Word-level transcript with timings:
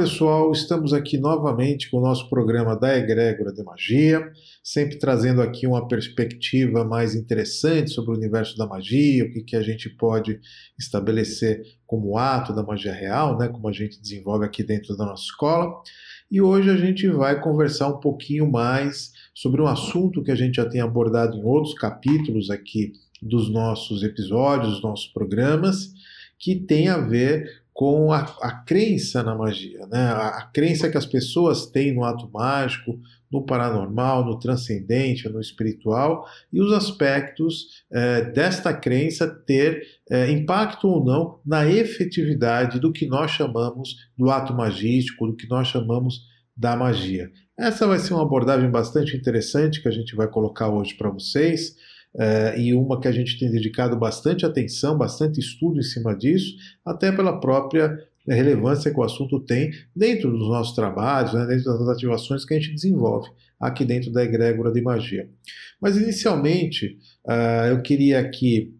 Pessoal, 0.00 0.50
estamos 0.50 0.94
aqui 0.94 1.18
novamente 1.18 1.90
com 1.90 1.98
o 1.98 2.00
nosso 2.00 2.30
programa 2.30 2.74
da 2.74 2.96
Egrégora 2.96 3.52
de 3.52 3.62
Magia, 3.62 4.32
sempre 4.64 4.98
trazendo 4.98 5.42
aqui 5.42 5.66
uma 5.66 5.86
perspectiva 5.86 6.82
mais 6.86 7.14
interessante 7.14 7.90
sobre 7.90 8.12
o 8.12 8.16
universo 8.16 8.56
da 8.56 8.66
magia, 8.66 9.26
o 9.26 9.30
que, 9.30 9.42
que 9.42 9.54
a 9.54 9.60
gente 9.60 9.90
pode 9.90 10.40
estabelecer 10.78 11.60
como 11.86 12.16
ato 12.16 12.54
da 12.54 12.62
magia 12.62 12.94
real, 12.94 13.36
né, 13.36 13.48
como 13.48 13.68
a 13.68 13.72
gente 13.72 14.00
desenvolve 14.00 14.46
aqui 14.46 14.62
dentro 14.62 14.96
da 14.96 15.04
nossa 15.04 15.24
escola. 15.24 15.70
E 16.30 16.40
hoje 16.40 16.70
a 16.70 16.78
gente 16.78 17.06
vai 17.06 17.38
conversar 17.38 17.88
um 17.88 18.00
pouquinho 18.00 18.50
mais 18.50 19.12
sobre 19.34 19.60
um 19.60 19.66
assunto 19.66 20.22
que 20.22 20.30
a 20.30 20.34
gente 20.34 20.54
já 20.54 20.64
tem 20.64 20.80
abordado 20.80 21.36
em 21.36 21.44
outros 21.44 21.74
capítulos 21.74 22.48
aqui 22.48 22.94
dos 23.20 23.52
nossos 23.52 24.02
episódios, 24.02 24.72
dos 24.72 24.82
nossos 24.82 25.08
programas, 25.08 25.92
que 26.38 26.56
tem 26.56 26.88
a 26.88 26.96
ver 26.96 27.59
com 27.80 28.12
a, 28.12 28.18
a 28.42 28.52
crença 28.52 29.22
na 29.22 29.34
magia, 29.34 29.86
né? 29.86 30.02
A, 30.02 30.28
a, 30.28 30.42
crença 30.52 30.90
que 30.90 30.98
as 30.98 31.06
pessoas 31.06 31.64
têm 31.64 31.94
no 31.94 32.04
ato 32.04 32.30
mágico, 32.30 33.00
no 33.32 33.46
paranormal, 33.46 34.22
no 34.22 34.38
transcendente, 34.38 35.26
no 35.30 35.40
espiritual 35.40 36.26
e 36.52 36.60
os 36.60 36.74
aspectos 36.74 37.82
é, 37.90 38.20
desta 38.32 38.74
crença 38.74 39.26
ter 39.26 39.80
é, 40.10 40.30
impacto 40.30 40.88
ou 40.88 41.02
não 41.02 41.40
na 41.42 41.66
efetividade 41.66 42.78
do 42.78 42.92
que 42.92 43.06
nós 43.06 43.30
chamamos 43.30 43.96
do 44.14 44.30
ato 44.30 44.52
magístico, 44.52 45.28
do 45.28 45.34
que 45.34 45.48
nós 45.48 45.66
chamamos 45.66 46.20
da 46.54 46.76
magia. 46.76 47.30
Essa 47.58 47.86
vai 47.86 47.98
ser 47.98 48.12
uma 48.12 48.24
abordagem 48.24 48.70
bastante 48.70 49.16
interessante 49.16 49.80
que 49.80 49.88
a 49.88 49.92
gente 49.92 50.14
vai 50.14 50.28
colocar 50.28 50.68
hoje 50.68 50.94
para 50.98 51.08
vocês. 51.08 51.76
Uh, 52.14 52.58
e 52.58 52.74
uma 52.74 53.00
que 53.00 53.06
a 53.06 53.12
gente 53.12 53.38
tem 53.38 53.50
dedicado 53.50 53.96
bastante 53.96 54.44
atenção, 54.44 54.98
bastante 54.98 55.38
estudo 55.38 55.78
em 55.78 55.82
cima 55.82 56.14
disso, 56.16 56.56
até 56.84 57.12
pela 57.12 57.38
própria 57.38 57.96
relevância 58.26 58.92
que 58.92 58.98
o 58.98 59.02
assunto 59.02 59.40
tem 59.40 59.72
dentro 59.94 60.30
dos 60.30 60.48
nossos 60.48 60.74
trabalhos, 60.74 61.32
né, 61.32 61.46
dentro 61.46 61.64
das 61.78 61.88
ativações 61.88 62.44
que 62.44 62.54
a 62.54 62.60
gente 62.60 62.74
desenvolve 62.74 63.28
aqui 63.58 63.84
dentro 63.84 64.12
da 64.12 64.24
egrégora 64.24 64.72
de 64.72 64.82
magia. 64.82 65.28
Mas 65.80 65.96
inicialmente 65.96 66.98
uh, 67.26 67.68
eu 67.70 67.82
queria 67.82 68.20
aqui 68.20 68.74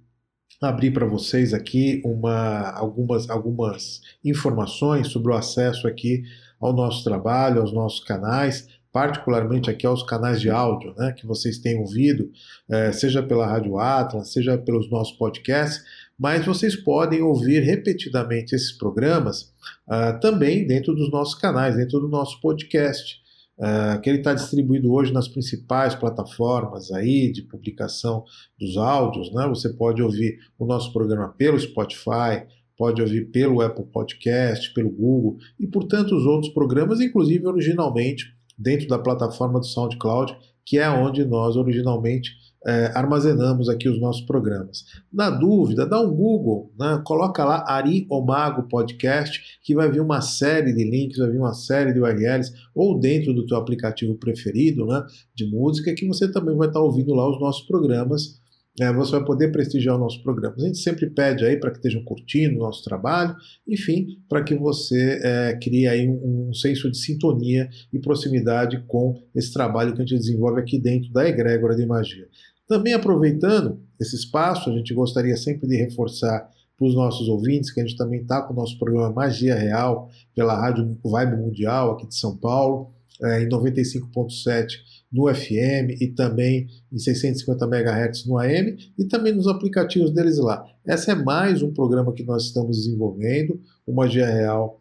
abrir 0.61 0.91
para 0.91 1.07
vocês 1.07 1.55
aqui 1.55 2.03
uma, 2.05 2.71
algumas, 2.73 3.31
algumas 3.31 4.01
informações 4.23 5.09
sobre 5.09 5.33
o 5.33 5.37
acesso 5.37 5.87
aqui 5.87 6.23
ao 6.61 6.75
nosso 6.75 7.03
trabalho, 7.03 7.61
aos 7.63 7.73
nossos 7.73 8.05
canais, 8.05 8.69
particularmente 8.93 9.71
aqui 9.71 9.87
aos 9.87 10.03
canais 10.03 10.41
de 10.41 10.51
áudio, 10.51 10.95
né, 10.97 11.13
que 11.13 11.27
vocês 11.27 11.59
têm 11.59 11.79
ouvido, 11.79 12.31
é, 12.69 12.93
seja 12.93 13.23
pela 13.23 13.47
Rádio 13.47 13.79
Atlas, 13.79 14.33
seja 14.33 14.59
pelos 14.59 14.91
nossos 14.91 15.17
podcasts, 15.17 15.85
mas 16.21 16.45
vocês 16.45 16.77
podem 16.77 17.23
ouvir 17.23 17.61
repetidamente 17.61 18.55
esses 18.55 18.73
programas 18.73 19.55
uh, 19.89 20.21
também 20.21 20.67
dentro 20.67 20.95
dos 20.95 21.11
nossos 21.11 21.35
canais, 21.35 21.77
dentro 21.77 21.99
do 21.99 22.09
nosso 22.09 22.39
podcast, 22.43 23.19
uh, 23.59 23.99
que 24.03 24.11
ele 24.11 24.19
está 24.19 24.35
distribuído 24.35 24.93
hoje 24.93 25.15
nas 25.15 25.29
principais 25.29 25.95
plataformas 25.95 26.93
aí 26.93 27.33
de 27.33 27.41
publicação 27.41 28.23
dos 28.59 28.77
áudios, 28.77 29.33
né? 29.33 29.49
Você 29.49 29.71
pode 29.71 30.03
ouvir 30.03 30.39
o 30.59 30.67
nosso 30.67 30.93
programa 30.93 31.35
pelo 31.39 31.59
Spotify, 31.59 32.45
pode 32.77 33.01
ouvir 33.01 33.31
pelo 33.31 33.63
Apple 33.63 33.87
Podcast, 33.87 34.75
pelo 34.75 34.91
Google 34.91 35.39
e 35.59 35.67
por 35.67 35.85
tantos 35.85 36.27
outros 36.27 36.53
programas, 36.53 37.01
inclusive 37.01 37.47
originalmente 37.47 38.27
dentro 38.61 38.87
da 38.87 38.99
plataforma 38.99 39.59
do 39.59 39.67
SoundCloud, 39.67 40.37
que 40.65 40.79
é 40.79 40.89
onde 40.89 41.25
nós 41.25 41.57
originalmente 41.57 42.31
é, 42.67 42.93
armazenamos 42.95 43.69
aqui 43.69 43.89
os 43.89 43.99
nossos 43.99 44.23
programas. 44.23 44.85
Na 45.13 45.31
dúvida, 45.31 45.87
dá 45.87 45.99
um 46.01 46.15
Google, 46.15 46.71
né? 46.79 47.01
coloca 47.05 47.43
lá 47.45 47.65
Ari 47.67 48.07
Omago 48.11 48.69
Podcast, 48.69 49.59
que 49.63 49.75
vai 49.75 49.91
vir 49.91 50.01
uma 50.01 50.21
série 50.21 50.75
de 50.75 50.85
links, 50.85 51.19
vai 51.19 51.31
vir 51.31 51.39
uma 51.39 51.55
série 51.55 51.93
de 51.93 52.01
URLs, 52.01 52.53
ou 52.75 53.01
dentro 53.01 53.33
do 53.33 53.47
teu 53.47 53.57
aplicativo 53.57 54.15
preferido 54.17 54.87
né, 54.87 55.03
de 55.35 55.47
música, 55.47 55.95
que 55.95 56.07
você 56.07 56.31
também 56.31 56.55
vai 56.55 56.69
estar 56.69 56.81
ouvindo 56.81 57.15
lá 57.15 57.29
os 57.29 57.41
nossos 57.41 57.67
programas 57.67 58.39
é, 58.79 58.93
você 58.93 59.13
vai 59.13 59.25
poder 59.25 59.51
prestigiar 59.51 59.97
o 59.97 59.99
nosso 59.99 60.23
programa. 60.23 60.55
A 60.59 60.61
gente 60.61 60.79
sempre 60.79 61.09
pede 61.11 61.45
aí 61.45 61.57
para 61.57 61.71
que 61.71 61.79
estejam 61.79 62.05
curtindo 62.05 62.57
o 62.57 62.61
nosso 62.61 62.85
trabalho, 62.85 63.35
enfim, 63.67 64.19
para 64.29 64.43
que 64.43 64.55
você 64.55 65.21
é, 65.23 65.59
crie 65.61 65.89
aí 65.89 66.09
um, 66.09 66.49
um, 66.49 66.55
senso 66.55 66.91
de 66.91 66.97
sintonia 66.97 67.69
e 67.93 67.99
proximidade 67.99 68.83
com 68.87 69.21
esse 69.35 69.53
trabalho 69.53 69.93
que 69.95 70.03
a 70.03 70.05
gente 70.05 70.19
desenvolve 70.19 70.61
aqui 70.61 70.79
dentro 70.79 71.11
da 71.13 71.29
egrégora 71.29 71.75
de 71.75 71.85
magia. 71.85 72.29
Também 72.69 72.93
aproveitando 72.93 73.81
esse 73.99 74.15
espaço, 74.15 74.71
a 74.71 74.73
gente 74.73 74.95
gostaria 74.95 75.37
sempre 75.37 75.67
de 75.67 75.77
reforçar 75.77 76.49
para 76.79 76.87
os 76.87 76.95
nossos 76.95 77.29
ouvintes 77.29 77.71
que 77.71 77.81
a 77.81 77.87
gente 77.87 77.97
também 77.97 78.23
está 78.23 78.41
com 78.41 78.55
o 78.55 78.57
nosso 78.57 78.79
programa 78.79 79.13
Magia 79.13 79.55
Real 79.55 80.09
pela 80.35 80.59
Rádio 80.59 80.97
Vibe 81.05 81.37
Mundial 81.37 81.93
aqui 81.93 82.07
de 82.07 82.15
São 82.15 82.37
Paulo, 82.37 82.91
é, 83.23 83.43
em 83.43 83.49
95.7 83.49 84.79
no 85.13 85.33
FM 85.33 86.01
e 86.01 86.09
também 86.09 86.69
em 86.93 86.99
650 86.99 87.65
MHz 87.65 88.27
no 88.27 88.39
AM 88.39 88.77
e 88.99 89.05
também 89.05 89.33
nos 89.33 89.49
aplicativos 89.49 90.11
deles 90.13 90.39
lá. 90.39 90.65
Essa 90.87 91.13
é 91.13 91.15
mais 91.15 91.63
um 91.63 91.73
programa 91.73 92.13
que 92.13 92.23
nós 92.23 92.45
estamos 92.45 92.77
desenvolvendo, 92.77 93.61
o 93.87 93.93
Magia 93.93 94.27
Real 94.27 94.81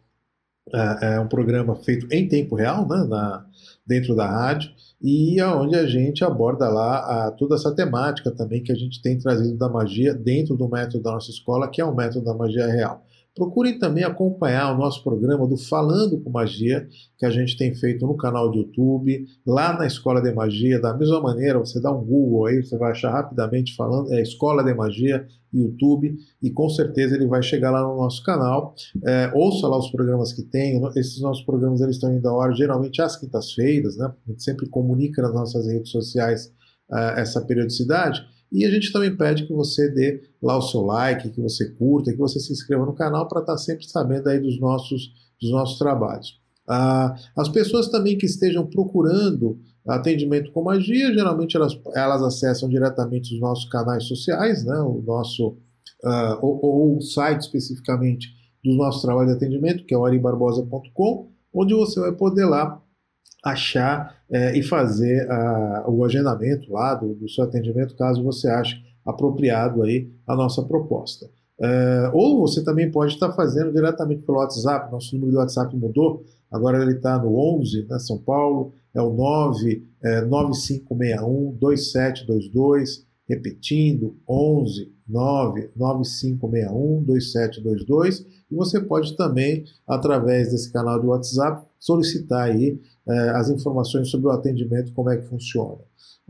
é, 0.72 1.14
é 1.14 1.20
um 1.20 1.26
programa 1.26 1.74
feito 1.76 2.06
em 2.12 2.28
tempo 2.28 2.54
real, 2.54 2.86
né, 2.88 3.04
na, 3.08 3.44
dentro 3.86 4.14
da 4.14 4.26
rádio, 4.26 4.70
e 5.02 5.40
aonde 5.40 5.74
a 5.74 5.86
gente 5.86 6.22
aborda 6.22 6.68
lá 6.68 7.26
a, 7.26 7.30
toda 7.32 7.56
essa 7.56 7.74
temática 7.74 8.30
também 8.30 8.62
que 8.62 8.70
a 8.70 8.76
gente 8.76 9.02
tem 9.02 9.18
trazido 9.18 9.56
da 9.56 9.68
magia 9.68 10.14
dentro 10.14 10.56
do 10.56 10.68
método 10.68 11.02
da 11.02 11.12
nossa 11.12 11.30
escola, 11.30 11.68
que 11.68 11.80
é 11.80 11.84
o 11.84 11.94
método 11.94 12.24
da 12.24 12.34
magia 12.34 12.66
real. 12.66 13.04
Procurem 13.34 13.78
também 13.78 14.02
acompanhar 14.04 14.74
o 14.74 14.78
nosso 14.78 15.02
programa 15.04 15.46
do 15.46 15.56
Falando 15.56 16.20
com 16.20 16.30
Magia, 16.30 16.88
que 17.16 17.24
a 17.24 17.30
gente 17.30 17.56
tem 17.56 17.74
feito 17.74 18.06
no 18.06 18.16
canal 18.16 18.50
do 18.50 18.58
YouTube, 18.58 19.24
lá 19.46 19.72
na 19.78 19.86
Escola 19.86 20.20
de 20.20 20.32
Magia. 20.32 20.80
Da 20.80 20.96
mesma 20.96 21.20
maneira, 21.20 21.58
você 21.58 21.80
dá 21.80 21.92
um 21.92 22.04
Google 22.04 22.46
aí, 22.46 22.62
você 22.62 22.76
vai 22.76 22.90
achar 22.90 23.12
rapidamente 23.12 23.74
falando, 23.76 24.12
é 24.12 24.20
Escola 24.20 24.64
de 24.64 24.74
Magia, 24.74 25.26
YouTube, 25.52 26.16
e 26.42 26.50
com 26.50 26.68
certeza 26.68 27.14
ele 27.14 27.26
vai 27.26 27.42
chegar 27.42 27.70
lá 27.70 27.82
no 27.82 27.96
nosso 27.96 28.22
canal. 28.22 28.74
É, 29.04 29.30
ouça 29.34 29.66
lá 29.66 29.78
os 29.78 29.90
programas 29.90 30.32
que 30.32 30.42
tem. 30.42 30.80
Esses 30.96 31.20
nossos 31.20 31.44
programas 31.44 31.80
eles 31.80 31.96
estão 31.96 32.12
indo 32.12 32.28
à 32.28 32.32
hora, 32.32 32.52
geralmente 32.54 33.00
às 33.00 33.16
quintas-feiras, 33.16 33.96
né? 33.96 34.12
A 34.26 34.30
gente 34.30 34.42
sempre 34.42 34.68
comunica 34.68 35.22
nas 35.22 35.34
nossas 35.34 35.66
redes 35.66 35.90
sociais 35.90 36.52
uh, 36.90 37.16
essa 37.16 37.40
periodicidade. 37.40 38.22
E 38.52 38.64
a 38.64 38.70
gente 38.70 38.92
também 38.92 39.16
pede 39.16 39.46
que 39.46 39.52
você 39.52 39.88
dê 39.90 40.22
lá 40.42 40.56
o 40.56 40.62
seu 40.62 40.80
like, 40.80 41.30
que 41.30 41.40
você 41.40 41.70
curta, 41.70 42.10
que 42.10 42.18
você 42.18 42.40
se 42.40 42.52
inscreva 42.52 42.84
no 42.84 42.94
canal 42.94 43.28
para 43.28 43.40
estar 43.40 43.52
tá 43.52 43.58
sempre 43.58 43.86
sabendo 43.86 44.28
aí 44.28 44.40
dos 44.40 44.58
nossos, 44.58 45.12
dos 45.40 45.50
nossos 45.50 45.78
trabalhos. 45.78 46.40
Ah, 46.68 47.16
as 47.36 47.48
pessoas 47.48 47.88
também 47.88 48.18
que 48.18 48.26
estejam 48.26 48.66
procurando 48.66 49.58
atendimento 49.88 50.52
com 50.52 50.62
magia, 50.62 51.12
geralmente 51.12 51.56
elas, 51.56 51.78
elas 51.94 52.22
acessam 52.22 52.68
diretamente 52.68 53.34
os 53.34 53.40
nossos 53.40 53.68
canais 53.68 54.04
sociais, 54.04 54.64
né, 54.64 54.78
o 54.78 55.02
nosso, 55.04 55.48
uh, 56.04 56.38
ou, 56.40 56.60
ou, 56.62 56.96
o 56.98 57.00
site 57.00 57.40
especificamente 57.40 58.28
do 58.64 58.74
nosso 58.74 59.02
trabalho 59.02 59.28
de 59.28 59.34
atendimento, 59.34 59.84
que 59.84 59.94
é 59.94 59.98
o 59.98 60.04
aribarbosa.com, 60.04 61.28
onde 61.52 61.74
você 61.74 61.98
vai 61.98 62.12
poder 62.12 62.44
lá 62.44 62.80
achar 63.44 64.19
é, 64.30 64.56
e 64.56 64.62
fazer 64.62 65.28
a, 65.30 65.84
o 65.88 66.04
agendamento 66.04 66.72
lá 66.72 66.94
do, 66.94 67.14
do, 67.14 67.28
seu 67.28 67.44
atendimento, 67.44 67.96
caso 67.96 68.22
você 68.22 68.48
ache 68.48 68.80
apropriado 69.04 69.82
aí 69.82 70.08
a 70.26 70.36
nossa 70.36 70.62
proposta. 70.62 71.28
É, 71.60 72.10
ou 72.14 72.40
você 72.40 72.62
também 72.64 72.90
pode 72.90 73.14
estar 73.14 73.32
fazendo 73.32 73.72
diretamente 73.72 74.22
pelo 74.22 74.38
WhatsApp, 74.38 74.90
nosso 74.90 75.14
número 75.14 75.32
do 75.32 75.38
WhatsApp 75.38 75.76
mudou, 75.76 76.24
agora 76.50 76.80
ele 76.80 76.92
está 76.92 77.18
no 77.18 77.36
11, 77.58 77.86
né, 77.88 77.98
São 77.98 78.18
Paulo, 78.18 78.72
é 78.94 79.02
o 79.02 79.12
9 79.12 79.84
é, 80.02 80.22
9561 80.22 81.56
2722, 81.60 83.04
repetindo, 83.28 84.16
11 84.28 84.92
9 85.10 85.70
9561 85.76 87.02
2722, 87.02 88.26
e 88.50 88.54
você 88.54 88.80
pode 88.80 89.16
também, 89.16 89.64
através 89.86 90.50
desse 90.50 90.72
canal 90.72 91.00
de 91.00 91.06
WhatsApp, 91.06 91.66
solicitar 91.78 92.44
aí 92.44 92.80
é, 93.10 93.30
as 93.30 93.50
informações 93.50 94.08
sobre 94.08 94.28
o 94.28 94.30
atendimento, 94.30 94.92
como 94.92 95.10
é 95.10 95.16
que 95.16 95.26
funciona. 95.26 95.80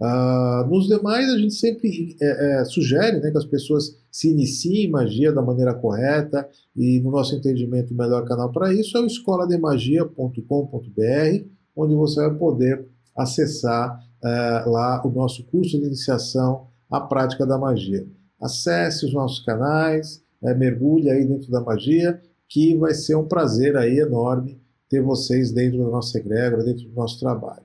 Uh, 0.01 0.67
nos 0.71 0.89
demais, 0.89 1.29
a 1.29 1.37
gente 1.37 1.53
sempre 1.53 2.17
é, 2.23 2.61
é, 2.61 2.65
sugere 2.65 3.21
né, 3.21 3.31
que 3.31 3.37
as 3.37 3.45
pessoas 3.45 3.99
se 4.11 4.31
iniciem 4.31 4.87
em 4.87 4.91
magia 4.91 5.31
da 5.31 5.43
maneira 5.43 5.75
correta 5.75 6.49
e, 6.75 6.99
no 7.01 7.11
nosso 7.11 7.37
entendimento, 7.37 7.93
o 7.93 7.97
melhor 7.97 8.25
canal 8.25 8.51
para 8.51 8.73
isso 8.73 8.97
é 8.97 9.01
o 9.01 9.07
escolademagia.com.br, 9.07 11.45
onde 11.77 11.95
você 11.95 12.27
vai 12.27 12.35
poder 12.35 12.87
acessar 13.15 14.03
é, 14.25 14.65
lá 14.67 15.03
o 15.05 15.11
nosso 15.11 15.45
curso 15.45 15.79
de 15.79 15.85
iniciação 15.85 16.69
à 16.91 17.03
prática 17.03 17.45
da 17.45 17.59
magia. 17.59 18.07
Acesse 18.41 19.05
os 19.05 19.13
nossos 19.13 19.45
canais, 19.45 20.23
é, 20.43 20.55
mergulhe 20.55 21.11
aí 21.11 21.27
dentro 21.27 21.51
da 21.51 21.61
magia, 21.61 22.19
que 22.49 22.75
vai 22.79 22.95
ser 22.95 23.17
um 23.17 23.29
prazer 23.29 23.77
aí 23.77 23.99
enorme 23.99 24.59
ter 24.91 25.01
vocês 25.01 25.53
dentro 25.53 25.79
da 25.79 25.89
nossa 25.89 26.19
egrégora, 26.19 26.65
dentro 26.65 26.85
do 26.89 26.95
nosso 26.95 27.19
trabalho. 27.21 27.63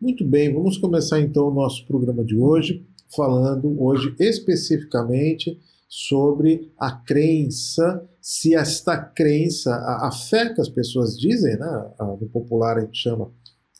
Muito 0.00 0.24
bem, 0.24 0.54
vamos 0.54 0.78
começar 0.78 1.20
então 1.20 1.48
o 1.48 1.54
nosso 1.54 1.84
programa 1.86 2.24
de 2.24 2.36
hoje, 2.36 2.86
falando 3.14 3.82
hoje 3.82 4.14
especificamente 4.20 5.58
sobre 5.88 6.70
a 6.78 6.92
crença, 6.92 8.08
se 8.20 8.54
esta 8.54 8.96
crença, 8.96 9.74
a, 9.74 10.08
a 10.08 10.12
fé 10.12 10.54
que 10.54 10.60
as 10.60 10.68
pessoas 10.68 11.18
dizem, 11.18 11.58
né, 11.58 11.90
no 11.98 12.28
popular 12.28 12.78
a 12.78 12.82
gente 12.82 12.98
chama 12.98 13.32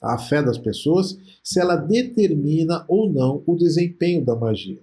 a 0.03 0.19
fé 0.19 0.43
das 0.43 0.59
pessoas, 0.59 1.17
se 1.43 1.61
ela 1.61 1.77
determina 1.77 2.85
ou 2.89 3.12
não 3.12 3.43
o 3.47 3.56
desempenho 3.56 4.25
da 4.25 4.35
magia. 4.35 4.81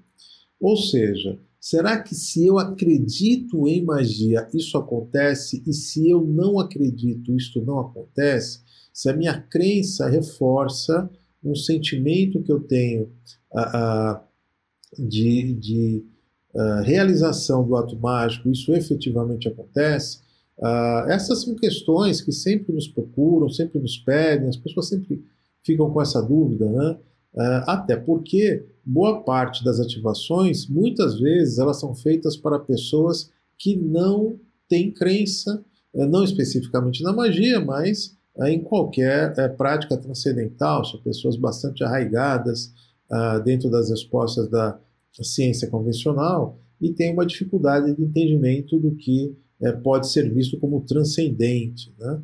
Ou 0.59 0.77
seja, 0.77 1.37
será 1.65 1.99
que 1.99 2.13
se 2.13 2.45
eu 2.45 2.59
acredito 2.59 3.67
em 3.67 3.83
magia, 3.83 4.47
isso 4.53 4.77
acontece? 4.77 5.63
E 5.65 5.73
se 5.73 6.07
eu 6.07 6.23
não 6.23 6.59
acredito, 6.59 7.35
isso 7.35 7.59
não 7.65 7.79
acontece? 7.79 8.59
Se 8.93 9.09
a 9.09 9.15
minha 9.15 9.41
crença 9.41 10.07
reforça 10.07 11.09
um 11.43 11.55
sentimento 11.55 12.43
que 12.43 12.51
eu 12.51 12.59
tenho 12.59 13.09
uh, 13.51 14.19
uh, 14.19 15.07
de, 15.07 15.55
de 15.55 16.05
uh, 16.53 16.83
realização 16.83 17.67
do 17.67 17.75
ato 17.75 17.97
mágico, 17.97 18.47
isso 18.47 18.71
efetivamente 18.71 19.47
acontece? 19.47 20.23
essas 21.09 21.41
são 21.41 21.53
questões 21.53 22.21
que 22.21 22.31
sempre 22.31 22.71
nos 22.71 22.87
procuram, 22.87 23.49
sempre 23.49 23.77
nos 23.77 23.97
pedem, 23.97 24.47
as 24.47 24.55
pessoas 24.55 24.87
sempre 24.87 25.21
ficam 25.61 25.91
com 25.91 26.01
essa 26.01 26.21
dúvida, 26.21 26.65
né? 26.71 26.97
Até 27.65 27.97
porque 27.97 28.65
boa 28.85 29.23
parte 29.23 29.63
das 29.63 29.79
ativações, 29.79 30.67
muitas 30.67 31.19
vezes, 31.19 31.57
elas 31.57 31.79
são 31.79 31.95
feitas 31.95 32.37
para 32.37 32.59
pessoas 32.59 33.31
que 33.57 33.75
não 33.75 34.39
têm 34.69 34.91
crença, 34.91 35.63
eh, 35.93 36.05
não 36.05 36.23
especificamente 36.23 37.01
na 37.01 37.13
magia, 37.13 37.59
mas 37.59 38.15
eh, 38.37 38.51
em 38.51 38.61
qualquer 38.61 39.33
eh, 39.37 39.47
prática 39.49 39.97
transcendental, 39.97 40.85
são 40.85 41.01
pessoas 41.01 41.35
bastante 41.35 41.83
arraigadas 41.83 42.73
ah, 43.09 43.39
dentro 43.39 43.69
das 43.69 43.89
respostas 43.89 44.49
da 44.49 44.79
ciência 45.21 45.69
convencional 45.69 46.59
e 46.81 46.91
têm 46.91 47.13
uma 47.13 47.25
dificuldade 47.25 47.95
de 47.95 48.01
entendimento 48.01 48.79
do 48.79 48.95
que 48.95 49.35
pode 49.83 50.09
ser 50.09 50.31
visto 50.33 50.59
como 50.59 50.81
transcendente. 50.81 51.93
Né? 51.97 52.19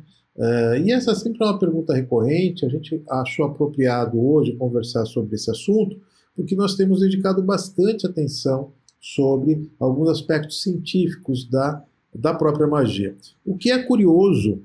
E 0.84 0.92
essa 0.92 1.14
sempre 1.14 1.42
é 1.42 1.46
uma 1.46 1.58
pergunta 1.58 1.94
recorrente, 1.94 2.64
a 2.64 2.68
gente 2.68 3.02
achou 3.08 3.44
apropriado 3.44 4.18
hoje 4.20 4.56
conversar 4.56 5.04
sobre 5.04 5.34
esse 5.34 5.50
assunto, 5.50 6.00
porque 6.34 6.56
nós 6.56 6.74
temos 6.74 7.00
dedicado 7.00 7.42
bastante 7.42 8.06
atenção 8.06 8.72
sobre 9.00 9.70
alguns 9.78 10.08
aspectos 10.08 10.62
científicos 10.62 11.44
da, 11.44 11.84
da 12.14 12.32
própria 12.32 12.66
magia. 12.66 13.14
O 13.44 13.56
que 13.56 13.70
é 13.70 13.82
curioso 13.82 14.62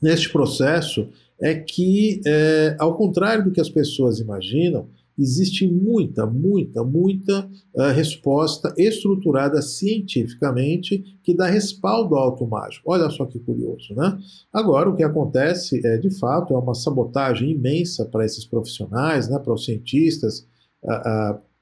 neste 0.00 0.30
processo 0.30 1.08
é 1.40 1.54
que, 1.54 2.20
é, 2.26 2.76
ao 2.78 2.96
contrário 2.96 3.44
do 3.44 3.50
que 3.50 3.60
as 3.60 3.68
pessoas 3.68 4.20
imaginam, 4.20 4.88
existe 5.18 5.66
muita, 5.66 6.24
muita, 6.26 6.84
muita 6.84 7.48
uh, 7.74 7.82
resposta 7.94 8.72
estruturada 8.78 9.60
cientificamente 9.60 11.18
que 11.22 11.34
dá 11.34 11.46
respaldo 11.46 12.14
ao 12.14 12.24
auto 12.24 12.46
mágico. 12.46 12.90
Olha 12.90 13.10
só 13.10 13.26
que 13.26 13.38
curioso, 13.38 13.94
né? 13.94 14.18
Agora, 14.52 14.88
o 14.88 14.94
que 14.94 15.02
acontece 15.02 15.84
é, 15.84 15.96
de 15.98 16.10
fato, 16.10 16.54
é 16.54 16.58
uma 16.58 16.74
sabotagem 16.74 17.50
imensa 17.50 18.04
para 18.04 18.24
esses 18.24 18.44
profissionais, 18.44 19.28
né, 19.28 19.38
para 19.38 19.52
os 19.52 19.64
cientistas, 19.64 20.46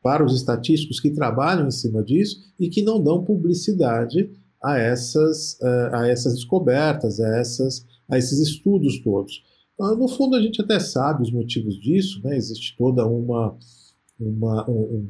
para 0.03 0.25
os 0.25 0.35
estatísticos 0.35 1.00
que 1.00 1.11
trabalham 1.11 1.67
em 1.67 1.70
cima 1.70 2.03
disso 2.03 2.38
e 2.61 2.69
que 2.69 2.82
não 2.82 3.03
dão 3.03 3.25
publicidade 3.25 4.31
a 4.62 4.79
essas, 4.79 5.58
a 5.93 6.06
essas 6.08 6.35
descobertas, 6.35 7.19
a, 7.19 7.38
essas, 7.38 7.85
a 8.08 8.19
esses 8.19 8.38
estudos 8.38 9.00
todos. 9.03 9.43
Ah, 9.81 9.94
no 9.94 10.08
fundo, 10.08 10.37
a 10.37 10.40
gente 10.40 10.61
até 10.61 10.78
sabe 10.78 11.23
os 11.23 11.31
motivos 11.31 11.78
disso, 11.78 12.20
né? 12.25 12.37
existe 12.37 12.76
toda 12.76 13.06
uma. 13.06 13.56
uma 14.19 14.70
um, 14.70 14.82
um, 14.82 15.08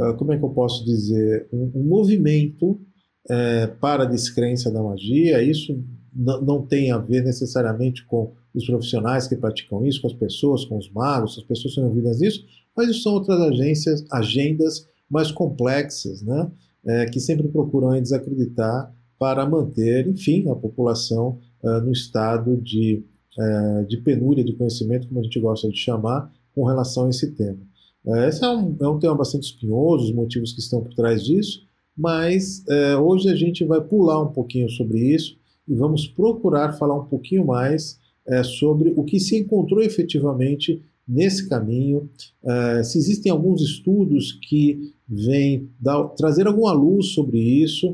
ah, 0.00 0.14
como 0.14 0.32
é 0.32 0.38
que 0.38 0.44
eu 0.44 0.50
posso 0.50 0.84
dizer? 0.84 1.48
Um, 1.52 1.70
um 1.74 1.84
movimento 1.84 2.80
é, 3.28 3.66
para 3.66 4.02
a 4.02 4.06
descrença 4.06 4.70
da 4.70 4.82
magia. 4.82 5.42
Isso 5.42 5.82
não 6.14 6.66
tem 6.66 6.90
a 6.90 6.98
ver 6.98 7.24
necessariamente 7.24 8.04
com 8.04 8.34
os 8.54 8.66
profissionais 8.66 9.26
que 9.26 9.36
praticam 9.36 9.84
isso, 9.86 10.02
com 10.02 10.08
as 10.08 10.12
pessoas, 10.12 10.64
com 10.64 10.76
os 10.76 10.90
magos, 10.90 11.38
as 11.38 11.44
pessoas 11.44 11.74
são 11.74 11.84
envolvidas 11.84 12.20
nisso, 12.20 12.44
mas 12.76 12.90
isso 12.90 13.02
são 13.02 13.14
outras 13.14 13.40
agências, 13.40 14.04
agendas 14.10 14.86
mais 15.08 15.30
complexas, 15.30 16.22
né? 16.22 16.50
É, 16.84 17.06
que 17.06 17.20
sempre 17.20 17.46
procuram 17.48 17.98
desacreditar 18.00 18.92
para 19.18 19.46
manter, 19.46 20.08
enfim, 20.08 20.50
a 20.50 20.56
população 20.56 21.38
uh, 21.62 21.80
no 21.80 21.92
estado 21.92 22.56
de, 22.56 23.04
uh, 23.38 23.86
de 23.86 23.96
penúria 23.98 24.44
de 24.44 24.52
conhecimento, 24.52 25.08
como 25.08 25.20
a 25.20 25.22
gente 25.22 25.40
gosta 25.40 25.68
de 25.68 25.76
chamar, 25.76 26.32
com 26.54 26.64
relação 26.64 27.06
a 27.06 27.10
esse 27.10 27.32
tema. 27.32 27.60
Uh, 28.04 28.24
esse 28.24 28.44
é 28.44 28.48
um, 28.48 28.76
é 28.80 28.88
um 28.88 28.98
tema 28.98 29.14
bastante 29.14 29.44
espinhoso, 29.44 30.04
os 30.04 30.12
motivos 30.12 30.52
que 30.52 30.60
estão 30.60 30.82
por 30.82 30.94
trás 30.94 31.24
disso, 31.24 31.62
mas 31.96 32.64
hoje 33.04 33.28
a 33.28 33.34
gente 33.34 33.64
vai 33.66 33.78
pular 33.78 34.22
um 34.22 34.32
pouquinho 34.32 34.66
sobre 34.70 34.98
isso 35.14 35.36
e 35.68 35.74
vamos 35.74 36.06
procurar 36.06 36.72
falar 36.72 36.98
um 36.98 37.04
pouquinho 37.04 37.44
mais 37.44 38.00
sobre 38.44 38.94
o 38.96 39.04
que 39.04 39.20
se 39.20 39.36
encontrou 39.36 39.82
efetivamente 39.82 40.82
nesse 41.06 41.48
caminho, 41.48 42.08
uh, 42.42 42.82
se 42.84 42.98
existem 42.98 43.30
alguns 43.30 43.60
estudos 43.60 44.32
que 44.32 44.94
vêm 45.08 45.68
dar, 45.78 46.04
trazer 46.10 46.46
alguma 46.46 46.72
luz 46.72 47.08
sobre 47.08 47.38
isso, 47.38 47.92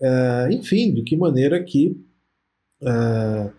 uh, 0.00 0.50
enfim, 0.50 0.92
de 0.94 1.02
que 1.02 1.16
maneira 1.16 1.62
que 1.62 1.96
uh, 2.82 3.52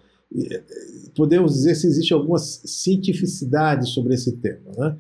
podemos 1.16 1.54
dizer 1.54 1.76
se 1.76 1.88
existe 1.88 2.14
alguma 2.14 2.40
cientificidade 2.40 3.90
sobre 3.90 4.16
esse 4.16 4.38
tema. 4.38 4.72
Né? 4.78 4.98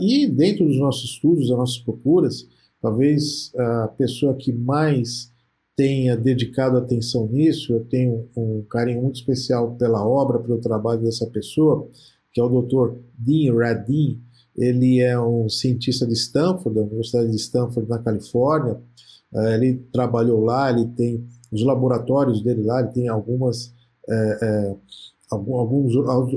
e 0.00 0.26
dentro 0.26 0.66
dos 0.66 0.78
nossos 0.78 1.10
estudos, 1.10 1.48
das 1.48 1.56
nossas 1.56 1.78
procuras, 1.78 2.48
talvez 2.80 3.52
a 3.56 3.88
pessoa 3.96 4.34
que 4.34 4.52
mais 4.52 5.32
tenha 5.76 6.16
dedicado 6.16 6.76
atenção 6.76 7.26
nisso, 7.28 7.72
eu 7.72 7.84
tenho 7.84 8.28
um 8.36 8.62
carinho 8.68 9.02
muito 9.02 9.16
especial 9.16 9.74
pela 9.76 10.06
obra, 10.06 10.38
pelo 10.38 10.60
trabalho 10.60 11.02
dessa 11.02 11.26
pessoa, 11.26 11.88
que 12.32 12.40
é 12.40 12.44
o 12.44 12.62
Dr. 12.62 12.96
Dean 13.16 13.54
Radin. 13.54 14.20
Ele 14.56 15.00
é 15.00 15.18
um 15.18 15.48
cientista 15.48 16.06
de 16.06 16.12
Stanford, 16.12 16.74
da 16.74 16.82
Universidade 16.82 17.30
de 17.30 17.36
Stanford, 17.36 17.88
na 17.88 17.98
Califórnia. 17.98 18.80
Eh, 19.34 19.54
ele 19.54 19.74
trabalhou 19.92 20.40
lá, 20.40 20.70
ele 20.70 20.86
tem 20.88 21.26
os 21.50 21.62
laboratórios 21.64 22.42
dele 22.42 22.62
lá, 22.62 22.80
ele 22.80 22.92
tem 22.92 23.08
algumas, 23.08 23.72
é, 24.08 24.38
é, 24.42 24.76
algumas 25.30 25.94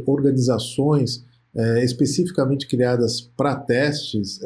organizações 0.08 1.26
é, 1.56 1.84
especificamente 1.84 2.68
criadas 2.68 3.22
para 3.22 3.56
testes 3.56 4.40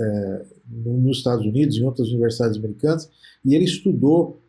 nos 0.68 1.18
Estados 1.18 1.46
Unidos 1.46 1.76
e 1.76 1.80
em 1.80 1.86
outras 1.86 2.10
universidades 2.10 2.58
americanas, 2.58 3.10
e 3.44 3.56
ele 3.56 3.66
estudou 3.66 4.40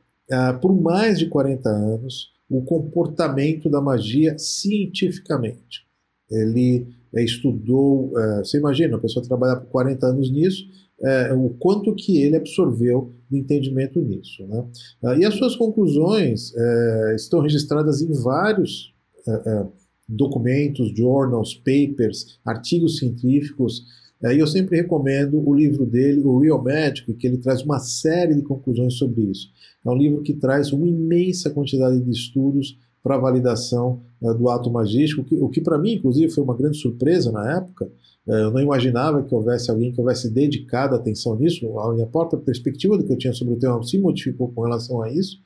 por 0.61 0.73
mais 0.81 1.19
de 1.19 1.27
40 1.27 1.69
anos 1.69 2.31
o 2.49 2.63
comportamento 2.63 3.71
da 3.71 3.81
magia 3.81 4.37
cientificamente. 4.39 5.87
Ele 6.31 6.87
é, 7.15 7.25
estudou, 7.25 8.13
é, 8.19 8.39
você 8.39 8.59
imagina, 8.59 8.97
a 8.97 9.01
pessoa 9.01 9.25
trabalhar 9.25 9.57
por 9.57 9.69
40 9.69 10.07
anos 10.07 10.31
nisso, 10.31 10.65
é, 11.03 11.33
o 11.33 11.51
quanto 11.51 11.95
que 11.95 12.23
ele 12.23 12.37
absorveu 12.37 13.13
de 13.31 13.39
entendimento 13.39 14.01
nisso. 14.01 14.47
Né? 14.47 14.65
Ah, 15.03 15.17
e 15.17 15.25
as 15.25 15.35
suas 15.35 15.57
conclusões 15.57 16.55
é, 16.55 17.15
estão 17.15 17.41
registradas 17.41 18.03
em 18.03 18.13
vários 18.13 18.93
é, 19.27 19.33
é, 19.33 19.67
documentos, 20.09 20.91
journals, 20.97 21.55
papers, 21.55 22.39
artigos 22.45 22.99
científicos, 22.99 23.85
e 24.23 24.39
eu 24.39 24.47
sempre 24.47 24.77
recomendo 24.77 25.43
o 25.49 25.55
livro 25.55 25.87
dele, 25.87 26.21
o 26.23 26.39
Real 26.39 26.63
Magic, 26.63 27.11
que 27.15 27.27
ele 27.27 27.39
traz 27.39 27.63
uma 27.63 27.79
série 27.79 28.35
de 28.35 28.43
conclusões 28.43 28.95
sobre 28.95 29.23
isso. 29.23 29.49
É 29.83 29.89
um 29.89 29.97
livro 29.97 30.21
que 30.21 30.35
traz 30.35 30.73
uma 30.73 30.87
imensa 30.87 31.49
quantidade 31.49 31.99
de 31.99 32.11
estudos 32.11 32.77
para 33.03 33.17
validação 33.17 34.03
uh, 34.21 34.35
do 34.35 34.51
ato 34.51 34.71
magístico, 34.71 35.25
que, 35.25 35.35
o 35.37 35.49
que 35.49 35.61
para 35.61 35.79
mim, 35.79 35.95
inclusive, 35.95 36.31
foi 36.31 36.45
uma 36.45 36.55
grande 36.55 36.77
surpresa 36.77 37.33
na 37.33 37.57
época. 37.57 37.91
Uh, 38.27 38.33
eu 38.33 38.51
não 38.51 38.61
imaginava 38.61 39.23
que 39.23 39.35
houvesse 39.35 39.71
alguém 39.71 39.93
que 39.93 40.01
houvesse 40.01 40.31
dedicado 40.31 40.95
atenção 40.95 41.37
nisso. 41.37 41.79
A 41.79 41.93
minha 41.93 42.07
própria 42.07 42.41
perspectiva 42.41 42.97
do 42.97 43.05
que 43.05 43.13
eu 43.13 43.19
tinha 43.19 43.33
sobre 43.33 43.55
o 43.55 43.59
tema 43.59 43.83
se 43.83 43.99
modificou 43.99 44.53
com 44.53 44.63
relação 44.63 45.03
a 45.03 45.11
isso, 45.11 45.41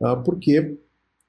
uh, 0.00 0.22
porque 0.24 0.78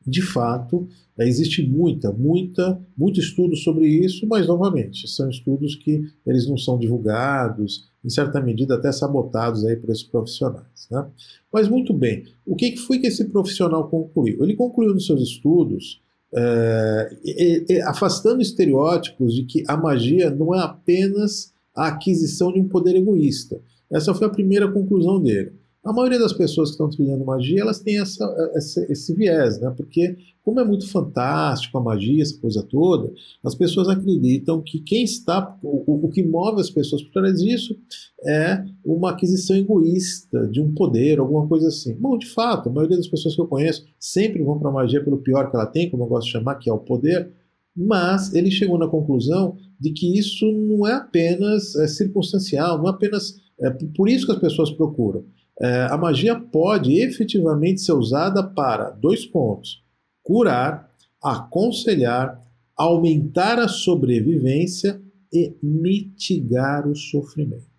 de 0.05 0.21
fato, 0.21 0.87
existe 1.19 1.65
muita, 1.65 2.11
muita, 2.11 2.81
muito 2.97 3.19
estudo 3.19 3.55
sobre 3.55 3.87
isso, 3.87 4.25
mas 4.27 4.47
novamente, 4.47 5.07
são 5.07 5.29
estudos 5.29 5.75
que 5.75 6.03
eles 6.25 6.47
não 6.47 6.57
são 6.57 6.77
divulgados, 6.77 7.89
em 8.03 8.09
certa 8.09 8.41
medida 8.41 8.75
até 8.75 8.91
sabotados 8.91 9.63
aí 9.63 9.75
por 9.75 9.91
esses 9.91 10.03
profissionais. 10.03 10.87
Né? 10.89 11.05
Mas 11.53 11.67
muito 11.67 11.93
bem, 11.93 12.25
o 12.45 12.55
que 12.55 12.75
foi 12.77 12.97
que 12.97 13.07
esse 13.07 13.25
profissional 13.25 13.87
concluiu? 13.89 14.43
Ele 14.43 14.55
concluiu 14.55 14.93
nos 14.93 15.05
seus 15.05 15.21
estudos 15.21 16.01
é, 16.33 17.81
afastando 17.85 18.41
estereótipos 18.41 19.33
de 19.33 19.43
que 19.43 19.63
a 19.67 19.75
magia 19.75 20.29
não 20.29 20.55
é 20.55 20.59
apenas 20.59 21.53
a 21.75 21.87
aquisição 21.87 22.51
de 22.51 22.59
um 22.59 22.67
poder 22.67 22.95
egoísta. 22.95 23.61
Essa 23.91 24.13
foi 24.13 24.27
a 24.27 24.31
primeira 24.31 24.71
conclusão 24.71 25.21
dele. 25.21 25.53
A 25.83 25.91
maioria 25.91 26.19
das 26.19 26.31
pessoas 26.31 26.69
que 26.69 26.73
estão 26.73 26.89
trilhando 26.91 27.25
magia, 27.25 27.61
elas 27.61 27.79
têm 27.79 27.99
essa, 27.99 28.23
essa, 28.53 28.85
esse 28.91 29.15
viés, 29.15 29.59
né? 29.59 29.73
Porque, 29.75 30.15
como 30.43 30.59
é 30.59 30.63
muito 30.63 30.87
fantástico 30.87 31.75
a 31.75 31.81
magia, 31.81 32.21
essa 32.21 32.39
coisa 32.39 32.61
toda, 32.61 33.11
as 33.43 33.55
pessoas 33.55 33.89
acreditam 33.89 34.61
que 34.61 34.79
quem 34.79 35.03
está. 35.03 35.57
O, 35.63 36.05
o 36.05 36.09
que 36.09 36.21
move 36.21 36.61
as 36.61 36.69
pessoas 36.69 37.01
por 37.01 37.13
trás 37.13 37.41
disso 37.41 37.75
é 38.23 38.63
uma 38.85 39.09
aquisição 39.09 39.55
egoísta 39.55 40.47
de 40.49 40.61
um 40.61 40.71
poder, 40.71 41.17
alguma 41.17 41.47
coisa 41.47 41.69
assim. 41.69 41.95
Bom, 41.95 42.15
de 42.15 42.27
fato, 42.27 42.69
a 42.69 42.71
maioria 42.71 42.97
das 42.97 43.07
pessoas 43.07 43.33
que 43.33 43.41
eu 43.41 43.47
conheço 43.47 43.83
sempre 43.99 44.43
vão 44.43 44.59
para 44.59 44.69
a 44.69 44.73
magia 44.73 45.03
pelo 45.03 45.17
pior 45.17 45.49
que 45.49 45.55
ela 45.55 45.65
tem, 45.65 45.89
como 45.89 46.03
eu 46.03 46.07
gosto 46.07 46.27
de 46.27 46.33
chamar, 46.33 46.55
que 46.55 46.69
é 46.69 46.73
o 46.73 46.77
poder, 46.77 47.31
mas 47.75 48.35
ele 48.35 48.51
chegou 48.51 48.77
na 48.77 48.87
conclusão 48.87 49.57
de 49.79 49.91
que 49.91 50.15
isso 50.15 50.45
não 50.51 50.85
é 50.85 50.93
apenas 50.93 51.75
é, 51.75 51.87
circunstancial, 51.87 52.77
não 52.77 52.85
é 52.85 52.91
apenas. 52.91 53.41
É, 53.59 53.71
por 53.71 54.07
isso 54.07 54.27
que 54.27 54.31
as 54.31 54.39
pessoas 54.39 54.69
procuram 54.69 55.25
é, 55.61 55.83
a 55.91 55.95
magia 55.95 56.39
pode 56.39 56.99
efetivamente 56.99 57.81
ser 57.81 57.93
usada 57.93 58.41
para 58.41 58.89
dois 58.89 59.25
pontos: 59.25 59.83
curar, 60.23 60.89
aconselhar, 61.21 62.41
aumentar 62.75 63.59
a 63.59 63.67
sobrevivência 63.67 64.99
e 65.31 65.55
mitigar 65.61 66.87
o 66.87 66.95
sofrimento. 66.95 67.69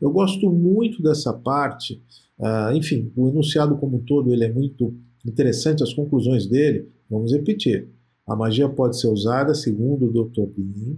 Eu 0.00 0.10
gosto 0.10 0.50
muito 0.50 1.02
dessa 1.02 1.34
parte, 1.34 2.00
uh, 2.38 2.74
enfim, 2.74 3.12
o 3.14 3.28
enunciado 3.28 3.76
como 3.76 3.98
um 3.98 4.00
todo 4.00 4.32
ele 4.32 4.44
é 4.44 4.52
muito 4.52 4.94
interessante, 5.24 5.82
as 5.82 5.92
conclusões 5.92 6.46
dele, 6.46 6.88
vamos 7.10 7.32
repetir. 7.32 7.88
A 8.26 8.34
magia 8.34 8.68
pode 8.70 8.98
ser 8.98 9.08
usada, 9.08 9.54
segundo 9.54 10.06
o 10.06 10.24
Dr. 10.24 10.46
Dean 10.56 10.96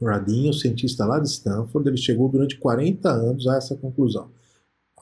Radin, 0.00 0.48
o 0.48 0.54
cientista 0.54 1.04
lá 1.04 1.20
de 1.20 1.28
Stanford, 1.28 1.88
ele 1.88 1.98
chegou 1.98 2.28
durante 2.28 2.56
40 2.56 3.10
anos 3.10 3.46
a 3.46 3.56
essa 3.56 3.76
conclusão. 3.76 4.30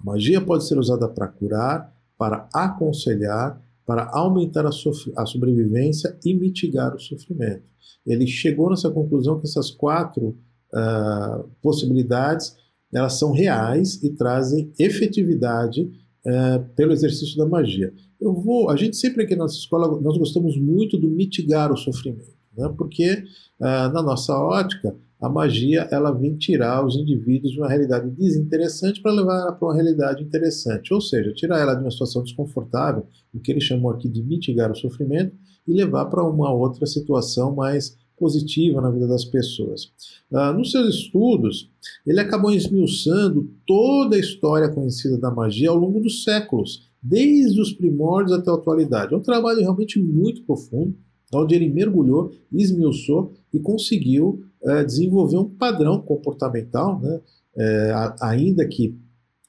A 0.00 0.04
magia 0.04 0.40
pode 0.40 0.66
ser 0.66 0.78
usada 0.78 1.08
para 1.08 1.28
curar, 1.28 1.94
para 2.16 2.48
aconselhar, 2.52 3.60
para 3.86 4.08
aumentar 4.12 4.64
a, 4.64 4.70
a, 4.70 5.26
sobrevivência 5.26 6.16
e 6.24 6.34
mitigar 6.34 6.94
o 6.94 6.98
sofrimento. 6.98 7.64
Ele 8.06 8.26
chegou 8.26 8.70
nessa 8.70 8.90
conclusão 8.90 9.38
que 9.38 9.46
essas 9.46 9.70
quatro 9.70 10.38
uh, 10.72 11.48
possibilidades 11.62 12.56
elas 12.92 13.18
são 13.18 13.32
reais 13.32 14.02
e 14.02 14.10
trazem 14.10 14.72
efetividade 14.78 15.82
uh, 15.82 16.64
pelo 16.74 16.92
exercício 16.92 17.36
da 17.36 17.46
magia. 17.46 17.92
Eu 18.20 18.34
vou, 18.34 18.68
a 18.68 18.76
gente 18.76 18.96
sempre 18.96 19.24
aqui 19.24 19.34
na 19.34 19.44
nossa 19.44 19.56
escola 19.56 20.00
nós 20.00 20.18
gostamos 20.18 20.56
muito 20.56 20.98
do 20.98 21.08
mitigar 21.08 21.72
o 21.72 21.76
sofrimento, 21.76 22.34
né? 22.56 22.72
porque 22.76 23.24
uh, 23.60 23.92
na 23.92 24.02
nossa 24.02 24.36
ótica 24.36 24.94
a 25.20 25.28
magia 25.28 25.86
ela 25.90 26.10
vem 26.10 26.36
tirar 26.36 26.84
os 26.84 26.96
indivíduos 26.96 27.52
de 27.52 27.58
uma 27.58 27.68
realidade 27.68 28.10
desinteressante 28.10 29.02
para 29.02 29.12
levar 29.12 29.40
ela 29.40 29.52
para 29.52 29.68
uma 29.68 29.74
realidade 29.74 30.24
interessante, 30.24 30.94
ou 30.94 31.00
seja, 31.00 31.32
tirar 31.32 31.58
ela 31.58 31.74
de 31.74 31.82
uma 31.82 31.90
situação 31.90 32.22
desconfortável, 32.22 33.06
o 33.34 33.38
que 33.38 33.50
ele 33.50 33.60
chamou 33.60 33.90
aqui 33.90 34.08
de 34.08 34.22
mitigar 34.22 34.70
o 34.72 34.76
sofrimento, 34.76 35.36
e 35.68 35.74
levar 35.74 36.06
para 36.06 36.24
uma 36.24 36.52
outra 36.52 36.86
situação 36.86 37.54
mais 37.54 37.96
positiva 38.18 38.80
na 38.80 38.90
vida 38.90 39.06
das 39.06 39.24
pessoas. 39.24 39.92
Ah, 40.32 40.52
nos 40.52 40.70
seus 40.70 40.94
estudos, 40.94 41.70
ele 42.06 42.20
acabou 42.20 42.50
esmiuçando 42.50 43.50
toda 43.66 44.16
a 44.16 44.18
história 44.18 44.68
conhecida 44.68 45.16
da 45.18 45.30
magia 45.30 45.70
ao 45.70 45.76
longo 45.76 46.00
dos 46.00 46.22
séculos, 46.24 46.90
desde 47.02 47.60
os 47.60 47.72
primórdios 47.72 48.36
até 48.38 48.50
a 48.50 48.54
atualidade. 48.54 49.14
É 49.14 49.16
um 49.16 49.22
trabalho 49.22 49.60
realmente 49.60 49.98
muito 49.98 50.42
profundo, 50.42 50.94
onde 51.32 51.54
ele 51.54 51.70
mergulhou, 51.70 52.32
esmiuçou 52.52 53.32
e 53.54 53.58
conseguiu 53.58 54.44
é, 54.64 54.84
desenvolver 54.84 55.38
um 55.38 55.48
padrão 55.48 56.00
comportamental, 56.00 57.00
né, 57.00 57.20
é, 57.56 57.92
ainda 58.20 58.66
que 58.66 58.96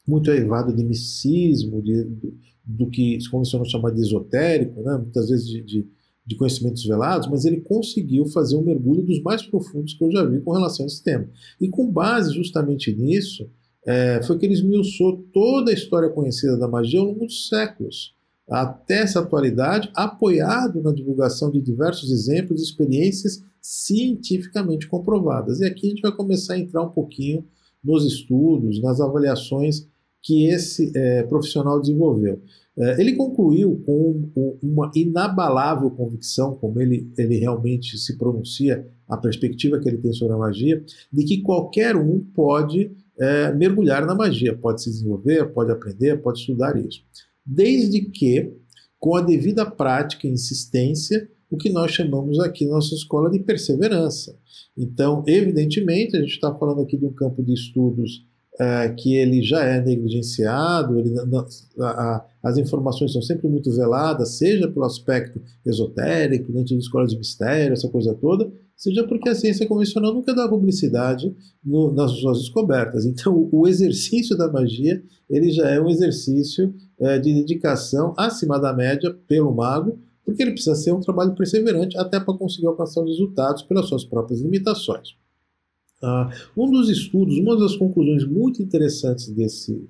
muito 0.08 0.32
elevado 0.32 0.76
de 0.76 0.84
misticismo, 0.84 1.82
de, 1.82 2.04
do, 2.04 2.34
do 2.66 2.90
que 2.90 3.20
se 3.20 3.30
convencionou 3.30 3.68
chamar 3.68 3.92
de 3.92 4.02
esotérico, 4.02 4.82
né, 4.82 4.98
muitas 4.98 5.30
vezes 5.30 5.46
de, 5.46 5.62
de, 5.62 5.88
de, 6.26 6.36
conhecimentos 6.36 6.86
velados, 6.86 7.28
mas 7.30 7.46
ele 7.46 7.62
conseguiu 7.62 8.26
fazer 8.28 8.56
um 8.56 8.64
mergulho 8.64 9.04
dos 9.04 9.22
mais 9.22 9.44
profundos 9.44 9.94
que 9.94 10.04
eu 10.04 10.12
já 10.12 10.24
vi 10.24 10.42
com 10.42 10.52
relação 10.52 10.86
a 10.86 10.88
esse 10.88 11.04
tema. 11.04 11.28
E 11.60 11.68
com 11.70 11.92
base 11.92 12.34
justamente 12.34 12.94
nisso, 12.94 13.50
é, 13.86 14.22
foi 14.24 14.38
que 14.38 14.46
ele 14.46 14.54
esmiuçou 14.54 15.26
toda 15.34 15.72
a 15.72 15.74
história 15.74 16.10
conhecida 16.10 16.58
da 16.58 16.68
magia 16.68 17.00
ao 17.00 17.08
longo 17.08 17.26
dos 17.26 17.48
séculos 17.48 18.14
até 18.52 19.04
essa 19.04 19.22
atualidade, 19.22 19.90
apoiado 19.96 20.82
na 20.82 20.92
divulgação 20.92 21.50
de 21.50 21.62
diversos 21.62 22.12
exemplos 22.12 22.60
e 22.60 22.66
experiências 22.66 23.42
cientificamente 23.62 24.90
comprovadas. 24.90 25.62
E 25.62 25.66
aqui 25.66 25.88
a 25.88 25.90
gente 25.92 26.02
vai 26.02 26.12
começar 26.12 26.56
a 26.56 26.60
entrar 26.60 26.84
um 26.84 26.90
pouquinho 26.90 27.46
nos 27.82 28.06
estudos, 28.06 28.82
nas 28.82 29.00
avaliações 29.00 29.88
que 30.22 30.48
esse 30.48 30.92
é, 30.94 31.24
profissional 31.24 31.80
desenvolveu. 31.80 32.42
É, 32.78 33.00
ele 33.00 33.16
concluiu 33.16 33.82
com 33.86 34.58
uma 34.62 34.92
inabalável 34.94 35.90
convicção, 35.90 36.56
como 36.56 36.82
ele, 36.82 37.10
ele 37.18 37.38
realmente 37.38 37.98
se 37.98 38.18
pronuncia, 38.18 38.86
a 39.08 39.16
perspectiva 39.16 39.80
que 39.80 39.88
ele 39.88 39.98
tem 39.98 40.12
sobre 40.12 40.34
a 40.34 40.38
magia, 40.38 40.84
de 41.12 41.24
que 41.24 41.42
qualquer 41.42 41.96
um 41.96 42.20
pode 42.34 42.92
é, 43.18 43.54
mergulhar 43.54 44.06
na 44.06 44.16
magia, 44.16 44.58
pode 44.58 44.82
se 44.82 44.90
desenvolver, 44.90 45.54
pode 45.54 45.72
aprender, 45.72 46.22
pode 46.22 46.40
estudar 46.40 46.78
isso 46.78 47.02
desde 47.46 48.02
que, 48.02 48.54
com 49.00 49.16
a 49.16 49.22
devida 49.22 49.66
prática 49.66 50.28
e 50.28 50.32
insistência, 50.32 51.30
o 51.50 51.58
que 51.58 51.70
nós 51.70 51.92
chamamos 51.92 52.40
aqui 52.40 52.66
na 52.66 52.74
nossa 52.74 52.96
escola 52.96 53.30
de 53.30 53.40
perseverança. 53.40 54.38
Então, 54.78 55.24
evidentemente, 55.28 56.16
a 56.16 56.22
gente 56.22 56.32
está 56.32 56.54
falando 56.56 56.82
aqui 56.82 56.98
de 56.98 57.06
um 57.06 57.14
campo 57.14 57.44
de 57.44 57.54
estudos 57.54 58.26
é, 58.60 58.90
que 58.90 59.16
ele 59.16 59.42
já 59.42 59.64
é 59.64 59.82
negligenciado, 59.82 61.00
ele, 61.00 61.14
a, 61.80 62.26
as 62.44 62.58
informações 62.58 63.12
são 63.12 63.22
sempre 63.22 63.48
muito 63.48 63.72
veladas, 63.72 64.38
seja 64.38 64.68
pelo 64.68 64.86
aspecto 64.86 65.42
esotérico, 65.66 66.52
dentro 66.52 66.76
de 66.76 66.82
escolas 66.82 67.12
de 67.12 67.18
mistério, 67.18 67.74
essa 67.74 67.90
coisa 67.90 68.14
toda, 68.14 68.52
seja 68.76 69.06
porque 69.08 69.30
a 69.30 69.36
ciência 69.36 69.68
convencional 69.68 70.14
nunca 70.14 70.34
dá 70.34 70.48
publicidade 70.48 71.36
no, 71.64 71.94
nas 71.94 72.12
suas 72.12 72.40
descobertas. 72.40 73.06
Então, 73.06 73.48
o 73.52 73.68
exercício 73.68 74.38
da 74.38 74.52
magia 74.52 75.02
ele 75.30 75.52
já 75.52 75.70
é 75.70 75.80
um 75.80 75.90
exercício 75.90 76.74
é, 77.02 77.18
de 77.18 77.34
dedicação 77.34 78.14
acima 78.16 78.60
da 78.60 78.72
média 78.72 79.12
pelo 79.28 79.54
mago, 79.54 80.00
porque 80.24 80.44
ele 80.44 80.52
precisa 80.52 80.76
ser 80.76 80.94
um 80.94 81.00
trabalho 81.00 81.34
perseverante 81.34 81.98
até 81.98 82.20
para 82.20 82.38
conseguir 82.38 82.68
alcançar 82.68 83.02
os 83.02 83.10
resultados 83.10 83.64
pelas 83.64 83.88
suas 83.88 84.06
próprias 84.06 84.40
limitações. 84.40 85.16
Uh, 86.02 86.30
um 86.56 86.70
dos 86.70 86.90
estudos, 86.90 87.38
uma 87.38 87.58
das 87.58 87.76
conclusões 87.76 88.24
muito 88.26 88.62
interessantes 88.62 89.30
desse, 89.30 89.88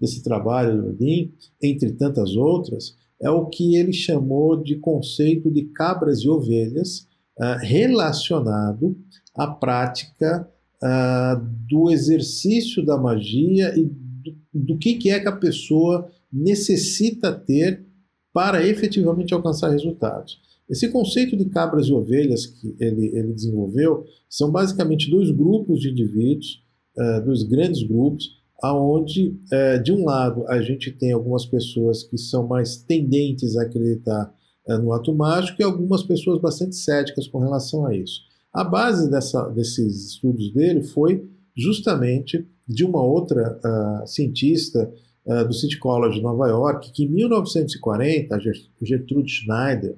desse 0.00 0.22
trabalho 0.22 0.80
do 0.80 0.88
Odin, 0.88 1.32
entre 1.62 1.92
tantas 1.92 2.34
outras, 2.34 2.96
é 3.20 3.30
o 3.30 3.46
que 3.46 3.76
ele 3.76 3.92
chamou 3.92 4.56
de 4.56 4.76
conceito 4.76 5.50
de 5.50 5.64
cabras 5.64 6.20
e 6.20 6.28
ovelhas, 6.28 7.06
uh, 7.38 7.58
relacionado 7.60 8.96
à 9.34 9.46
prática 9.46 10.48
uh, 10.82 11.40
do 11.68 11.90
exercício 11.90 12.84
da 12.84 12.96
magia 12.96 13.72
e 13.78 13.84
do, 13.84 14.36
do 14.52 14.78
que, 14.78 14.94
que 14.94 15.10
é 15.10 15.20
que 15.20 15.28
a 15.28 15.36
pessoa 15.36 16.10
necessita 16.34 17.32
ter 17.32 17.86
para 18.32 18.66
efetivamente 18.66 19.32
alcançar 19.32 19.70
resultados. 19.70 20.38
Esse 20.68 20.88
conceito 20.88 21.36
de 21.36 21.44
cabras 21.44 21.86
e 21.86 21.92
ovelhas 21.92 22.46
que 22.46 22.74
ele, 22.80 23.06
ele 23.14 23.32
desenvolveu 23.32 24.04
são 24.28 24.50
basicamente 24.50 25.10
dois 25.10 25.30
grupos 25.30 25.80
de 25.80 25.90
indivíduos, 25.90 26.62
uh, 26.98 27.24
dois 27.24 27.42
grandes 27.44 27.82
grupos, 27.82 28.42
aonde 28.62 29.28
uh, 29.28 29.82
de 29.82 29.92
um 29.92 30.04
lado 30.04 30.46
a 30.48 30.60
gente 30.60 30.90
tem 30.90 31.12
algumas 31.12 31.44
pessoas 31.46 32.02
que 32.02 32.18
são 32.18 32.46
mais 32.46 32.76
tendentes 32.78 33.56
a 33.56 33.62
acreditar 33.62 34.34
é, 34.66 34.78
no 34.78 34.92
ato 34.92 35.14
mágico 35.14 35.60
e 35.60 35.64
algumas 35.64 36.02
pessoas 36.02 36.40
bastante 36.40 36.76
céticas 36.76 37.28
com 37.28 37.38
relação 37.38 37.84
a 37.84 37.94
isso. 37.94 38.22
A 38.50 38.64
base 38.64 39.10
dessa, 39.10 39.46
desses 39.50 40.12
estudos 40.12 40.52
dele 40.54 40.82
foi 40.82 41.28
justamente 41.54 42.46
de 42.66 42.82
uma 42.82 43.02
outra 43.02 43.60
uh, 43.62 44.06
cientista 44.06 44.90
uh, 44.90 44.94
do 45.26 45.54
City 45.54 45.78
College 45.78 46.16
de 46.16 46.22
Nova 46.22 46.48
York, 46.48 46.92
que 46.92 47.04
em 47.04 47.08
1940, 47.08 48.36
a 48.36 48.38
Gertrude 48.82 49.30
Schneider, 49.30 49.96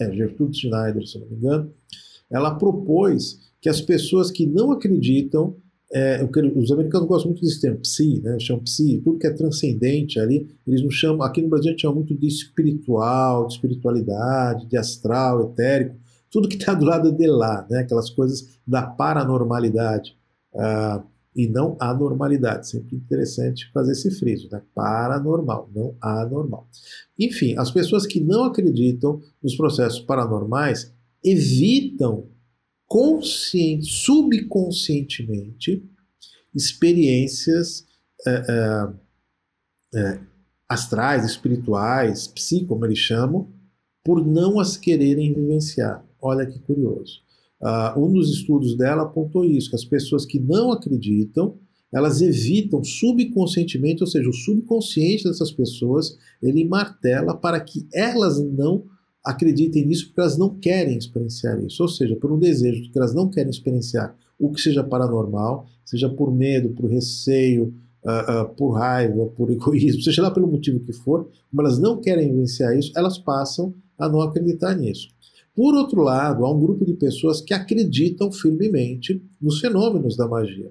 é, 0.00 0.12
Gertrude 0.12 0.56
Schneider, 0.56 1.04
se 1.06 1.18
não 1.18 1.26
me 1.26 1.36
engano, 1.36 1.72
ela 2.30 2.54
propôs 2.54 3.40
que 3.60 3.68
as 3.68 3.80
pessoas 3.80 4.30
que 4.30 4.46
não 4.46 4.70
acreditam 4.70 5.56
é, 5.92 6.22
os 6.54 6.70
americanos 6.70 7.08
gostam 7.08 7.30
muito 7.30 7.42
desse 7.42 7.62
termo, 7.62 7.78
psi, 7.78 8.20
né? 8.20 8.38
Chamam 8.38 8.62
psi, 8.62 9.00
tudo 9.02 9.18
que 9.18 9.26
é 9.26 9.32
transcendente 9.32 10.20
ali, 10.20 10.46
eles 10.66 10.82
não 10.82 10.90
chamam, 10.90 11.22
aqui 11.22 11.40
no 11.40 11.48
Brasil 11.48 11.68
a 11.68 11.70
gente 11.70 11.80
chama 11.80 11.94
muito 11.94 12.14
de 12.14 12.26
espiritual, 12.26 13.46
de 13.46 13.54
espiritualidade, 13.54 14.66
de 14.66 14.76
astral, 14.76 15.42
etérico, 15.44 15.96
tudo 16.30 16.46
que 16.46 16.56
está 16.56 16.74
do 16.74 16.84
lado 16.84 17.10
de 17.10 17.26
lá, 17.26 17.66
né? 17.70 17.80
Aquelas 17.80 18.10
coisas 18.10 18.58
da 18.66 18.82
paranormalidade. 18.82 20.14
Uh, 20.52 21.02
e 21.38 21.46
não 21.46 21.76
anormalidade. 21.80 22.68
Sempre 22.68 22.96
interessante 22.96 23.70
fazer 23.72 23.92
esse 23.92 24.10
friso, 24.10 24.48
né? 24.50 24.60
Paranormal, 24.74 25.70
não 25.72 25.96
anormal. 26.00 26.68
Enfim, 27.16 27.56
as 27.56 27.70
pessoas 27.70 28.04
que 28.04 28.18
não 28.18 28.42
acreditam 28.42 29.22
nos 29.40 29.56
processos 29.56 30.00
paranormais 30.00 30.92
evitam 31.24 32.26
consciente, 32.88 33.86
subconscientemente 33.86 35.88
experiências 36.52 37.86
é, 38.26 38.44
é, 38.48 38.88
é, 39.94 40.20
astrais, 40.68 41.24
espirituais, 41.24 42.26
psi, 42.26 42.64
como 42.64 42.84
eles 42.84 42.98
chamam, 42.98 43.48
por 44.02 44.26
não 44.26 44.58
as 44.58 44.76
quererem 44.76 45.32
vivenciar. 45.32 46.04
Olha 46.20 46.44
que 46.44 46.58
curioso. 46.58 47.22
Uh, 47.60 48.04
um 48.04 48.12
dos 48.12 48.30
estudos 48.30 48.76
dela 48.76 49.02
apontou 49.02 49.44
isso, 49.44 49.70
que 49.70 49.76
as 49.76 49.84
pessoas 49.84 50.24
que 50.24 50.38
não 50.38 50.70
acreditam, 50.70 51.56
elas 51.92 52.20
evitam 52.20 52.84
subconscientemente, 52.84 54.02
ou 54.02 54.06
seja, 54.06 54.28
o 54.28 54.32
subconsciente 54.32 55.24
dessas 55.24 55.50
pessoas, 55.50 56.16
ele 56.42 56.64
martela 56.64 57.34
para 57.34 57.58
que 57.60 57.86
elas 57.92 58.38
não 58.38 58.84
acreditem 59.24 59.86
nisso 59.86 60.06
porque 60.06 60.20
elas 60.20 60.38
não 60.38 60.54
querem 60.54 60.96
experienciar 60.96 61.58
isso. 61.62 61.82
Ou 61.82 61.88
seja, 61.88 62.16
por 62.16 62.32
um 62.32 62.38
desejo 62.38 62.82
de 62.82 62.90
que 62.90 62.98
elas 62.98 63.14
não 63.14 63.28
querem 63.28 63.50
experienciar 63.50 64.14
o 64.38 64.50
que 64.52 64.60
seja 64.60 64.84
paranormal, 64.84 65.66
seja 65.84 66.08
por 66.08 66.32
medo, 66.32 66.70
por 66.70 66.88
receio, 66.88 67.74
uh, 68.04 68.42
uh, 68.42 68.48
por 68.54 68.72
raiva, 68.72 69.26
por 69.26 69.50
egoísmo, 69.50 70.02
seja 70.02 70.22
lá 70.22 70.30
pelo 70.30 70.46
motivo 70.46 70.80
que 70.80 70.92
for, 70.92 71.28
como 71.50 71.62
elas 71.62 71.78
não 71.78 72.00
querem 72.00 72.30
vivenciar 72.30 72.76
isso, 72.76 72.92
elas 72.96 73.18
passam 73.18 73.74
a 73.98 74.08
não 74.08 74.20
acreditar 74.20 74.74
nisso. 74.74 75.08
Por 75.58 75.74
outro 75.74 76.02
lado, 76.02 76.46
há 76.46 76.54
um 76.54 76.60
grupo 76.60 76.84
de 76.84 76.94
pessoas 76.94 77.40
que 77.40 77.52
acreditam 77.52 78.30
firmemente 78.30 79.20
nos 79.42 79.58
fenômenos 79.58 80.16
da 80.16 80.28
magia 80.28 80.70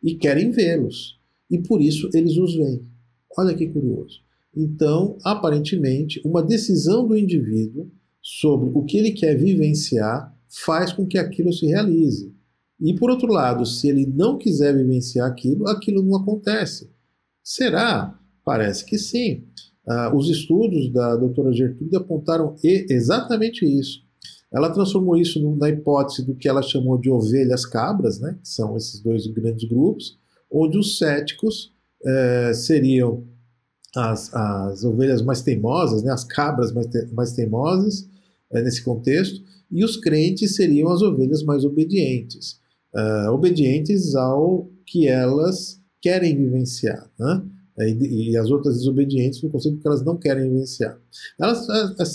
e 0.00 0.14
querem 0.14 0.52
vê-los, 0.52 1.18
e 1.50 1.58
por 1.58 1.82
isso 1.82 2.08
eles 2.14 2.36
os 2.36 2.54
veem. 2.54 2.86
Olha 3.36 3.56
que 3.56 3.66
curioso. 3.66 4.20
Então, 4.56 5.18
aparentemente, 5.24 6.20
uma 6.24 6.44
decisão 6.44 7.04
do 7.08 7.18
indivíduo 7.18 7.90
sobre 8.22 8.70
o 8.72 8.84
que 8.84 8.98
ele 8.98 9.10
quer 9.10 9.36
vivenciar 9.36 10.32
faz 10.48 10.92
com 10.92 11.08
que 11.08 11.18
aquilo 11.18 11.52
se 11.52 11.66
realize. 11.66 12.32
E 12.80 12.94
por 12.94 13.10
outro 13.10 13.32
lado, 13.32 13.66
se 13.66 13.88
ele 13.88 14.06
não 14.06 14.38
quiser 14.38 14.76
vivenciar 14.76 15.28
aquilo, 15.28 15.66
aquilo 15.66 16.04
não 16.04 16.14
acontece. 16.14 16.88
Será? 17.42 18.16
Parece 18.44 18.84
que 18.84 18.96
sim. 18.96 19.42
Uh, 19.84 20.16
os 20.16 20.30
estudos 20.30 20.88
da 20.92 21.16
doutora 21.16 21.52
Gertrude 21.52 21.96
apontaram 21.96 22.54
exatamente 22.62 23.64
isso. 23.64 24.08
Ela 24.52 24.70
transformou 24.70 25.16
isso 25.16 25.40
na 25.56 25.68
hipótese 25.68 26.24
do 26.24 26.34
que 26.34 26.48
ela 26.48 26.62
chamou 26.62 26.98
de 26.98 27.08
ovelhas 27.08 27.64
cabras, 27.64 28.18
né, 28.18 28.36
que 28.42 28.48
são 28.48 28.76
esses 28.76 29.00
dois 29.00 29.26
grandes 29.28 29.68
grupos, 29.68 30.18
onde 30.50 30.76
os 30.76 30.98
céticos 30.98 31.72
eh, 32.04 32.52
seriam 32.52 33.24
as, 33.94 34.32
as 34.34 34.84
ovelhas 34.84 35.22
mais 35.22 35.42
teimosas, 35.42 36.02
né, 36.02 36.12
as 36.12 36.24
cabras 36.24 36.72
mais, 36.72 36.86
te, 36.88 37.06
mais 37.12 37.32
teimosas 37.32 38.08
eh, 38.52 38.62
nesse 38.62 38.82
contexto, 38.82 39.40
e 39.70 39.84
os 39.84 39.96
crentes 39.96 40.56
seriam 40.56 40.90
as 40.90 41.00
ovelhas 41.00 41.44
mais 41.44 41.64
obedientes, 41.64 42.58
uh, 42.92 43.30
obedientes 43.30 44.16
ao 44.16 44.68
que 44.84 45.06
elas 45.06 45.80
querem 46.02 46.36
vivenciar. 46.36 47.08
Né? 47.16 47.42
E, 47.88 48.30
e, 48.30 48.36
as 48.36 48.50
outras 48.50 48.76
desobedientes 48.76 49.42
no 49.42 49.50
conceito 49.50 49.78
que 49.78 49.86
elas 49.86 50.04
não 50.04 50.16
querem 50.16 50.50
vivenciar. 50.50 50.98
Elas, 51.40 51.66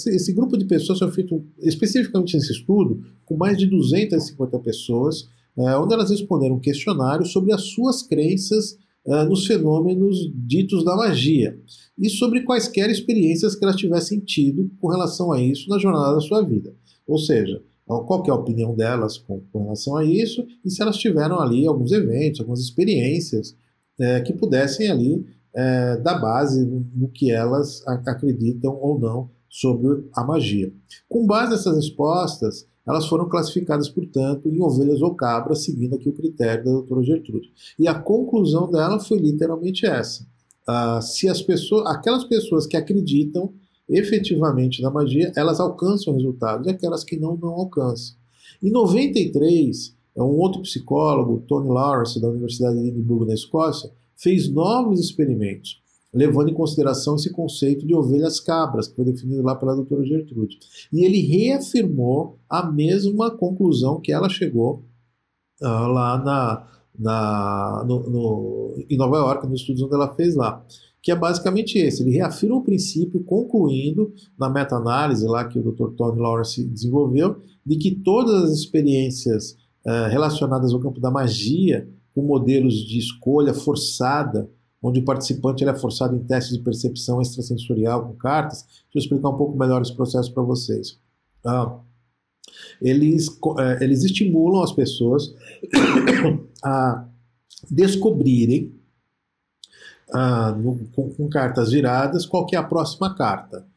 esse 0.07 0.33
grupo 0.33 0.57
de 0.57 0.65
pessoas 0.65 0.99
foi 0.99 1.11
feito 1.11 1.43
especificamente 1.59 2.35
nesse 2.35 2.51
estudo 2.51 3.01
com 3.25 3.35
mais 3.35 3.57
de 3.57 3.65
250 3.65 4.59
pessoas, 4.59 5.21
uh, 5.57 5.81
onde 5.81 5.93
elas 5.93 6.09
responderam 6.09 6.55
um 6.55 6.59
questionário 6.59 7.25
sobre 7.25 7.53
as 7.53 7.63
suas 7.63 8.03
crenças 8.03 8.77
uh, 9.05 9.25
nos 9.27 9.47
fenômenos 9.47 10.31
ditos 10.35 10.83
da 10.83 10.95
magia 10.95 11.57
e 11.97 12.09
sobre 12.09 12.41
quaisquer 12.41 12.89
experiências 12.89 13.55
que 13.55 13.63
elas 13.63 13.75
tivessem 13.75 14.19
tido 14.19 14.69
com 14.79 14.89
relação 14.89 15.31
a 15.31 15.41
isso 15.41 15.69
na 15.69 15.79
jornada 15.79 16.15
da 16.15 16.21
sua 16.21 16.41
vida. 16.41 16.73
Ou 17.07 17.17
seja, 17.17 17.61
qual 17.85 18.23
é 18.25 18.29
a 18.31 18.35
opinião 18.35 18.75
delas 18.75 19.17
com, 19.17 19.41
com, 19.51 19.63
relação 19.63 19.95
a 19.95 20.03
isso 20.03 20.45
e 20.63 20.71
se 20.71 20.81
elas 20.81 20.97
tiveram 20.97 21.39
ali 21.39 21.67
alguns 21.67 21.91
eventos, 21.91 22.39
algumas 22.39 22.59
experiências 22.59 23.55
é, 23.99 24.21
que 24.21 24.33
pudessem 24.33 24.89
ali 24.89 25.25
é, 25.55 25.97
dar 25.97 26.19
base 26.19 26.65
no, 26.65 27.07
que 27.09 27.31
elas 27.31 27.81
acreditam 27.87 28.77
ou 28.79 28.99
não 28.99 29.29
sobre 29.49 30.05
a 30.13 30.23
magia. 30.23 30.73
Com 31.07 31.25
base 31.25 31.51
nessas 31.51 31.75
respostas, 31.75 32.67
elas 32.85 33.07
foram 33.07 33.27
classificadas, 33.27 33.89
portanto, 33.89 34.49
em 34.49 34.61
ovelhas 34.61 35.01
ou 35.01 35.15
cabras, 35.15 35.63
seguindo 35.63 35.95
aqui 35.95 36.09
o 36.09 36.13
critério 36.13 36.65
da 36.65 36.71
doutora 36.71 37.03
Gertrude. 37.03 37.51
E 37.79 37.87
a 37.87 37.95
conclusão 37.95 38.69
dela 38.69 38.99
foi 38.99 39.17
literalmente 39.17 39.85
essa. 39.85 40.27
Uh, 40.67 41.01
se 41.01 41.29
as 41.29 41.41
pessoas, 41.41 41.85
aquelas 41.87 42.25
pessoas 42.25 42.67
que 42.67 42.75
acreditam 42.75 43.53
efetivamente 43.87 44.81
na 44.81 44.91
magia, 44.91 45.31
elas 45.35 45.59
alcançam 45.59 46.13
resultados, 46.13 46.67
e 46.67 46.71
aquelas 46.71 47.03
que 47.03 47.17
não, 47.17 47.37
não 47.37 47.49
alcançam. 47.49 48.15
Em 48.61 48.71
93, 48.71 49.95
é 50.15 50.21
um 50.21 50.37
outro 50.37 50.61
psicólogo, 50.61 51.43
Tony 51.47 51.69
Lawrence, 51.69 52.19
da 52.19 52.29
Universidade 52.29 52.81
de 52.81 52.87
Edimburgo, 52.87 53.25
na 53.25 53.33
Escócia, 53.33 53.91
fez 54.15 54.49
novos 54.49 54.99
experimentos 54.99 55.83
levando 56.15 56.49
em 56.49 56.53
consideração 56.53 57.15
esse 57.15 57.29
conceito 57.29 57.85
de 57.85 57.93
ovelhas 57.93 58.39
cabras, 58.39 58.87
que 58.87 58.95
foi 58.95 59.03
definido 59.03 59.43
lá 59.43 59.53
pela 59.53 59.75
doutora 59.75 60.05
Gertrude. 60.05 60.57
E 60.91 61.03
ele 61.03 61.19
reafirmou 61.19 62.39
a 62.49 62.65
mesma 62.71 63.29
conclusão 63.29 63.99
que 63.99 64.13
ela 64.13 64.29
chegou 64.29 64.85
uh, 65.61 65.87
lá 65.87 66.17
na, 66.17 66.67
na, 66.97 67.83
no, 67.85 68.09
no, 68.09 68.85
em 68.89 68.97
Nova 68.97 69.17
York, 69.17 69.45
nos 69.45 69.59
estudos 69.59 69.81
onde 69.81 69.93
ela 69.93 70.15
fez 70.15 70.35
lá. 70.35 70.65
Que 71.01 71.11
é 71.11 71.15
basicamente 71.15 71.77
esse. 71.77 72.01
Ele 72.01 72.11
reafirma 72.11 72.55
o 72.55 72.63
princípio, 72.63 73.21
concluindo 73.25 74.13
na 74.39 74.49
meta-análise 74.49 75.27
lá 75.27 75.43
que 75.43 75.59
o 75.59 75.71
Dr. 75.71 75.95
Tony 75.97 76.19
Lawrence 76.19 76.63
desenvolveu, 76.63 77.41
de 77.65 77.75
que 77.75 77.91
todas 77.91 78.43
as 78.43 78.51
experiências 78.51 79.57
uh, 79.85 80.09
relacionadas 80.09 80.73
ao 80.73 80.79
campo 80.79 81.01
da 81.01 81.11
magia, 81.11 81.89
com 82.15 82.21
modelos 82.21 82.73
de 82.75 82.97
escolha 82.97 83.53
forçada, 83.53 84.49
onde 84.81 85.01
o 85.01 85.05
participante 85.05 85.65
é 85.65 85.75
forçado 85.75 86.15
em 86.15 86.23
testes 86.23 86.57
de 86.57 86.63
percepção 86.63 87.21
extrasensorial 87.21 88.07
com 88.07 88.13
cartas. 88.13 88.63
Deixa 88.63 88.85
eu 88.95 88.99
explicar 89.01 89.29
um 89.29 89.37
pouco 89.37 89.57
melhor 89.57 89.81
esse 89.81 89.93
processo 89.93 90.33
para 90.33 90.41
vocês. 90.41 90.97
Ah, 91.45 91.77
eles, 92.81 93.27
é, 93.59 93.83
eles 93.83 94.03
estimulam 94.03 94.63
as 94.63 94.71
pessoas 94.71 95.35
a 96.63 97.05
descobrirem 97.69 98.73
ah, 100.13 100.51
no, 100.53 100.87
com, 100.95 101.09
com, 101.09 101.27
cartas 101.27 101.71
viradas 101.71 102.25
qual 102.25 102.47
é 102.53 102.55
a 102.55 102.63
próxima 102.63 103.13
carta. 103.13 103.67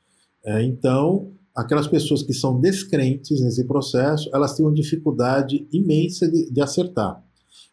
É, 0.44 0.62
então, 0.62 1.32
aquelas 1.56 1.88
pessoas 1.88 2.22
que 2.22 2.32
são 2.32 2.60
descrentes 2.60 3.40
nesse 3.40 3.64
processo, 3.64 4.30
elas 4.32 4.54
têm 4.54 4.64
uma 4.64 4.74
dificuldade 4.74 5.66
imensa 5.72 6.30
de, 6.30 6.50
de 6.50 6.60
acertar. 6.60 7.24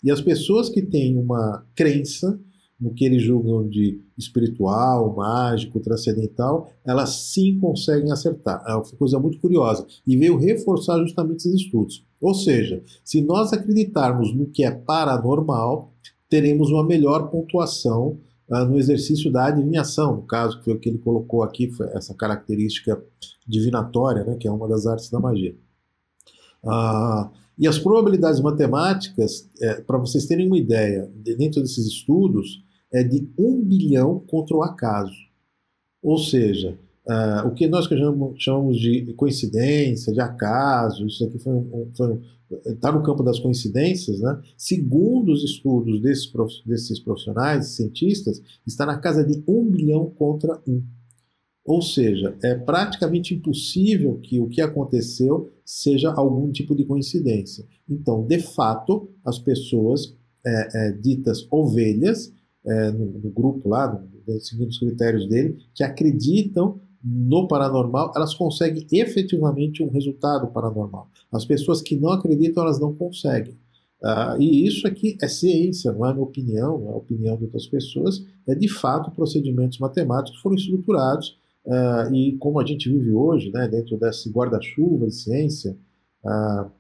E 0.06 0.12
as 0.12 0.22
pessoas 0.22 0.70
que 0.70 0.84
têm 0.84 1.18
uma 1.18 1.66
crença 1.74 2.40
no 2.80 2.94
que 2.94 3.04
eles 3.04 3.24
julgam 3.24 3.68
de 3.68 4.00
espiritual, 4.16 5.16
mágico, 5.16 5.80
transcendental, 5.80 6.70
elas 6.86 7.32
sim 7.32 7.58
conseguem 7.60 8.12
acertar. 8.12 8.64
É 8.68 8.76
uma 8.76 8.84
coisa 8.84 9.18
muito 9.18 9.40
curiosa. 9.40 9.84
E 10.06 10.16
veio 10.16 10.38
reforçar 10.38 11.00
justamente 11.00 11.38
esses 11.38 11.62
estudos. 11.62 12.06
Ou 12.22 12.36
seja, 12.36 12.84
se 13.04 13.20
nós 13.20 13.52
acreditarmos 13.52 14.32
no 14.32 14.46
que 14.46 14.64
é 14.64 14.70
paranormal, 14.70 15.92
teremos 16.30 16.70
uma 16.70 16.86
melhor 16.86 17.32
pontuação 17.32 18.20
uh, 18.48 18.66
no 18.66 18.78
exercício 18.78 19.32
da 19.32 19.48
adivinhação, 19.48 20.18
no 20.18 20.22
caso, 20.22 20.60
que 20.60 20.66
foi 20.66 20.74
o 20.74 20.80
que 20.80 20.90
ele 20.90 21.00
colocou 21.00 21.42
aqui, 21.42 21.72
essa 21.94 22.14
característica 22.14 23.04
divinatória, 23.48 24.24
né, 24.24 24.36
que 24.36 24.48
é 24.48 24.52
uma 24.52 24.68
das 24.68 24.86
artes 24.86 25.10
da 25.10 25.20
magia. 25.20 25.56
Uh, 26.64 27.45
e 27.58 27.68
as 27.68 27.80
probabilidades 27.80 28.42
matemáticas, 28.42 29.50
é, 29.62 29.82
para 29.82 29.98
vocês 29.98 30.26
terem 30.26 30.48
uma 30.48 30.58
ideia, 30.58 31.10
dentro 31.16 31.62
desses 31.62 31.86
estudos, 31.86 32.64
é 32.92 33.04
de 33.04 33.28
um 33.38 33.62
bilhão 33.62 34.20
contra 34.28 34.56
o 34.56 34.64
acaso. 34.64 35.16
Ou 36.02 36.18
seja, 36.18 36.78
uh, 37.08 37.48
o 37.48 37.54
que 37.54 37.68
nós 37.68 37.88
chamamos 38.38 38.80
de 38.80 39.14
coincidência, 39.14 40.14
de 40.14 40.22
acaso, 40.22 41.08
isso 41.08 41.26
aqui 41.26 41.38
está 42.66 42.92
no 42.92 43.04
campo 43.04 43.24
das 43.24 43.40
coincidências, 43.40 44.20
né? 44.20 44.40
segundo 44.58 45.32
os 45.32 45.44
estudos 45.44 46.00
desses, 46.02 46.28
prof, 46.28 46.54
desses 46.66 47.00
profissionais, 47.00 47.70
cientistas, 47.70 48.42
está 48.68 48.86
na 48.86 48.98
casa 48.98 49.24
de 49.24 49.44
um 49.48 49.66
bilhão 49.66 50.12
contra 50.12 50.62
um. 50.68 50.84
Ou 51.66 51.82
seja, 51.82 52.38
é 52.44 52.54
praticamente 52.54 53.34
impossível 53.34 54.20
que 54.22 54.40
o 54.40 54.48
que 54.48 54.62
aconteceu 54.62 55.50
seja 55.66 56.14
algum 56.14 56.52
tipo 56.52 56.76
de 56.76 56.86
coincidência. 56.86 57.66
Então, 57.90 58.24
de 58.24 58.40
fato, 58.40 59.10
as 59.26 59.40
pessoas 59.40 60.16
é, 60.46 60.68
é, 60.74 60.92
ditas 60.92 61.48
ovelhas 61.50 62.32
é, 62.64 62.92
no, 62.92 63.06
no, 63.20 63.32
grupo 63.32 63.68
lá, 63.68 63.92
no, 63.92 64.40
seguindo 64.40 64.70
os 64.70 64.78
critérios 64.78 65.28
dele, 65.28 65.58
que 65.74 65.84
acreditam 65.84 66.80
no 67.04 67.48
paranormal, 67.48 68.12
elas 68.16 68.36
conseguem 68.36 68.86
efetivamente 68.92 69.82
um 69.82 69.90
resultado 69.90 70.48
paranormal. 70.48 71.10
As 71.32 71.46
pessoas 71.46 71.82
que 71.82 71.96
não 71.96 72.12
acreditam, 72.12 72.64
elas 72.64 72.80
não 72.80 72.94
conseguem. 72.94 73.58
Uh, 74.04 74.40
e 74.40 74.68
isso 74.68 74.86
aqui 74.86 75.18
é 75.20 75.28
ciência, 75.28 75.92
não 75.92 76.06
é 76.06 76.14
minha 76.14 76.24
opinião, 76.24 76.78
não 76.78 76.90
é 76.90 76.94
a 76.94 76.98
opinião 76.98 77.38
de 77.38 77.46
outras 77.46 77.66
pessoas, 77.66 78.24
é 78.48 78.54
de 78.54 78.68
fato 78.68 79.10
procedimentos 79.12 79.80
matemáticos 79.80 80.40
foram 80.42 80.56
estruturados 80.56 81.38
uh, 81.66 82.14
e 82.14 82.38
como 82.38 82.60
a 82.60 82.66
gente 82.66 82.90
vive 82.90 83.12
hoje, 83.12 83.52
né, 83.52 83.68
dentro 83.68 83.98
desse 83.98 84.30
guarda-chuva 84.30 85.08
de 85.08 85.16
ciência, 85.16 85.78
uh, 86.24 86.72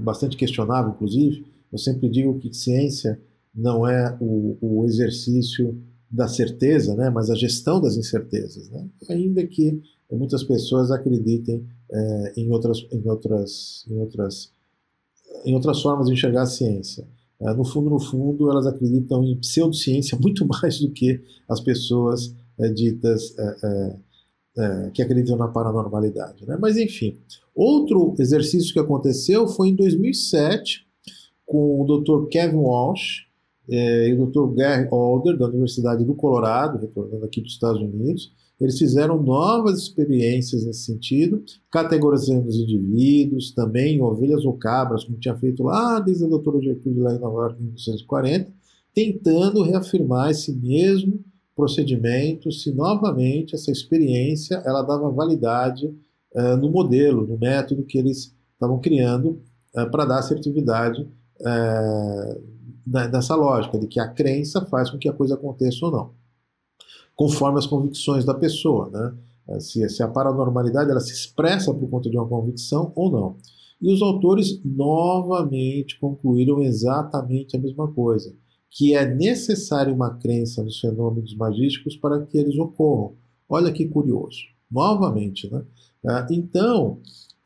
bastante 0.00 0.36
questionável 0.36 0.92
inclusive, 0.92 1.44
eu 1.72 1.78
sempre 1.78 2.08
digo 2.08 2.38
que 2.38 2.52
ciência 2.52 3.20
não 3.54 3.86
é 3.86 4.16
o, 4.20 4.56
o 4.60 4.84
exercício 4.84 5.80
da 6.10 6.28
certeza, 6.28 6.94
né, 6.94 7.10
mas 7.10 7.30
a 7.30 7.34
gestão 7.34 7.80
das 7.80 7.96
incertezas, 7.96 8.68
né? 8.70 8.88
ainda 9.08 9.44
que 9.46 9.80
muitas 10.10 10.44
pessoas 10.44 10.90
acreditem 10.90 11.66
é, 11.90 12.32
em, 12.36 12.50
outras, 12.50 12.86
em, 12.92 13.08
outras, 13.08 13.84
em, 13.88 13.98
outras, 13.98 14.52
em 15.44 15.54
outras 15.54 15.82
formas 15.82 16.06
de 16.06 16.12
enxergar 16.12 16.42
a 16.42 16.46
ciência. 16.46 17.06
No 17.40 17.64
fundo, 17.64 17.90
no 17.90 18.00
fundo, 18.00 18.48
elas 18.48 18.66
acreditam 18.66 19.24
em 19.24 19.36
pseudociência 19.36 20.16
muito 20.22 20.46
mais 20.46 20.80
do 20.80 20.90
que 20.90 21.20
as 21.48 21.60
pessoas 21.60 22.34
é, 22.58 22.68
ditas 22.68 23.34
é, 23.38 23.96
é, 24.56 24.90
que 24.92 25.02
acreditam 25.02 25.36
na 25.36 25.48
paranormalidade. 25.48 26.46
Né? 26.46 26.56
Mas, 26.60 26.76
enfim, 26.76 27.18
outro 27.54 28.14
exercício 28.18 28.72
que 28.72 28.78
aconteceu 28.78 29.48
foi 29.48 29.68
em 29.68 29.74
2007, 29.74 30.86
com 31.44 31.80
o 31.80 31.84
Dr. 31.84 32.28
Kevin 32.28 32.56
Walsh, 32.56 33.24
é, 33.68 34.08
e 34.08 34.14
o 34.14 34.26
Dr. 34.26 34.54
Gary 34.54 34.88
Alder, 34.90 35.36
da 35.36 35.46
Universidade 35.46 36.04
do 36.04 36.14
Colorado, 36.14 36.78
retornando 36.78 37.24
aqui 37.24 37.40
para 37.40 37.46
os 37.46 37.54
Estados 37.54 37.80
Unidos, 37.80 38.32
eles 38.60 38.78
fizeram 38.78 39.20
novas 39.20 39.80
experiências 39.80 40.64
nesse 40.64 40.84
sentido, 40.84 41.42
categorizando 41.70 42.46
os 42.46 42.56
indivíduos, 42.56 43.52
também 43.52 44.00
ovelhas 44.00 44.44
ou 44.44 44.52
cabras, 44.54 45.04
como 45.04 45.18
tinha 45.18 45.36
feito 45.36 45.62
lá 45.62 45.98
desde 45.98 46.24
a 46.24 46.28
doutora 46.28 46.60
Gertrude 46.60 47.00
lá 47.00 47.14
em 47.14 47.18
Nova 47.18 47.42
York 47.42 47.56
em 47.60 47.64
1940, 47.64 48.52
tentando 48.94 49.62
reafirmar 49.62 50.30
esse 50.30 50.52
mesmo 50.52 51.18
procedimento, 51.54 52.50
se 52.50 52.72
novamente 52.72 53.54
essa 53.54 53.70
experiência 53.70 54.62
ela 54.64 54.82
dava 54.82 55.10
validade 55.10 55.86
uh, 56.34 56.56
no 56.56 56.70
modelo, 56.70 57.26
no 57.26 57.38
método 57.38 57.84
que 57.84 57.98
eles 57.98 58.34
estavam 58.52 58.80
criando 58.80 59.40
uh, 59.74 59.90
para 59.90 60.04
dar 60.04 60.18
assertividade 60.18 61.02
uh, 61.40 62.54
dessa 62.86 63.34
lógica 63.34 63.78
de 63.78 63.86
que 63.86 64.00
a 64.00 64.08
crença 64.08 64.64
faz 64.66 64.90
com 64.90 64.98
que 64.98 65.08
a 65.08 65.12
coisa 65.12 65.34
aconteça 65.34 65.86
ou 65.86 65.92
não, 65.92 66.10
conforme 67.14 67.58
as 67.58 67.66
convicções 67.66 68.24
da 68.24 68.34
pessoa, 68.34 68.90
né? 68.90 69.14
Se, 69.60 69.86
se 69.90 70.02
a 70.02 70.08
paranormalidade 70.08 70.90
ela 70.90 71.00
se 71.00 71.12
expressa 71.12 71.72
por 71.72 71.88
conta 71.90 72.08
de 72.08 72.16
uma 72.16 72.26
convicção 72.26 72.92
ou 72.94 73.10
não. 73.10 73.36
E 73.80 73.92
os 73.92 74.00
autores 74.00 74.58
novamente 74.64 75.98
concluíram 75.98 76.62
exatamente 76.62 77.54
a 77.54 77.60
mesma 77.60 77.86
coisa, 77.92 78.34
que 78.74 78.92
é 78.92 79.06
necessário 79.06 79.94
uma 79.94 80.18
crença 80.18 80.60
nos 80.62 80.80
fenômenos 80.80 81.34
magísticos 81.36 81.96
para 81.96 82.26
que 82.26 82.36
eles 82.36 82.58
ocorram. 82.58 83.14
Olha 83.48 83.72
que 83.72 83.86
curioso. 83.86 84.40
Novamente, 84.68 85.48
né? 85.50 85.62
Eh, 86.04 86.26
então, 86.32 86.98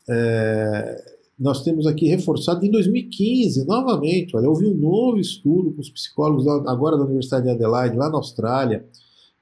é, 0.08 1.04
nós 1.38 1.62
temos 1.62 1.86
aqui 1.86 2.08
reforçado 2.08 2.64
em 2.64 2.70
2015, 2.70 3.66
novamente. 3.66 4.34
Olha, 4.34 4.48
houve 4.48 4.66
um 4.66 4.74
novo 4.74 5.18
estudo 5.18 5.70
com 5.72 5.82
os 5.82 5.90
psicólogos 5.90 6.48
agora 6.66 6.96
da 6.96 7.04
Universidade 7.04 7.44
de 7.44 7.50
Adelaide, 7.50 7.96
lá 7.96 8.08
na 8.08 8.16
Austrália, 8.16 8.86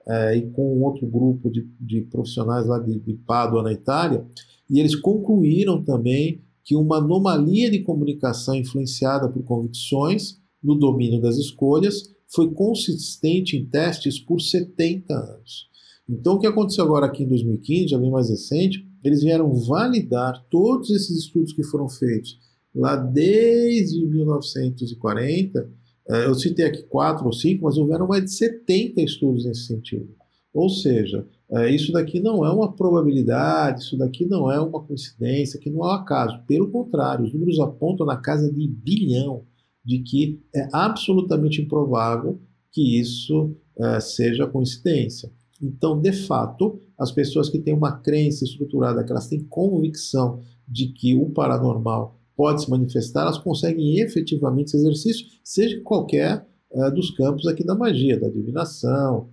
é, 0.09 0.37
e 0.37 0.51
com 0.51 0.83
outro 0.83 1.07
grupo 1.07 1.49
de, 1.49 1.68
de 1.81 2.01
profissionais 2.01 2.66
lá 2.66 2.81
de, 2.81 2.99
de 2.99 3.14
Pádua, 3.14 3.62
na 3.62 3.72
Itália, 3.72 4.27
e 4.68 4.81
eles 4.81 4.96
concluíram 4.96 5.85
também 5.85 6.40
que 6.64 6.75
uma 6.75 6.99
anomalia 6.99 7.70
de 7.70 7.79
comunicação 7.79 8.57
influenciada 8.57 9.29
por 9.29 9.44
convicções 9.44 10.44
no 10.66 10.74
domínio 10.74 11.20
das 11.20 11.37
escolhas 11.37 12.14
foi 12.29 12.50
consistente 12.52 13.57
em 13.57 13.64
testes 13.64 14.18
por 14.18 14.40
70 14.40 15.14
anos. 15.14 15.68
Então, 16.09 16.35
o 16.35 16.38
que 16.38 16.46
aconteceu 16.46 16.85
agora 16.85 17.07
aqui 17.07 17.22
em 17.22 17.29
2015, 17.29 17.88
já 17.88 17.98
bem 17.98 18.11
mais 18.11 18.29
recente, 18.29 18.85
eles 19.02 19.22
vieram 19.22 19.52
validar 19.55 20.44
todos 20.50 20.90
esses 20.90 21.24
estudos 21.24 21.52
que 21.52 21.62
foram 21.62 21.88
feitos 21.88 22.38
lá 22.74 22.96
desde 22.96 24.05
1940. 24.07 25.70
Eh, 26.09 26.26
eu 26.26 26.35
citei 26.35 26.66
aqui 26.66 26.83
quatro 26.83 27.26
ou 27.26 27.33
cinco, 27.33 27.64
mas 27.64 27.79
houveram 27.79 28.07
mais 28.07 28.24
de 28.24 28.33
70 28.33 29.00
estudos 29.02 29.44
nesse 29.44 29.66
sentido. 29.66 30.09
Ou 30.52 30.68
seja, 30.68 31.26
eh, 31.50 31.70
isso 31.74 31.92
daqui 31.92 32.20
não 32.20 32.44
é 32.44 32.50
uma 32.50 32.72
probabilidade, 32.72 33.83
isso 33.83 33.96
daqui 33.96 34.26
não 34.26 34.50
é 34.50 34.61
uma 34.61 34.83
coincidência, 34.83 35.59
que 35.59 35.70
não 35.70 35.85
é 35.85 35.88
um 35.88 35.92
acaso. 35.92 36.40
Pelo 36.46 36.70
contrário, 36.70 37.24
os 37.24 37.33
números 37.33 37.59
apontam 37.59 38.07
na 38.07 38.16
casa 38.16 38.52
de 38.52 38.68
bilhão 38.68 39.44
de 39.87 40.01
que 40.01 40.42
é 40.53 40.68
absolutamente 40.72 41.62
improvável 41.62 42.40
que 42.72 42.99
isso 43.01 43.57
uh, 43.77 44.01
seja 44.01 44.46
coincidência. 44.46 45.31
Então, 45.62 46.01
de 46.01 46.12
fato, 46.12 46.81
as 46.99 47.12
pessoas 47.12 47.49
que 47.49 47.61
têm 47.61 47.72
uma 47.72 47.92
crença 47.92 48.44
estruturada, 48.44 49.05
que 49.05 49.12
elas 49.12 49.29
têm 49.29 49.44
convicção 49.44 50.40
de 50.66 50.88
que 50.88 51.14
o 51.14 51.31
paranormal 51.31 52.18
pode 52.37 52.64
se 52.64 52.70
manifestar, 52.70 53.22
elas 53.22 53.38
conseguem 53.38 54.01
efetivamente 54.01 54.66
esse 54.66 54.77
exercício, 54.77 55.27
seja 55.44 55.81
qualquer 55.83 56.44
uh, 56.72 56.92
dos 56.92 57.12
campos 57.12 57.46
aqui 57.46 57.64
da 57.64 57.77
magia, 57.77 58.18
da 58.18 58.29
divinação, 58.29 59.31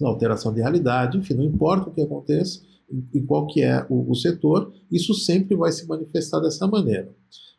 da 0.00 0.08
alteração 0.08 0.54
de 0.54 0.60
realidade, 0.60 1.18
enfim, 1.18 1.34
não 1.34 1.44
importa 1.44 1.90
o 1.90 1.92
que 1.92 2.00
aconteça, 2.00 2.60
em 3.12 3.26
qual 3.26 3.46
que 3.48 3.62
é 3.62 3.84
o, 3.90 4.10
o 4.10 4.14
setor, 4.14 4.72
isso 4.90 5.12
sempre 5.12 5.56
vai 5.56 5.72
se 5.72 5.86
manifestar 5.88 6.38
dessa 6.38 6.66
maneira. 6.68 7.12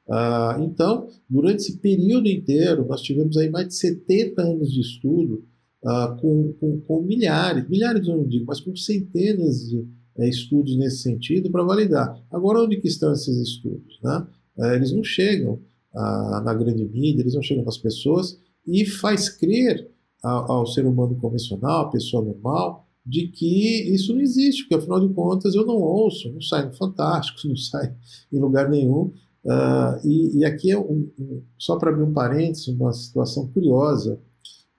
Uh, 0.08 0.62
então, 0.64 1.08
durante 1.30 1.62
esse 1.62 1.78
período 1.78 2.28
inteiro, 2.28 2.86
nós 2.86 3.02
tivemos 3.02 3.38
aí 3.38 3.50
mais 3.50 3.68
de 3.68 3.76
70 3.76 4.42
anos 4.42 4.72
de 4.72 4.82
estudo 4.82 5.46
uh, 5.84 6.16
com, 6.20 6.54
com, 6.60 6.82
com, 6.82 7.02
milhares, 7.02 7.68
milhares 7.70 8.08
eu 8.08 8.18
não 8.18 8.28
digo, 8.28 8.46
mas 8.46 8.60
com 8.60 8.76
centenas 8.76 9.70
de 9.70 9.88
é, 10.18 10.28
estudos 10.30 10.76
nesse 10.78 10.98
sentido 10.98 11.50
para 11.50 11.64
validar. 11.64 12.22
Agora, 12.32 12.62
onde 12.62 12.78
que 12.78 12.88
estão 12.88 13.14
esses 13.14 13.38
estudos? 13.38 14.00
Né? 14.04 14.28
Uh, 14.58 14.66
eles 14.74 14.92
não 14.92 15.04
chegam 15.04 15.54
uh, 15.94 16.44
na 16.44 16.54
grande 16.54 16.86
mídia, 16.86 17.22
eles 17.22 17.34
não 17.34 17.42
chegam 17.42 17.64
nas 17.64 17.78
pessoas 17.78 18.38
e 18.68 18.86
faz 18.86 19.30
crer 19.30 19.90
ao, 20.22 20.52
ao 20.52 20.68
ser 20.68 20.86
humano 20.86 21.16
convencional, 21.16 21.88
à 21.88 21.90
pessoa 21.90 22.24
normal, 22.24 22.88
de 23.06 23.28
que 23.28 23.94
isso 23.94 24.14
não 24.14 24.22
existe, 24.22 24.64
porque 24.64 24.76
afinal 24.76 25.06
de 25.06 25.14
contas 25.14 25.56
eu 25.56 25.66
não 25.66 25.76
ouço, 25.76 26.32
não 26.32 26.42
sai 26.42 26.66
no 26.66 26.74
Fantástico, 26.74 27.40
não 27.48 27.56
sai 27.56 27.94
em 28.32 28.40
lugar 28.40 28.70
nenhum. 28.70 29.12
Uh, 29.46 30.08
e, 30.08 30.40
e, 30.40 30.46
aqui 30.46 30.72
é 30.72 30.80
um, 30.80 31.12
um, 31.20 31.44
só 31.58 31.78
para 31.78 31.90
abrir 31.92 32.04
um 32.04 32.14
parênteses, 32.14 32.70
uma 32.70 32.94
situação 32.94 33.48
curiosa 33.48 34.18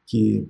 que 0.07 0.49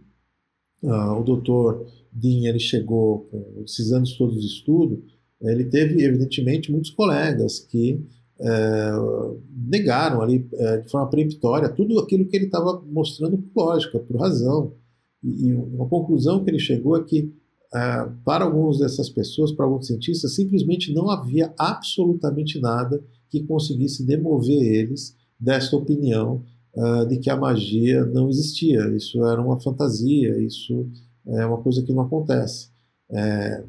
uh, 0.82 1.18
o 1.18 1.24
doutor 1.24 1.84
Dean 2.12 2.48
ele 2.48 2.60
chegou 2.60 3.24
com 3.30 3.62
esses 3.64 3.90
anos 3.90 4.16
todos 4.16 4.40
de 4.40 4.46
estudo, 4.46 5.02
ele 5.42 5.64
teve, 5.64 6.02
evidentemente, 6.02 6.70
muitos 6.70 6.90
colegas 6.90 7.58
que 7.58 8.06
uh, 8.40 9.42
negaram 9.68 10.22
ali 10.22 10.48
uh, 10.52 10.82
de 10.82 10.90
forma 10.90 11.10
peremptória 11.10 11.68
tudo 11.68 11.98
aquilo 12.00 12.26
que 12.26 12.36
ele 12.36 12.46
estava 12.46 12.82
mostrando 12.86 13.38
por 13.38 13.64
lógica, 13.64 13.98
por 13.98 14.16
razão. 14.16 14.74
E, 15.22 15.48
e, 15.48 15.54
uma 15.54 15.88
conclusão 15.88 16.42
que 16.42 16.50
ele 16.50 16.58
chegou 16.58 16.96
é 16.96 17.04
que, 17.04 17.22
uh, 17.22 18.12
para 18.24 18.44
algumas 18.44 18.78
dessas 18.78 19.08
pessoas, 19.08 19.52
para 19.52 19.64
alguns 19.66 19.86
cientistas, 19.86 20.34
simplesmente 20.34 20.92
não 20.94 21.10
havia 21.10 21.52
absolutamente 21.58 22.60
nada 22.60 23.02
que 23.40 23.46
conseguisse 23.46 24.04
demover 24.04 24.62
eles 24.62 25.16
desta 25.38 25.76
opinião 25.76 26.44
uh, 26.74 27.06
de 27.06 27.18
que 27.18 27.28
a 27.28 27.36
magia 27.36 28.04
não 28.04 28.28
existia. 28.28 28.88
Isso 28.94 29.24
era 29.24 29.40
uma 29.40 29.60
fantasia, 29.60 30.38
isso 30.38 30.88
é 31.26 31.44
uma 31.44 31.58
coisa 31.58 31.82
que 31.82 31.92
não 31.92 32.02
acontece. 32.02 32.68
É, 33.10 33.64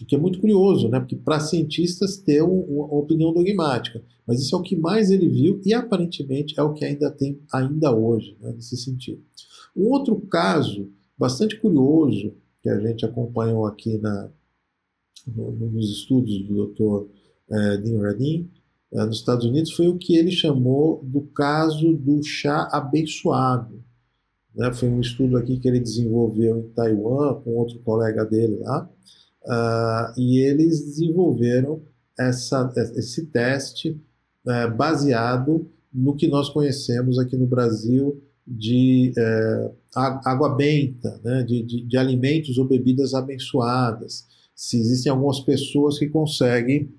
o 0.00 0.06
que 0.06 0.14
é 0.14 0.18
muito 0.18 0.40
curioso, 0.40 0.88
né? 0.88 0.98
porque 0.98 1.16
para 1.16 1.40
cientistas 1.40 2.16
ter 2.16 2.42
um, 2.42 2.60
uma 2.60 2.94
opinião 2.94 3.34
dogmática, 3.34 4.02
mas 4.26 4.40
isso 4.40 4.54
é 4.54 4.58
o 4.58 4.62
que 4.62 4.74
mais 4.74 5.10
ele 5.10 5.28
viu 5.28 5.60
e 5.64 5.74
aparentemente 5.74 6.58
é 6.58 6.62
o 6.62 6.72
que 6.72 6.84
ainda 6.84 7.10
tem 7.10 7.38
ainda 7.52 7.94
hoje, 7.94 8.36
né? 8.40 8.52
nesse 8.52 8.76
sentido. 8.78 9.22
Um 9.76 9.88
outro 9.88 10.18
caso 10.22 10.90
bastante 11.18 11.60
curioso 11.60 12.32
que 12.62 12.70
a 12.70 12.80
gente 12.80 13.04
acompanhou 13.04 13.66
aqui 13.66 13.98
na, 13.98 14.30
no, 15.26 15.52
nos 15.52 15.90
estudos 15.90 16.42
do 16.48 16.66
Dr. 16.68 17.10
É, 17.50 17.76
Dean 17.78 18.00
Radin 18.00 18.48
eh, 18.48 18.59
nos 18.92 19.18
Estados 19.18 19.44
Unidos 19.44 19.72
foi 19.72 19.88
o 19.88 19.96
que 19.96 20.16
ele 20.16 20.32
chamou 20.32 21.00
do 21.04 21.20
caso 21.22 21.94
do 21.94 22.22
chá 22.22 22.68
abençoado. 22.72 23.80
Né? 24.54 24.72
Foi 24.72 24.88
um 24.88 25.00
estudo 25.00 25.36
aqui 25.36 25.58
que 25.58 25.68
ele 25.68 25.80
desenvolveu 25.80 26.58
em 26.58 26.68
Taiwan 26.70 27.40
com 27.40 27.50
outro 27.54 27.78
colega 27.80 28.24
dele 28.24 28.58
lá, 28.58 28.88
uh, 29.44 30.20
e 30.20 30.38
eles 30.38 30.84
desenvolveram 30.84 31.82
essa, 32.18 32.72
esse 32.96 33.26
teste 33.26 34.00
uh, 34.44 34.74
baseado 34.76 35.70
no 35.92 36.14
que 36.14 36.28
nós 36.28 36.48
conhecemos 36.48 37.18
aqui 37.18 37.36
no 37.36 37.46
Brasil 37.46 38.22
de 38.46 39.12
uh, 39.16 39.74
água 39.94 40.54
benta, 40.56 41.20
né? 41.22 41.42
de, 41.42 41.62
de, 41.62 41.86
de 41.86 41.96
alimentos 41.96 42.58
ou 42.58 42.64
bebidas 42.64 43.14
abençoadas. 43.14 44.26
Se 44.54 44.78
existem 44.78 45.10
algumas 45.10 45.40
pessoas 45.40 45.98
que 45.98 46.06
conseguem 46.08 46.92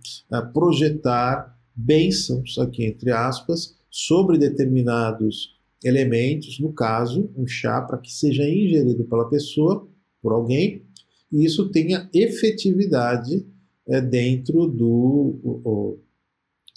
projetar 0.51 1.55
bênçãos, 1.85 2.57
aqui 2.57 2.85
entre 2.85 3.11
aspas, 3.11 3.75
sobre 3.89 4.37
determinados 4.37 5.59
elementos, 5.83 6.59
no 6.59 6.71
caso, 6.71 7.29
um 7.35 7.47
chá 7.47 7.81
para 7.81 7.97
que 7.97 8.11
seja 8.11 8.47
ingerido 8.47 9.03
pela 9.05 9.29
pessoa, 9.29 9.87
por 10.21 10.31
alguém, 10.31 10.83
e 11.31 11.45
isso 11.45 11.69
tenha 11.69 12.09
efetividade 12.13 13.45
é, 13.87 13.99
dentro 13.99 14.67
do, 14.67 15.39
o, 15.43 15.99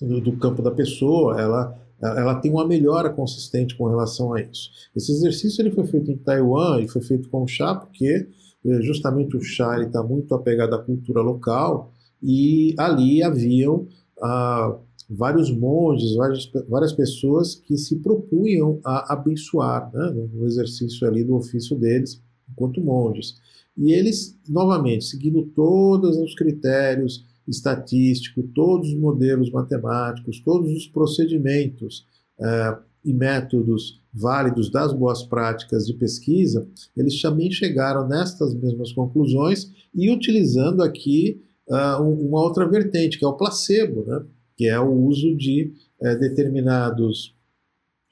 do, 0.01 0.21
do, 0.21 0.37
campo 0.39 0.63
da 0.63 0.71
pessoa, 0.71 1.41
ela 1.41 1.85
ela 2.01 2.35
tem 2.35 2.51
uma 2.51 2.67
melhora 2.67 3.09
consistente 3.09 3.75
com 3.77 3.87
relação 3.87 4.35
a 4.35 4.41
isso. 4.43 4.71
Esse 4.95 5.13
exercício 5.13 5.63
ele 5.63 5.71
foi 5.71 5.87
feito 5.87 6.11
em 6.11 6.17
Taiwan 6.19 6.83
e 6.83 6.89
foi 6.89 7.01
feito 7.01 7.31
com 7.31 7.43
o 7.43 7.49
chá 7.49 7.75
porque 7.75 8.29
eh, 8.67 8.83
justamente 8.83 9.37
o 9.37 9.41
chá 9.41 9.81
está 9.81 10.03
muito 10.03 10.35
apegado 10.35 10.75
à 10.75 10.79
cultura 10.79 11.23
local 11.23 11.93
e 12.23 12.75
ali 12.77 13.23
haviam 13.23 13.87
ah, 14.21 14.77
vários 15.09 15.51
monges, 15.51 16.15
várias, 16.15 16.51
várias 16.69 16.93
pessoas 16.93 17.55
que 17.55 17.77
se 17.77 17.97
propunham 17.97 18.81
a 18.85 19.13
abençoar 19.13 19.91
né, 19.93 20.11
no 20.33 20.47
exercício 20.47 21.07
ali 21.07 21.23
do 21.25 21.37
ofício 21.37 21.77
deles 21.77 22.23
enquanto 22.51 22.81
monges. 22.81 23.37
E 23.77 23.93
eles, 23.93 24.39
novamente, 24.49 25.05
seguindo 25.05 25.43
todos 25.55 26.17
os 26.17 26.35
critérios 26.35 27.25
estatísticos, 27.47 28.45
todos 28.55 28.89
os 28.89 28.95
modelos 28.95 29.51
matemáticos, 29.51 30.41
todos 30.41 30.71
os 30.71 30.87
procedimentos 30.87 32.07
eh, 32.41 32.79
e 33.05 33.13
métodos 33.13 34.01
válidos 34.13 34.71
das 34.71 34.93
boas 34.93 35.23
práticas 35.25 35.87
de 35.87 35.93
pesquisa, 35.93 36.67
eles 36.97 37.21
também 37.21 37.51
chegaram 37.51 38.09
nestas 38.09 38.55
mesmas 38.55 38.93
conclusões 38.93 39.71
e 39.95 40.11
utilizando 40.11 40.83
aqui 40.83 41.43
uh, 41.69 42.03
uma 42.03 42.41
outra 42.41 42.67
vertente, 42.67 43.19
que 43.19 43.25
é 43.25 43.29
o 43.29 43.35
placebo, 43.35 44.05
né? 44.07 44.23
Que 44.57 44.69
é 44.69 44.79
o 44.79 44.91
uso 44.91 45.35
de 45.37 45.73
uh, 46.01 46.19
determinados 46.19 47.35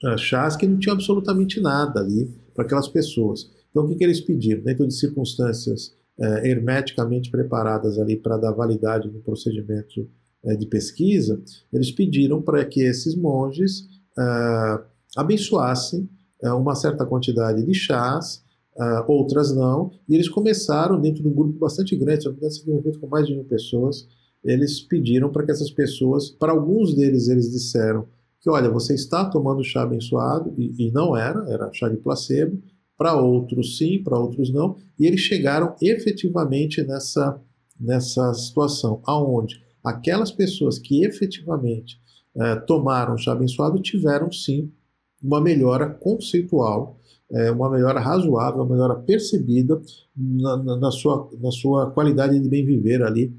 uh, 0.03 0.17
chás 0.17 0.55
que 0.55 0.67
não 0.67 0.77
tinham 0.77 0.95
absolutamente 0.95 1.61
nada 1.61 1.99
ali 1.99 2.29
para 2.53 2.65
aquelas 2.65 2.87
pessoas. 2.87 3.49
Então, 3.69 3.83
o 3.85 3.87
que, 3.87 3.95
que 3.95 4.03
eles 4.03 4.21
pediram? 4.21 4.61
Dentro 4.61 4.87
de 4.87 4.93
circunstâncias 4.93 5.95
eh, 6.19 6.51
hermeticamente 6.51 7.31
preparadas 7.31 7.97
ali 7.97 8.15
para 8.15 8.37
dar 8.37 8.51
validade 8.51 9.09
no 9.09 9.19
procedimento 9.19 10.07
eh, 10.45 10.55
de 10.55 10.67
pesquisa, 10.67 11.41
eles 11.73 11.89
pediram 11.89 12.39
para 12.39 12.63
que 12.63 12.81
esses 12.81 13.15
monges 13.15 13.89
abençoassem 15.17 16.07
uma 16.43 16.75
certa 16.75 17.03
quantidade 17.03 17.65
de 17.65 17.73
chás 17.73 18.43
Uh, 18.75 19.05
outras 19.07 19.55
não, 19.55 19.91
e 20.09 20.15
eles 20.15 20.27
começaram, 20.27 20.99
dentro 20.99 21.21
de 21.21 21.27
um 21.27 21.33
grupo 21.33 21.59
bastante 21.59 21.95
grande, 21.95 22.23
se 22.23 22.67
não 22.67 22.81
com 22.81 23.07
mais 23.07 23.27
de 23.27 23.35
mil 23.35 23.43
pessoas, 23.43 24.07
eles 24.43 24.81
pediram 24.81 25.31
para 25.31 25.45
que 25.45 25.51
essas 25.51 25.71
pessoas, 25.71 26.29
para 26.29 26.51
alguns 26.51 26.93
deles, 26.93 27.27
eles 27.27 27.51
disseram 27.51 28.05
que, 28.41 28.49
olha, 28.49 28.69
você 28.69 28.93
está 28.93 29.25
tomando 29.25 29.63
chá 29.63 29.83
abençoado, 29.83 30.53
e, 30.57 30.87
e 30.87 30.91
não 30.91 31.15
era, 31.15 31.45
era 31.49 31.71
chá 31.71 31.87
de 31.87 31.97
placebo, 31.97 32.61
para 32.97 33.15
outros 33.15 33.77
sim, 33.77 34.03
para 34.03 34.19
outros 34.19 34.51
não, 34.51 34.75
e 34.99 35.07
eles 35.07 35.21
chegaram 35.21 35.75
efetivamente 35.81 36.83
nessa, 36.83 37.41
nessa 37.79 38.33
situação, 38.33 39.01
aonde 39.05 39.61
aquelas 39.83 40.31
pessoas 40.31 40.77
que 40.77 41.03
efetivamente 41.03 41.99
uh, 42.35 42.65
tomaram 42.65 43.17
chá 43.17 43.31
abençoado 43.31 43.81
tiveram 43.81 44.31
sim 44.31 44.71
uma 45.21 45.41
melhora 45.41 45.89
conceitual 45.89 46.99
é, 47.33 47.49
uma 47.51 47.69
melhora 47.69 47.99
razoável, 47.99 48.61
uma 48.61 48.71
melhora 48.71 48.95
percebida 48.95 49.81
na, 50.15 50.57
na, 50.57 50.77
na, 50.77 50.91
sua, 50.91 51.29
na 51.41 51.51
sua 51.51 51.89
qualidade 51.89 52.39
de 52.39 52.47
bem 52.47 52.63
viver 52.63 53.01
ali 53.01 53.35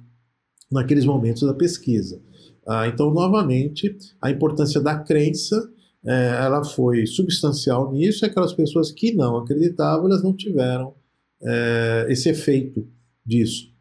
naqueles 0.70 1.05
momentos 1.05 1.42
da 1.42 1.55
pesquisa. 1.55 2.20
Ah, 2.66 2.88
então, 2.88 3.12
novamente, 3.12 3.96
a 4.20 4.31
importância 4.31 4.81
da 4.81 4.98
crença 4.98 5.70
é, 6.05 6.38
ela 6.44 6.62
foi 6.62 7.07
substancial 7.07 7.90
nisso, 7.90 8.24
e 8.24 8.27
aquelas 8.27 8.53
pessoas 8.53 8.92
que 8.92 9.14
não 9.14 9.37
acreditavam, 9.38 10.07
elas 10.07 10.22
não 10.22 10.35
tiveram 10.35 10.94
é, 11.42 12.07
esse 12.11 12.29
efeito 12.29 12.87
disso. 13.24 13.72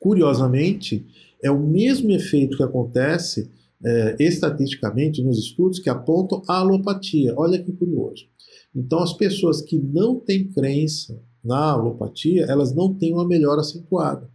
Curiosamente, 0.00 1.06
é 1.42 1.50
o 1.50 1.58
mesmo 1.58 2.10
efeito 2.10 2.56
que 2.56 2.62
acontece 2.62 3.50
é, 3.84 4.16
estatisticamente 4.18 5.22
nos 5.22 5.38
estudos 5.38 5.78
que 5.78 5.88
apontam 5.88 6.42
a 6.48 6.58
alopatia. 6.58 7.34
Olha 7.36 7.62
que 7.62 7.72
curioso. 7.72 8.26
Então, 8.74 8.98
as 8.98 9.12
pessoas 9.12 9.62
que 9.62 9.78
não 9.78 10.18
têm 10.18 10.48
crença 10.48 11.22
na 11.44 11.70
alopatia, 11.72 12.46
elas 12.46 12.74
não 12.74 12.92
têm 12.92 13.12
uma 13.12 13.26
melhora 13.26 13.60
acentuada. 13.60 14.28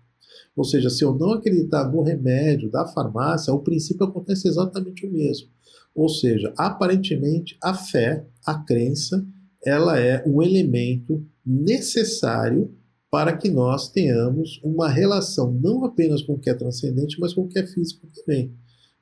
Ou 0.60 0.66
seja, 0.66 0.90
se 0.90 1.06
eu 1.06 1.16
não 1.16 1.32
acreditar 1.32 1.90
no 1.90 2.02
remédio 2.02 2.70
da 2.70 2.86
farmácia, 2.86 3.54
o 3.54 3.62
princípio 3.62 4.06
acontece 4.06 4.46
exatamente 4.46 5.06
o 5.06 5.10
mesmo. 5.10 5.48
Ou 5.96 6.10
seja, 6.10 6.54
aparentemente 6.58 7.58
a 7.64 7.74
fé, 7.74 8.26
a 8.46 8.56
crença, 8.56 9.26
ela 9.66 9.98
é 9.98 10.22
um 10.28 10.42
elemento 10.42 11.26
necessário 11.46 12.76
para 13.10 13.38
que 13.38 13.50
nós 13.50 13.90
tenhamos 13.90 14.60
uma 14.62 14.90
relação 14.90 15.50
não 15.50 15.86
apenas 15.86 16.22
com 16.22 16.34
o 16.34 16.38
que 16.38 16.50
é 16.50 16.54
transcendente, 16.54 17.18
mas 17.22 17.34
com 17.34 17.44
o 17.44 17.48
que 17.48 17.58
é 17.58 17.66
físico 17.66 18.06
também. 18.14 18.54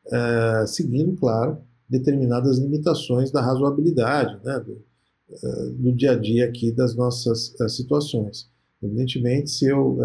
Uh, 0.05 0.67
seguindo, 0.67 1.15
claro, 1.15 1.57
determinadas 1.89 2.59
limitações 2.59 3.31
da 3.31 3.41
razoabilidade, 3.41 4.39
né, 4.45 4.59
do, 4.59 4.73
uh, 4.73 5.75
no 5.79 5.91
dia 5.91 6.11
a 6.11 6.15
dia 6.15 6.45
aqui 6.45 6.71
das 6.71 6.95
nossas 6.95 7.55
uh, 7.59 7.67
situações. 7.67 8.47
Evidentemente, 8.79 9.49
se 9.49 9.65
eu 9.65 9.97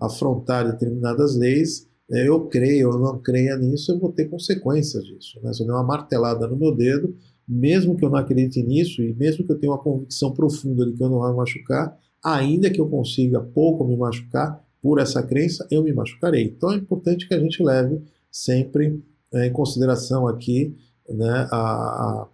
afrontar 0.00 0.70
determinadas 0.70 1.36
leis, 1.36 1.88
eu 2.08 2.46
creio 2.46 2.90
ou 2.90 2.98
não 2.98 3.18
creia 3.20 3.56
nisso, 3.56 3.92
eu 3.92 3.98
vou 3.98 4.10
ter 4.10 4.28
consequências 4.28 5.04
disso. 5.04 5.38
Né? 5.42 5.52
Se 5.52 5.62
eu 5.62 5.66
der 5.66 5.72
uma 5.72 5.84
martelada 5.84 6.46
no 6.46 6.56
meu 6.56 6.74
dedo, 6.74 7.14
mesmo 7.46 7.96
que 7.96 8.04
eu 8.04 8.10
não 8.10 8.18
acredite 8.18 8.62
nisso 8.62 9.02
e 9.02 9.14
mesmo 9.14 9.44
que 9.44 9.52
eu 9.52 9.58
tenha 9.58 9.72
uma 9.72 9.78
convicção 9.78 10.32
profunda 10.32 10.84
de 10.86 10.92
que 10.92 11.02
eu 11.02 11.08
não 11.08 11.18
vou 11.18 11.30
me 11.30 11.36
machucar, 11.36 11.96
ainda 12.24 12.70
que 12.70 12.80
eu 12.80 12.88
consiga 12.88 13.40
pouco 13.40 13.86
me 13.86 13.96
machucar, 13.96 14.64
por 14.82 14.98
essa 14.98 15.22
crença, 15.22 15.66
eu 15.70 15.82
me 15.82 15.92
machucarei. 15.92 16.44
Então 16.44 16.72
é 16.72 16.76
importante 16.76 17.28
que 17.28 17.34
a 17.34 17.38
gente 17.38 17.62
leve 17.62 18.02
sempre 18.30 19.02
em 19.34 19.52
consideração 19.52 20.26
aqui 20.26 20.74
né, 21.08 21.48
a, 21.50 21.56
a, 21.56 22.28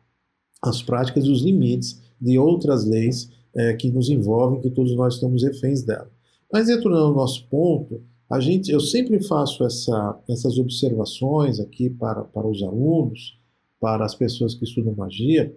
as 0.63 0.83
práticas 0.83 1.25
e 1.25 1.31
os 1.31 1.43
limites 1.43 2.01
de 2.21 2.39
outras 2.39 2.85
leis 2.85 3.31
é, 3.55 3.75
que 3.75 3.91
nos 3.91 4.09
envolvem, 4.09 4.61
que 4.61 4.71
todos 4.71 4.95
nós 4.95 5.15
estamos 5.15 5.43
reféns 5.43 5.83
dela. 5.83 6.11
Mas 6.53 6.69
retornando 6.69 7.07
ao 7.07 7.15
nosso 7.15 7.47
ponto, 7.49 8.03
a 8.31 8.41
gente, 8.41 8.71
eu 8.71 8.81
sempre 8.81 9.23
faço 9.23 9.65
essa, 9.65 10.19
essas 10.29 10.59
observações 10.59 11.61
aqui 11.61 11.89
para, 11.91 12.23
para 12.23 12.47
os 12.47 12.63
alunos, 12.63 13.39
para 13.81 14.05
as 14.05 14.15
pessoas 14.15 14.55
que 14.55 14.65
estudam 14.65 14.95
magia, 14.95 15.55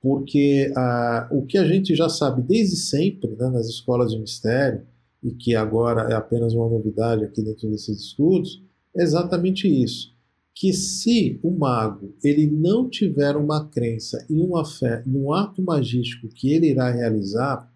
porque 0.00 0.72
ah, 0.76 1.28
o 1.30 1.44
que 1.44 1.58
a 1.58 1.66
gente 1.66 1.94
já 1.94 2.08
sabe 2.08 2.42
desde 2.42 2.76
sempre 2.76 3.30
né, 3.30 3.48
nas 3.50 3.68
escolas 3.68 4.12
de 4.12 4.18
mistério, 4.18 4.82
e 5.22 5.32
que 5.32 5.54
agora 5.54 6.12
é 6.12 6.14
apenas 6.14 6.54
uma 6.54 6.68
novidade 6.68 7.24
aqui 7.24 7.42
dentro 7.42 7.68
desses 7.68 8.00
estudos, 8.00 8.62
é 8.96 9.02
exatamente 9.02 9.66
isso. 9.66 10.12
Que 10.54 10.72
se 10.72 11.38
o 11.42 11.50
mago 11.50 12.14
ele 12.22 12.46
não 12.46 12.88
tiver 12.88 13.36
uma 13.36 13.64
crença 13.68 14.24
e 14.28 14.40
uma 14.40 14.64
fé 14.64 15.02
no 15.06 15.32
ato 15.32 15.62
magístico 15.62 16.28
que 16.28 16.52
ele 16.52 16.68
irá 16.68 16.90
realizar, 16.90 17.67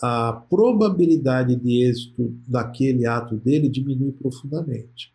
a 0.00 0.32
probabilidade 0.32 1.56
de 1.56 1.84
êxito 1.84 2.34
daquele 2.46 3.06
ato 3.06 3.36
dele 3.36 3.68
diminui 3.68 4.12
profundamente. 4.12 5.12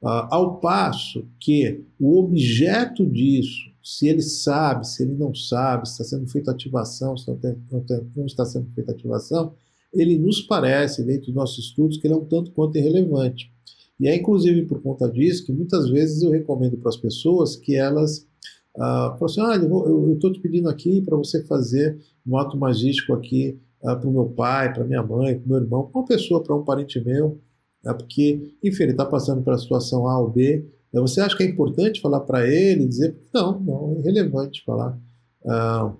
Uh, 0.00 0.30
ao 0.30 0.60
passo 0.60 1.26
que 1.40 1.84
o 1.98 2.18
objeto 2.18 3.04
disso, 3.04 3.70
se 3.82 4.06
ele 4.06 4.22
sabe, 4.22 4.86
se 4.86 5.02
ele 5.02 5.14
não 5.14 5.34
sabe, 5.34 5.86
se 5.86 5.92
está 5.92 6.04
sendo 6.04 6.28
feita 6.28 6.50
ativação, 6.50 7.16
se 7.16 7.26
não 8.14 8.26
está 8.26 8.44
sendo 8.44 8.70
feita 8.74 8.92
ativação, 8.92 9.54
ele 9.92 10.18
nos 10.18 10.42
parece, 10.42 11.02
dentro 11.02 11.26
dos 11.26 11.34
nossos 11.34 11.66
estudos, 11.66 11.96
que 11.96 12.06
ele 12.06 12.14
é 12.14 12.16
um 12.16 12.24
tanto 12.24 12.52
quanto 12.52 12.76
irrelevante. 12.76 13.50
E 13.98 14.06
é 14.06 14.14
inclusive 14.14 14.66
por 14.66 14.80
conta 14.80 15.10
disso 15.10 15.44
que 15.44 15.52
muitas 15.52 15.88
vezes 15.88 16.22
eu 16.22 16.30
recomendo 16.30 16.76
para 16.76 16.90
as 16.90 16.96
pessoas 16.96 17.56
que 17.56 17.74
elas 17.74 18.26
ah, 18.78 19.16
falam 19.18 19.24
assim, 19.24 19.40
ah, 19.40 19.56
eu 19.56 20.12
estou 20.14 20.32
te 20.32 20.40
pedindo 20.40 20.68
aqui 20.68 21.02
para 21.02 21.16
você 21.16 21.42
fazer 21.44 21.98
um 22.24 22.36
ato 22.36 22.56
magístico 22.56 23.12
aqui 23.12 23.58
ah, 23.84 23.96
para 23.96 24.08
o 24.08 24.12
meu 24.12 24.26
pai, 24.26 24.72
para 24.72 24.84
minha 24.84 25.02
mãe, 25.02 25.38
para 25.38 25.46
o 25.46 25.48
meu 25.48 25.58
irmão, 25.58 25.86
para 25.86 26.00
uma 26.00 26.06
pessoa, 26.06 26.42
para 26.42 26.54
um 26.54 26.64
parente 26.64 27.00
meu, 27.00 27.40
né, 27.84 27.92
porque, 27.92 28.54
enfim, 28.62 28.84
ele 28.84 28.92
está 28.92 29.04
passando 29.04 29.42
pela 29.42 29.58
situação 29.58 30.08
A 30.08 30.18
ou 30.20 30.30
B. 30.30 30.64
Né, 30.92 31.00
você 31.00 31.20
acha 31.20 31.36
que 31.36 31.42
é 31.42 31.46
importante 31.46 32.00
falar 32.00 32.20
para 32.20 32.46
ele, 32.46 32.86
dizer, 32.86 33.16
não, 33.32 33.60
não, 33.60 33.92
é 33.92 34.00
irrelevante 34.00 34.64
falar. 34.64 34.98
Ah, 35.46 35.92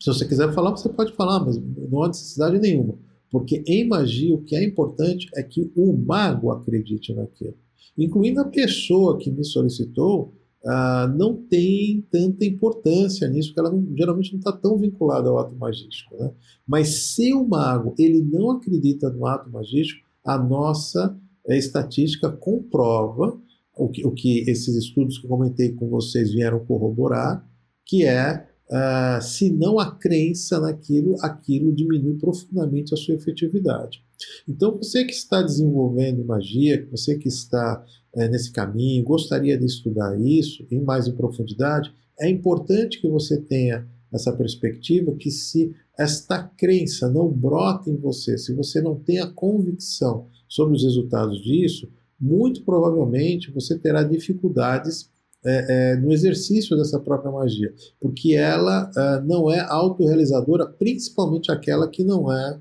se 0.00 0.06
você 0.06 0.26
quiser 0.26 0.52
falar, 0.52 0.70
você 0.70 0.88
pode 0.88 1.12
falar, 1.12 1.40
mas 1.40 1.56
não 1.56 2.02
há 2.02 2.08
necessidade 2.08 2.58
nenhuma. 2.58 2.98
Porque 3.30 3.62
em 3.66 3.88
magia 3.88 4.34
o 4.34 4.42
que 4.42 4.54
é 4.54 4.62
importante 4.62 5.28
é 5.34 5.42
que 5.42 5.70
o 5.74 5.92
mago 5.92 6.50
acredite 6.50 7.12
naquilo. 7.14 7.54
Incluindo 7.96 8.40
a 8.40 8.44
pessoa 8.44 9.18
que 9.18 9.30
me 9.30 9.44
solicitou, 9.44 10.34
uh, 10.66 11.08
não 11.16 11.36
tem 11.36 12.04
tanta 12.10 12.44
importância 12.44 13.28
nisso, 13.28 13.50
porque 13.50 13.60
ela 13.60 13.70
não, 13.70 13.96
geralmente 13.96 14.32
não 14.32 14.40
está 14.40 14.52
tão 14.52 14.76
vinculada 14.76 15.28
ao 15.28 15.38
ato 15.38 15.54
magístico. 15.54 16.16
Né? 16.18 16.30
Mas 16.66 17.14
se 17.14 17.32
o 17.32 17.46
mago 17.46 17.94
ele 17.98 18.20
não 18.20 18.50
acredita 18.50 19.08
no 19.08 19.26
ato 19.26 19.48
magístico, 19.50 20.04
a 20.24 20.36
nossa 20.36 21.16
é, 21.46 21.56
estatística 21.56 22.30
comprova 22.30 23.40
o 23.76 23.88
que, 23.88 24.04
o 24.04 24.10
que 24.10 24.40
esses 24.50 24.74
estudos 24.74 25.18
que 25.18 25.26
eu 25.26 25.30
comentei 25.30 25.72
com 25.72 25.88
vocês 25.88 26.32
vieram 26.32 26.64
corroborar, 26.64 27.46
que 27.84 28.04
é 28.04 28.46
Uh, 28.68 29.22
se 29.22 29.48
não 29.48 29.78
a 29.78 29.92
crença 29.92 30.58
naquilo, 30.58 31.14
aquilo 31.22 31.72
diminui 31.72 32.18
profundamente 32.18 32.92
a 32.92 32.96
sua 32.96 33.14
efetividade. 33.14 34.02
Então, 34.48 34.76
você 34.76 35.04
que 35.04 35.12
está 35.12 35.40
desenvolvendo 35.40 36.24
magia, 36.24 36.84
você 36.90 37.16
que 37.16 37.28
está 37.28 37.84
é, 38.16 38.28
nesse 38.28 38.50
caminho, 38.50 39.04
gostaria 39.04 39.58
de 39.58 39.66
estudar 39.66 40.18
isso 40.18 40.66
em 40.70 40.80
mais 40.80 41.06
em 41.06 41.12
profundidade, 41.12 41.92
é 42.18 42.28
importante 42.28 43.00
que 43.00 43.08
você 43.08 43.38
tenha 43.38 43.86
essa 44.12 44.32
perspectiva 44.32 45.14
que 45.14 45.30
se 45.30 45.74
esta 45.98 46.42
crença 46.42 47.08
não 47.08 47.28
brota 47.28 47.90
em 47.90 47.96
você, 47.96 48.38
se 48.38 48.54
você 48.54 48.80
não 48.80 48.94
tem 48.94 49.20
a 49.20 49.26
convicção 49.26 50.28
sobre 50.48 50.76
os 50.76 50.82
resultados 50.82 51.42
disso, 51.42 51.88
muito 52.18 52.62
provavelmente 52.62 53.50
você 53.50 53.78
terá 53.78 54.02
dificuldades 54.02 55.10
é, 55.44 55.92
é, 55.92 55.96
no 55.96 56.12
exercício 56.12 56.76
dessa 56.76 56.98
própria 56.98 57.30
magia, 57.30 57.72
porque 58.00 58.34
ela 58.34 58.90
é, 58.96 59.20
não 59.22 59.50
é 59.50 59.60
autorrealizadora, 59.60 60.66
principalmente 60.66 61.52
aquela 61.52 61.88
que 61.88 62.02
não 62.02 62.32
é, 62.32 62.58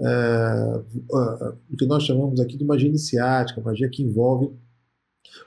é 0.00 0.82
o 1.70 1.76
que 1.76 1.86
nós 1.86 2.04
chamamos 2.04 2.38
aqui 2.38 2.56
de 2.56 2.64
magia 2.64 2.88
iniciática, 2.88 3.60
magia 3.60 3.88
que 3.88 4.02
envolve 4.02 4.50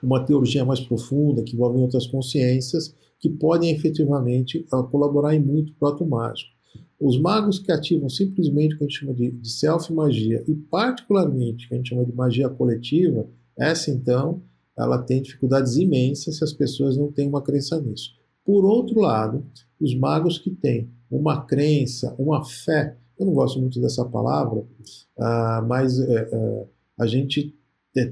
uma 0.02 0.24
teologia 0.24 0.64
mais 0.64 0.80
profunda, 0.80 1.42
que 1.42 1.54
envolve 1.54 1.78
outras 1.78 2.06
consciências, 2.06 2.94
que 3.18 3.28
podem 3.28 3.70
efetivamente 3.70 4.66
uh, 4.72 4.82
colaborar 4.84 5.34
em 5.34 5.40
muito 5.40 5.72
para 5.74 5.90
o 5.90 5.92
ato 5.92 6.04
mágico. 6.04 6.50
Os 6.98 7.20
magos 7.20 7.58
que 7.58 7.72
ativam 7.72 8.08
simplesmente 8.08 8.74
o 8.74 8.78
que 8.78 8.84
a 8.84 8.86
gente 8.86 8.98
chama 8.98 9.14
de, 9.14 9.30
de 9.30 9.50
self-magia, 9.50 10.44
e 10.46 10.54
particularmente 10.54 11.66
o 11.66 11.68
que 11.68 11.74
a 11.74 11.76
gente 11.76 11.88
chama 11.88 12.04
de 12.04 12.14
magia 12.14 12.48
coletiva, 12.48 13.26
essa 13.56 13.90
então, 13.90 14.42
ela 14.76 14.98
tem 14.98 15.22
dificuldades 15.22 15.76
imensas 15.76 16.38
se 16.38 16.44
as 16.44 16.52
pessoas 16.52 16.96
não 16.96 17.12
têm 17.12 17.28
uma 17.28 17.42
crença 17.42 17.80
nisso. 17.80 18.10
Por 18.44 18.64
outro 18.64 19.00
lado, 19.00 19.44
os 19.80 19.94
magos 19.94 20.38
que 20.38 20.50
têm 20.50 20.90
uma 21.10 21.44
crença, 21.44 22.14
uma 22.18 22.44
fé, 22.44 22.96
eu 23.18 23.26
não 23.26 23.34
gosto 23.34 23.60
muito 23.60 23.80
dessa 23.80 24.04
palavra, 24.04 24.60
uh, 24.60 25.66
mas 25.66 25.98
uh, 25.98 26.04
uh, 26.04 26.68
a 26.98 27.06
gente 27.06 27.54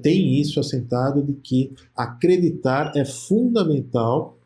tem 0.02 0.40
isso 0.40 0.60
assentado 0.60 1.22
de 1.22 1.32
que 1.34 1.72
acreditar 1.96 2.92
é 2.96 3.04
fundamental 3.04 4.38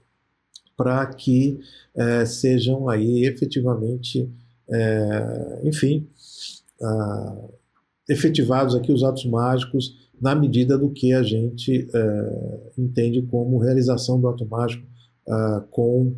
para 0.77 1.07
que 1.07 1.59
é, 1.95 2.25
sejam 2.25 2.89
aí 2.89 3.25
efetivamente, 3.27 4.29
é, 4.69 5.61
enfim, 5.65 6.07
uh, 6.81 7.53
efetivados 8.09 8.75
aqui 8.75 8.93
os 8.93 9.03
atos 9.03 9.25
mágicos 9.25 9.97
na 10.21 10.35
medida 10.35 10.79
do 10.79 10.91
que 10.91 11.13
a 11.13 11.23
gente 11.23 11.89
é, 11.93 12.71
entende 12.79 13.23
como 13.23 13.59
realização 13.59 14.21
do 14.21 14.29
ato 14.29 14.47
mágico 14.47 14.87
uh, 15.27 15.61
com 15.71 16.15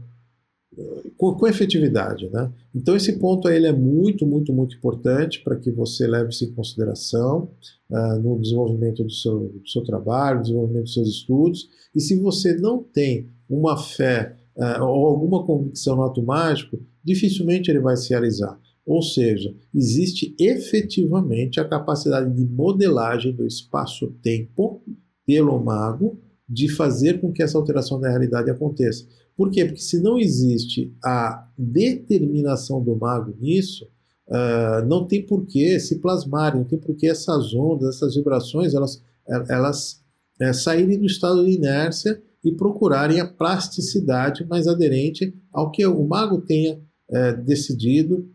com, 1.16 1.34
com, 1.34 1.46
efetividade. 1.46 2.28
Né? 2.30 2.50
Então 2.74 2.96
esse 2.96 3.18
ponto 3.18 3.48
aí, 3.48 3.56
ele 3.56 3.66
é 3.66 3.72
muito, 3.72 4.26
muito, 4.26 4.52
muito 4.52 4.76
importante 4.76 5.42
para 5.42 5.56
que 5.56 5.70
você 5.70 6.06
leve 6.06 6.30
isso 6.30 6.44
em 6.44 6.52
consideração 6.52 7.50
uh, 7.90 8.18
no 8.20 8.40
desenvolvimento 8.40 9.02
do 9.02 9.10
seu, 9.10 9.48
do 9.48 9.68
seu 9.68 9.82
trabalho, 9.82 10.38
no 10.38 10.42
desenvolvimento 10.42 10.84
dos 10.84 10.94
seus 10.94 11.08
estudos. 11.08 11.68
E 11.94 12.00
se 12.00 12.18
você 12.20 12.54
não 12.56 12.82
tem 12.82 13.28
uma 13.48 13.76
fé 13.76 14.36
uh, 14.56 14.82
ou 14.84 15.06
alguma 15.06 15.44
convicção 15.44 15.96
no 15.96 16.02
ato 16.02 16.22
mágico, 16.22 16.78
dificilmente 17.04 17.70
ele 17.70 17.80
vai 17.80 17.96
se 17.96 18.10
realizar. 18.10 18.58
Ou 18.84 19.02
seja, 19.02 19.52
existe 19.74 20.34
efetivamente 20.38 21.58
a 21.58 21.68
capacidade 21.68 22.32
de 22.32 22.44
modelagem 22.44 23.32
do 23.32 23.44
espaço-tempo 23.44 24.80
pelo 25.26 25.58
mago 25.58 26.20
de 26.48 26.68
fazer 26.68 27.20
com 27.20 27.32
que 27.32 27.42
essa 27.42 27.58
alteração 27.58 28.00
da 28.00 28.08
realidade 28.08 28.50
aconteça. 28.50 29.06
Por 29.36 29.50
quê? 29.50 29.64
Porque 29.64 29.80
se 29.80 30.00
não 30.00 30.18
existe 30.18 30.94
a 31.04 31.48
determinação 31.58 32.82
do 32.82 32.96
mago 32.96 33.36
nisso, 33.38 33.84
uh, 34.28 34.86
não 34.86 35.06
tem 35.06 35.24
por 35.24 35.44
que 35.46 35.78
se 35.78 36.00
plasmarem, 36.00 36.60
não 36.60 36.68
tem 36.68 36.78
por 36.78 36.94
que 36.96 37.06
essas 37.06 37.52
ondas, 37.52 37.96
essas 37.96 38.14
vibrações, 38.14 38.74
elas, 38.74 39.02
elas 39.48 40.02
é, 40.40 40.52
saírem 40.52 40.98
do 40.98 41.06
estado 41.06 41.44
de 41.44 41.52
inércia 41.52 42.22
e 42.44 42.52
procurarem 42.52 43.20
a 43.20 43.26
plasticidade 43.26 44.46
mais 44.46 44.66
aderente 44.66 45.34
ao 45.52 45.70
que 45.70 45.84
o 45.86 46.06
mago 46.06 46.40
tenha 46.40 46.80
é, 47.10 47.32
decidido 47.32 48.30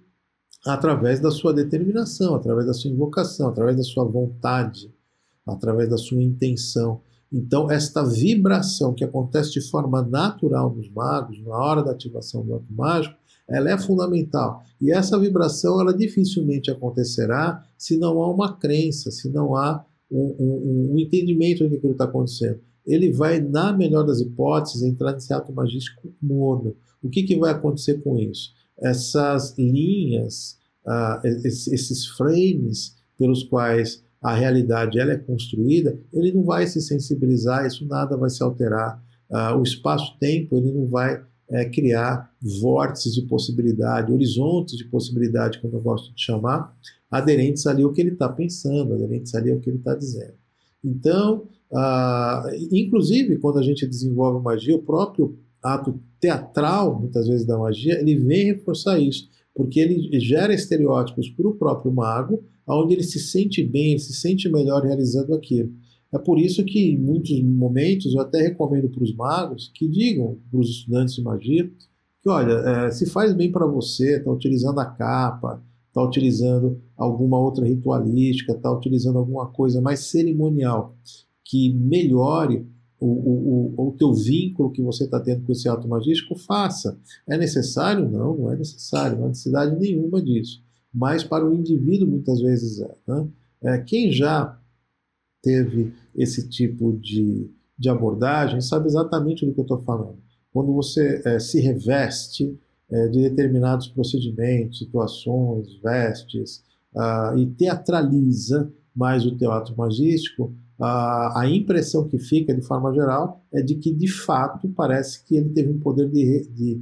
através 0.65 1.19
da 1.19 1.31
sua 1.31 1.53
determinação, 1.53 2.35
através 2.35 2.67
da 2.67 2.73
sua 2.73 2.91
invocação, 2.91 3.49
através 3.49 3.77
da 3.77 3.83
sua 3.83 4.03
vontade, 4.03 4.93
através 5.45 5.89
da 5.89 5.97
sua 5.97 6.21
intenção. 6.21 7.01
Então, 7.31 7.71
esta 7.71 8.03
vibração 8.03 8.93
que 8.93 9.03
acontece 9.03 9.51
de 9.51 9.61
forma 9.61 10.01
natural 10.01 10.75
nos 10.75 10.89
magos, 10.91 11.41
na 11.43 11.55
hora 11.55 11.81
da 11.81 11.91
ativação 11.91 12.45
do 12.45 12.55
ato 12.55 12.65
mágico, 12.69 13.15
ela 13.47 13.71
é 13.71 13.77
fundamental. 13.77 14.63
E 14.81 14.91
essa 14.91 15.17
vibração, 15.17 15.79
ela 15.79 15.93
dificilmente 15.93 16.69
acontecerá 16.69 17.63
se 17.77 17.97
não 17.97 18.21
há 18.21 18.29
uma 18.29 18.57
crença, 18.57 19.11
se 19.11 19.29
não 19.29 19.55
há 19.55 19.85
um, 20.11 20.35
um, 20.39 20.93
um 20.93 20.99
entendimento 20.99 21.67
do 21.67 21.79
que 21.79 21.87
está 21.87 22.03
acontecendo. 22.03 22.59
Ele 22.85 23.11
vai, 23.11 23.39
na 23.39 23.71
melhor 23.71 24.03
das 24.03 24.19
hipóteses, 24.19 24.81
entrar 24.81 25.13
nesse 25.13 25.33
ato 25.33 25.53
magístico 25.53 26.13
mono. 26.21 26.75
O 27.01 27.09
que, 27.09 27.23
que 27.23 27.37
vai 27.37 27.51
acontecer 27.51 28.01
com 28.03 28.17
isso? 28.17 28.51
Essas 28.77 29.57
linhas, 29.57 30.57
uh, 30.85 31.25
esses 31.45 32.07
frames 32.07 32.95
pelos 33.17 33.43
quais 33.43 34.03
a 34.21 34.35
realidade 34.35 34.99
ela 34.99 35.13
é 35.13 35.17
construída, 35.17 35.97
ele 36.13 36.31
não 36.31 36.43
vai 36.43 36.67
se 36.67 36.79
sensibilizar, 36.81 37.65
isso 37.65 37.85
nada 37.85 38.15
vai 38.15 38.29
se 38.29 38.43
alterar. 38.43 39.03
Uh, 39.29 39.57
o 39.57 39.63
espaço-tempo 39.63 40.57
ele 40.57 40.71
não 40.71 40.85
vai 40.87 41.21
é, 41.49 41.65
criar 41.65 42.31
vórtices 42.61 43.13
de 43.13 43.23
possibilidade, 43.23 44.11
horizontes 44.11 44.77
de 44.77 44.85
possibilidade, 44.85 45.59
como 45.59 45.75
eu 45.75 45.81
gosto 45.81 46.13
de 46.13 46.21
chamar, 46.21 46.75
aderentes 47.09 47.67
ali 47.67 47.83
ao 47.83 47.91
que 47.91 47.99
ele 47.99 48.11
está 48.11 48.29
pensando, 48.29 48.93
aderentes 48.93 49.35
ali 49.35 49.51
ao 49.51 49.59
que 49.59 49.69
ele 49.69 49.77
está 49.77 49.93
dizendo. 49.93 50.33
Então, 50.83 51.43
uh, 51.71 52.49
inclusive, 52.71 53.37
quando 53.37 53.59
a 53.59 53.63
gente 53.63 53.85
desenvolve 53.85 54.43
magia, 54.43 54.75
o 54.75 54.81
próprio 54.81 55.37
ato 55.61 55.99
teatral, 56.19 56.99
muitas 56.99 57.27
vezes, 57.27 57.45
da 57.45 57.57
magia, 57.57 57.99
ele 57.99 58.15
vem 58.15 58.45
reforçar 58.45 58.99
isso, 58.99 59.29
porque 59.53 59.79
ele 59.79 60.19
gera 60.19 60.53
estereótipos 60.53 61.29
para 61.29 61.47
o 61.47 61.55
próprio 61.55 61.91
mago, 61.91 62.43
onde 62.75 62.93
ele 62.93 63.03
se 63.03 63.19
sente 63.19 63.63
bem, 63.63 63.91
ele 63.91 63.99
se 63.99 64.13
sente 64.13 64.49
melhor 64.49 64.83
realizando 64.83 65.33
aquilo. 65.33 65.71
É 66.13 66.17
por 66.17 66.37
isso 66.37 66.63
que, 66.65 66.91
em 66.91 66.97
muitos 66.97 67.41
momentos, 67.41 68.13
eu 68.13 68.21
até 68.21 68.41
recomendo 68.41 68.89
para 68.89 69.03
os 69.03 69.15
magos 69.15 69.71
que 69.73 69.87
digam 69.87 70.37
para 70.49 70.59
os 70.59 70.69
estudantes 70.69 71.15
de 71.15 71.21
magia 71.21 71.71
que, 72.21 72.29
olha, 72.29 72.51
é, 72.51 72.91
se 72.91 73.09
faz 73.09 73.33
bem 73.33 73.51
para 73.51 73.65
você, 73.65 74.17
está 74.17 74.29
utilizando 74.31 74.79
a 74.79 74.85
capa, 74.85 75.63
está 75.87 76.03
utilizando 76.03 76.79
alguma 76.95 77.39
outra 77.39 77.65
ritualística, 77.65 78.51
está 78.51 78.71
utilizando 78.71 79.17
alguma 79.17 79.47
coisa 79.47 79.81
mais 79.81 80.01
cerimonial 80.01 80.95
que 81.43 81.73
melhore 81.73 82.67
o, 82.99 83.07
o, 83.07 83.87
o, 83.87 83.91
teu 83.93 84.13
vínculo 84.13 84.71
que 84.71 84.81
você 84.81 85.05
está 85.05 85.19
tendo 85.19 85.43
com 85.43 85.51
esse 85.51 85.67
ato 85.67 85.87
magístico, 85.87 86.35
faça. 86.35 86.99
É 87.27 87.35
necessário? 87.35 88.07
Não, 88.07 88.37
não 88.37 88.51
é 88.51 88.55
necessário, 88.55 89.17
não 89.17 89.25
há 89.25 89.29
necessidade 89.29 89.75
nenhuma 89.79 90.21
disso 90.21 90.61
mas 90.93 91.23
para 91.23 91.45
o 91.45 91.53
indivíduo 91.53 92.07
muitas 92.07 92.41
vezes 92.41 92.81
é. 92.81 92.95
Né? 93.07 93.27
é 93.63 93.77
quem 93.79 94.11
já 94.11 94.57
teve 95.41 95.93
esse 96.15 96.47
tipo 96.49 96.93
de, 96.93 97.49
de 97.77 97.89
abordagem 97.89 98.61
sabe 98.61 98.87
exatamente 98.87 99.45
do 99.45 99.53
que 99.53 99.59
eu 99.59 99.63
estou 99.63 99.81
falando. 99.81 100.17
Quando 100.53 100.73
você 100.73 101.21
é, 101.25 101.39
se 101.39 101.59
reveste 101.59 102.59
é, 102.89 103.07
de 103.07 103.21
determinados 103.21 103.87
procedimentos, 103.87 104.79
situações, 104.79 105.79
vestes, 105.81 106.61
uh, 106.93 107.37
e 107.37 107.45
teatraliza 107.45 108.71
mais 108.93 109.25
o 109.25 109.35
teatro 109.35 109.75
magístico, 109.77 110.53
a 110.83 111.43
impressão 111.47 112.07
que 112.07 112.17
fica, 112.17 112.55
de 112.55 112.61
forma 112.63 112.91
geral, 112.91 113.39
é 113.53 113.61
de 113.61 113.75
que, 113.75 113.93
de 113.93 114.07
fato, 114.07 114.67
parece 114.69 115.23
que 115.23 115.35
ele 115.35 115.49
teve 115.49 115.69
um 115.69 115.79
poder 115.79 116.09
de, 116.09 116.47
de, 116.49 116.81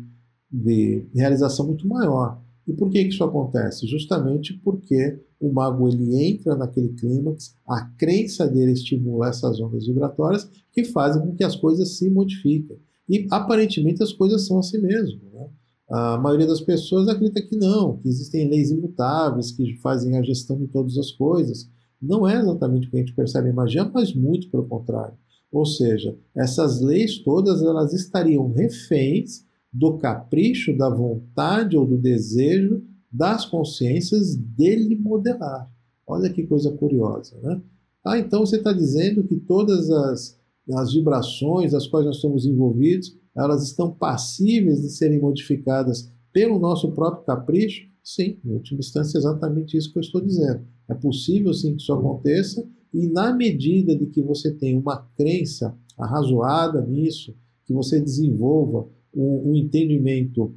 de 0.49 1.05
realização 1.13 1.67
muito 1.67 1.85
maior. 1.85 2.39
E 2.67 2.73
por 2.73 2.89
que 2.89 3.01
isso 3.01 3.23
acontece? 3.23 3.87
Justamente 3.87 4.53
porque 4.53 5.19
o 5.39 5.51
mago 5.51 5.87
ele 5.87 6.15
entra 6.23 6.55
naquele 6.55 6.89
clímax, 6.89 7.55
a 7.67 7.85
crença 7.97 8.47
dele 8.47 8.73
estimula 8.73 9.29
essas 9.29 9.59
ondas 9.59 9.87
vibratórias 9.87 10.49
que 10.71 10.83
fazem 10.83 11.21
com 11.21 11.35
que 11.35 11.43
as 11.43 11.55
coisas 11.55 11.97
se 11.97 12.09
modifiquem. 12.09 12.77
E 13.07 13.27
aparentemente 13.31 14.03
as 14.03 14.13
coisas 14.13 14.45
são 14.45 14.59
assim 14.59 14.79
mesmo. 14.79 15.21
Né? 15.33 15.47
A 15.89 16.17
maioria 16.17 16.45
das 16.45 16.61
pessoas 16.61 17.07
acredita 17.07 17.41
que 17.41 17.55
não, 17.55 17.97
que 17.97 18.07
existem 18.07 18.47
leis 18.47 18.69
imutáveis 18.69 19.51
que 19.51 19.75
fazem 19.77 20.15
a 20.17 20.21
gestão 20.21 20.57
de 20.57 20.67
todas 20.67 20.97
as 20.97 21.11
coisas. 21.11 21.67
Não 21.99 22.27
é 22.27 22.39
exatamente 22.39 22.87
o 22.87 22.91
que 22.91 22.97
a 22.97 22.99
gente 22.99 23.15
percebe 23.15 23.49
em 23.49 23.53
magia, 23.53 23.89
mas 23.91 24.13
muito 24.13 24.49
pelo 24.51 24.67
contrário. 24.67 25.17
Ou 25.51 25.65
seja, 25.65 26.15
essas 26.35 26.79
leis 26.79 27.17
todas 27.19 27.63
elas 27.63 27.93
estariam 27.93 28.51
reféns 28.51 29.43
do 29.71 29.97
capricho, 29.97 30.75
da 30.75 30.89
vontade 30.89 31.77
ou 31.77 31.85
do 31.85 31.97
desejo 31.97 32.83
das 33.11 33.45
consciências 33.45 34.35
dele 34.35 34.95
modelar. 34.95 35.71
Olha 36.05 36.29
que 36.29 36.47
coisa 36.47 36.71
curiosa, 36.71 37.37
né? 37.41 37.61
Ah, 38.05 38.17
então 38.17 38.45
você 38.45 38.57
está 38.57 38.71
dizendo 38.71 39.23
que 39.23 39.35
todas 39.35 39.89
as, 39.89 40.39
as 40.71 40.93
vibrações 40.93 41.71
das 41.71 41.85
quais 41.85 42.05
nós 42.05 42.15
estamos 42.15 42.45
envolvidos, 42.45 43.17
elas 43.35 43.63
estão 43.63 43.91
passíveis 43.91 44.81
de 44.81 44.89
serem 44.89 45.19
modificadas 45.19 46.11
pelo 46.31 46.59
nosso 46.59 46.91
próprio 46.91 47.25
capricho? 47.25 47.87
Sim, 48.03 48.39
em 48.43 48.53
última 48.53 48.79
instância 48.79 49.17
é 49.17 49.19
exatamente 49.19 49.77
isso 49.77 49.91
que 49.91 49.99
eu 49.99 50.01
estou 50.01 50.21
dizendo. 50.21 50.61
É 50.87 50.93
possível 50.93 51.53
sim 51.53 51.75
que 51.75 51.81
isso 51.81 51.93
aconteça, 51.93 52.65
e 52.93 53.05
na 53.05 53.33
medida 53.33 53.95
de 53.95 54.07
que 54.07 54.21
você 54.21 54.51
tem 54.51 54.77
uma 54.77 54.97
crença 55.15 55.77
arrazoada 55.97 56.81
nisso, 56.81 57.35
que 57.65 57.73
você 57.73 57.99
desenvolva 57.99 58.87
um, 59.13 59.51
um 59.51 59.55
entendimento 59.55 60.53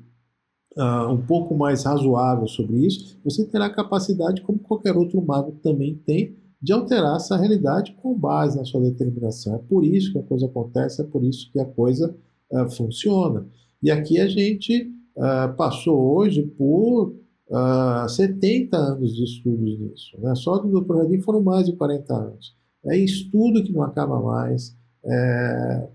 uh, 0.76 1.10
um 1.10 1.20
pouco 1.26 1.54
mais 1.54 1.84
razoável 1.84 2.46
sobre 2.46 2.86
isso, 2.86 3.18
você 3.24 3.44
terá 3.44 3.70
capacidade, 3.70 4.42
como 4.42 4.58
qualquer 4.58 4.96
outro 4.96 5.20
mago 5.24 5.52
também 5.62 5.94
tem, 6.06 6.36
de 6.60 6.72
alterar 6.72 7.16
essa 7.16 7.36
realidade 7.36 7.92
com 8.00 8.16
base 8.16 8.56
na 8.56 8.64
sua 8.64 8.80
determinação. 8.82 9.56
É 9.56 9.58
por 9.58 9.84
isso 9.84 10.12
que 10.12 10.18
a 10.18 10.22
coisa 10.22 10.46
acontece, 10.46 11.02
é 11.02 11.04
por 11.04 11.24
isso 11.24 11.50
que 11.52 11.58
a 11.58 11.64
coisa 11.64 12.14
uh, 12.50 12.70
funciona. 12.70 13.46
E 13.82 13.90
aqui 13.90 14.20
a 14.20 14.28
gente 14.28 14.92
uh, 15.16 15.54
passou 15.56 16.16
hoje 16.16 16.42
por 16.42 17.16
uh, 17.48 18.08
70 18.08 18.76
anos 18.76 19.14
de 19.14 19.24
estudos 19.24 19.78
nisso. 19.78 20.16
Né? 20.20 20.34
Só 20.36 20.58
do 20.58 20.80
Dr. 20.80 20.98
Radin 20.98 21.20
foram 21.20 21.42
mais 21.42 21.66
de 21.66 21.72
40 21.72 22.14
anos. 22.14 22.54
É 22.86 22.96
estudo 22.96 23.62
que 23.62 23.72
não 23.72 23.82
acaba 23.82 24.20
mais. 24.20 24.76
É, 25.04 25.88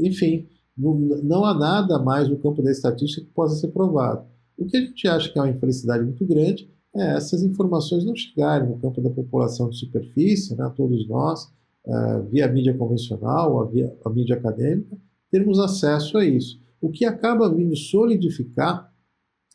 enfim, 0.00 0.46
não, 0.76 1.44
há 1.44 1.54
nada 1.54 1.98
mais 1.98 2.28
no 2.28 2.38
campo 2.38 2.62
da 2.62 2.70
estatística 2.70 3.26
que 3.26 3.32
possa 3.32 3.56
ser 3.56 3.68
provado. 3.68 4.26
O 4.56 4.66
que 4.66 4.76
a 4.76 4.80
gente 4.80 5.08
acha 5.08 5.30
que 5.30 5.38
é 5.38 5.42
uma 5.42 5.50
infelicidade 5.50 6.04
muito 6.04 6.24
grande 6.26 6.70
é 6.94 7.16
essas 7.16 7.42
informações 7.42 8.04
não 8.04 8.14
chegarem 8.14 8.68
no 8.68 8.78
campo 8.78 9.00
da 9.00 9.10
população 9.10 9.68
de 9.68 9.78
superfície, 9.78 10.54
né, 10.54 10.70
todos 10.76 11.08
nós, 11.08 11.50
é, 11.86 12.20
via 12.30 12.48
mídia 12.48 12.76
convencional, 12.76 13.68
via 13.70 13.94
a 14.04 14.10
mídia 14.10 14.36
acadêmica, 14.36 14.96
termos 15.30 15.58
acesso 15.58 16.18
a 16.18 16.24
isso. 16.24 16.60
O 16.80 16.90
que 16.90 17.04
acaba 17.04 17.52
vindo 17.52 17.74
solidificar 17.76 18.92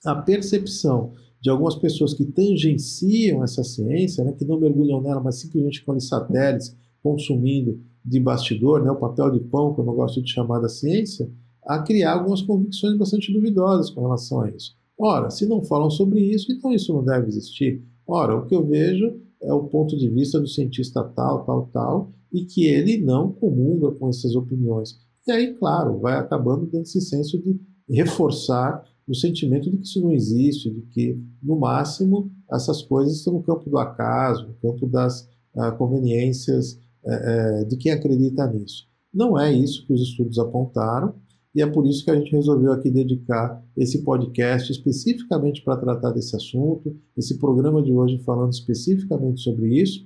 a 0.06 0.16
percepção 0.16 1.14
de 1.40 1.50
algumas 1.50 1.76
pessoas 1.76 2.14
que 2.14 2.26
tangenciam 2.26 3.44
essa 3.44 3.64
ciência, 3.64 4.24
né, 4.24 4.34
que 4.34 4.46
não 4.46 4.60
mergulham 4.60 5.02
nela, 5.02 5.22
mas 5.22 5.40
simplesmente 5.40 5.84
ali 5.88 6.02
satélites, 6.02 6.76
consumindo 7.08 7.80
de 8.04 8.20
bastidor, 8.20 8.84
né, 8.84 8.92
o 8.92 9.00
papel 9.00 9.32
de 9.32 9.40
pão, 9.40 9.74
que 9.74 9.80
eu 9.80 9.86
gosto 9.86 10.22
de 10.22 10.30
chamar 10.30 10.60
da 10.60 10.68
ciência, 10.68 11.32
a 11.66 11.80
criar 11.80 12.14
algumas 12.14 12.42
convicções 12.42 12.98
bastante 12.98 13.32
duvidosas 13.32 13.90
com 13.90 14.02
relação 14.02 14.42
a 14.42 14.50
isso. 14.50 14.76
Ora, 15.00 15.30
se 15.30 15.46
não 15.46 15.62
falam 15.62 15.90
sobre 15.90 16.20
isso, 16.20 16.52
então 16.52 16.74
isso 16.74 16.94
não 16.94 17.04
deve 17.04 17.28
existir. 17.28 17.82
Ora, 18.06 18.36
o 18.36 18.46
que 18.46 18.56
eu 18.56 18.66
vejo 18.66 19.20
é 19.42 19.54
o 19.54 19.66
ponto 19.66 19.96
de 19.96 20.10
vista 20.10 20.40
do 20.40 20.48
cientista 20.48 21.04
tal, 21.04 21.46
tal, 21.46 21.70
tal, 21.72 22.12
e 22.34 22.44
que 22.44 22.66
ele 22.66 22.98
não 22.98 23.32
comunga 23.32 23.92
com 23.92 24.10
essas 24.10 24.36
opiniões. 24.36 24.98
E 25.26 25.32
aí, 25.32 25.54
claro, 25.54 26.00
vai 26.00 26.16
acabando 26.16 26.66
dando 26.66 26.84
esse 26.84 27.00
senso 27.00 27.38
de 27.42 27.58
reforçar 27.90 28.84
o 29.08 29.16
sentimento 29.16 29.70
de 29.70 29.78
que 29.78 29.84
isso 29.84 30.02
não 30.02 30.12
existe, 30.12 30.70
de 30.70 30.82
que, 30.82 31.22
no 31.42 31.58
máximo, 31.58 32.30
essas 32.52 32.82
coisas 32.82 33.18
estão 33.18 33.34
no 33.34 33.44
campo 33.44 33.70
do 33.70 33.78
acaso, 33.78 34.48
no 34.48 34.54
campo 34.56 34.88
das 34.88 35.22
uh, 35.56 35.72
conveniências 35.78 36.80
uh, 37.08 37.64
uh, 37.64 37.66
de 37.66 37.78
quem 37.78 37.92
acredita 37.92 38.46
nisso. 38.48 38.88
Não 39.14 39.40
é 39.40 39.52
isso 39.52 39.86
que 39.88 39.94
os 39.94 40.02
estudos 40.02 40.38
apontaram, 40.38 41.16
e 41.56 41.62
é 41.62 41.66
por 41.66 41.88
isso 41.88 42.04
que 42.04 42.12
a 42.12 42.16
gente 42.16 42.32
resolveu 42.32 42.72
aqui 42.72 42.92
dedicar 42.92 43.64
esse 43.76 44.04
podcast 44.04 44.72
especificamente 44.72 45.64
para 45.64 45.78
tratar 45.78 46.12
desse 46.12 46.36
assunto, 46.36 46.96
esse 47.18 47.40
programa 47.40 47.82
de 47.82 47.92
hoje 47.92 48.20
falando 48.20 48.54
especificamente 48.54 49.42
sobre 49.42 49.82
isso, 49.82 50.06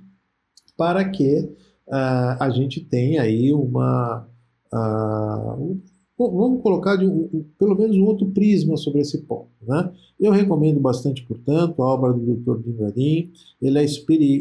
para 0.76 1.06
que 1.10 1.52
a 1.90 2.48
gente 2.48 2.80
tenha 2.80 3.20
aí 3.20 3.52
uma 3.52 4.26
ah, 4.72 5.58
vamos 6.18 6.62
colocar 6.62 6.96
de 6.96 7.06
um, 7.06 7.28
um, 7.32 7.44
pelo 7.58 7.76
menos 7.76 7.96
um 7.96 8.04
outro 8.04 8.30
prisma 8.30 8.76
sobre 8.76 9.00
esse 9.00 9.22
ponto. 9.22 9.50
Né? 9.62 9.92
Eu 10.22 10.30
recomendo 10.30 10.78
bastante, 10.78 11.26
portanto, 11.26 11.82
a 11.82 11.86
obra 11.86 12.12
do 12.12 12.36
Dr. 12.36 12.62
Dimradin. 12.62 13.32
Ele 13.60 13.76
é, 13.76 13.84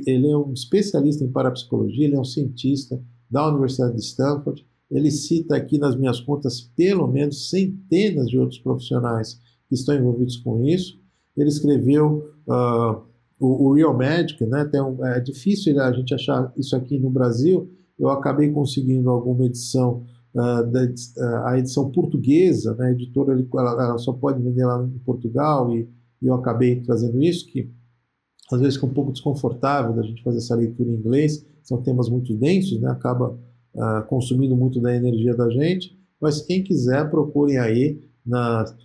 ele 0.06 0.30
é 0.30 0.38
um 0.38 0.54
especialista 0.54 1.24
em 1.24 1.32
parapsicologia, 1.32 2.06
ele 2.06 2.16
é 2.16 2.20
um 2.20 2.24
cientista 2.24 3.02
da 3.28 3.48
Universidade 3.50 3.96
de 3.96 4.02
Stanford. 4.02 4.64
Ele 4.92 5.10
cita 5.10 5.56
aqui 5.56 5.80
nas 5.80 5.96
minhas 5.96 6.20
contas 6.20 6.62
pelo 6.62 7.08
menos 7.08 7.50
centenas 7.50 8.28
de 8.28 8.38
outros 8.38 8.60
profissionais 8.60 9.40
que 9.68 9.74
estão 9.74 9.96
envolvidos 9.96 10.38
com 10.38 10.64
isso. 10.64 11.02
Ele 11.36 11.50
escreveu 11.50 12.32
uh, 12.48 13.02
o, 13.40 13.70
o, 13.70 13.74
Real 13.74 13.98
Magic, 13.98 14.46
né? 14.46 14.70
Um, 14.76 15.04
é 15.04 15.20
difícil 15.20 15.82
a 15.82 15.92
gente 15.92 16.14
achar 16.14 16.54
isso 16.56 16.76
aqui 16.76 17.00
no 17.00 17.10
Brasil. 17.10 17.68
Eu 17.98 18.10
acabei 18.10 18.52
conseguindo 18.52 19.10
alguma 19.10 19.46
edição 19.46 20.06
uh, 20.36 20.66
da, 20.72 20.84
uh, 20.84 21.48
a 21.48 21.60
edição 21.60 21.92
portuguesa, 21.92 22.76
né, 22.76 22.88
a 22.88 22.92
editora 22.92 23.34
ela, 23.34 23.84
ela, 23.84 23.98
só 23.98 24.14
pode 24.14 24.42
vender 24.42 24.66
lá 24.66 24.84
em 24.84 25.00
Portugal 25.00 25.76
e, 25.76 25.88
e, 26.22 26.28
eu 26.28 26.34
acabei 26.34 26.82
trazendo 26.82 27.22
isso, 27.22 27.48
que 27.48 27.70
às 28.52 28.60
vezes 28.60 28.76
fica 28.76 28.88
um 28.88 28.94
pouco 28.94 29.12
desconfortável 29.12 29.94
da 29.94 30.02
gente 30.02 30.24
fazer 30.24 30.38
essa 30.38 30.56
leitura 30.56 30.90
em 30.90 30.96
inglês, 30.96 31.46
são 31.64 31.82
temas 31.82 32.10
muito 32.10 32.36
densos, 32.36 32.80
né, 32.80 32.90
acaba 32.90 33.38
uh, 33.76 34.08
consumindo 34.08 34.56
muito 34.56 34.80
da 34.80 34.96
energia 34.96 35.36
da 35.36 35.50
gente, 35.50 35.98
mas 36.20 36.42
quem 36.42 36.64
quiser 36.64 37.10
procurem 37.10 37.58
aí 37.58 38.02
nas, 38.26 38.76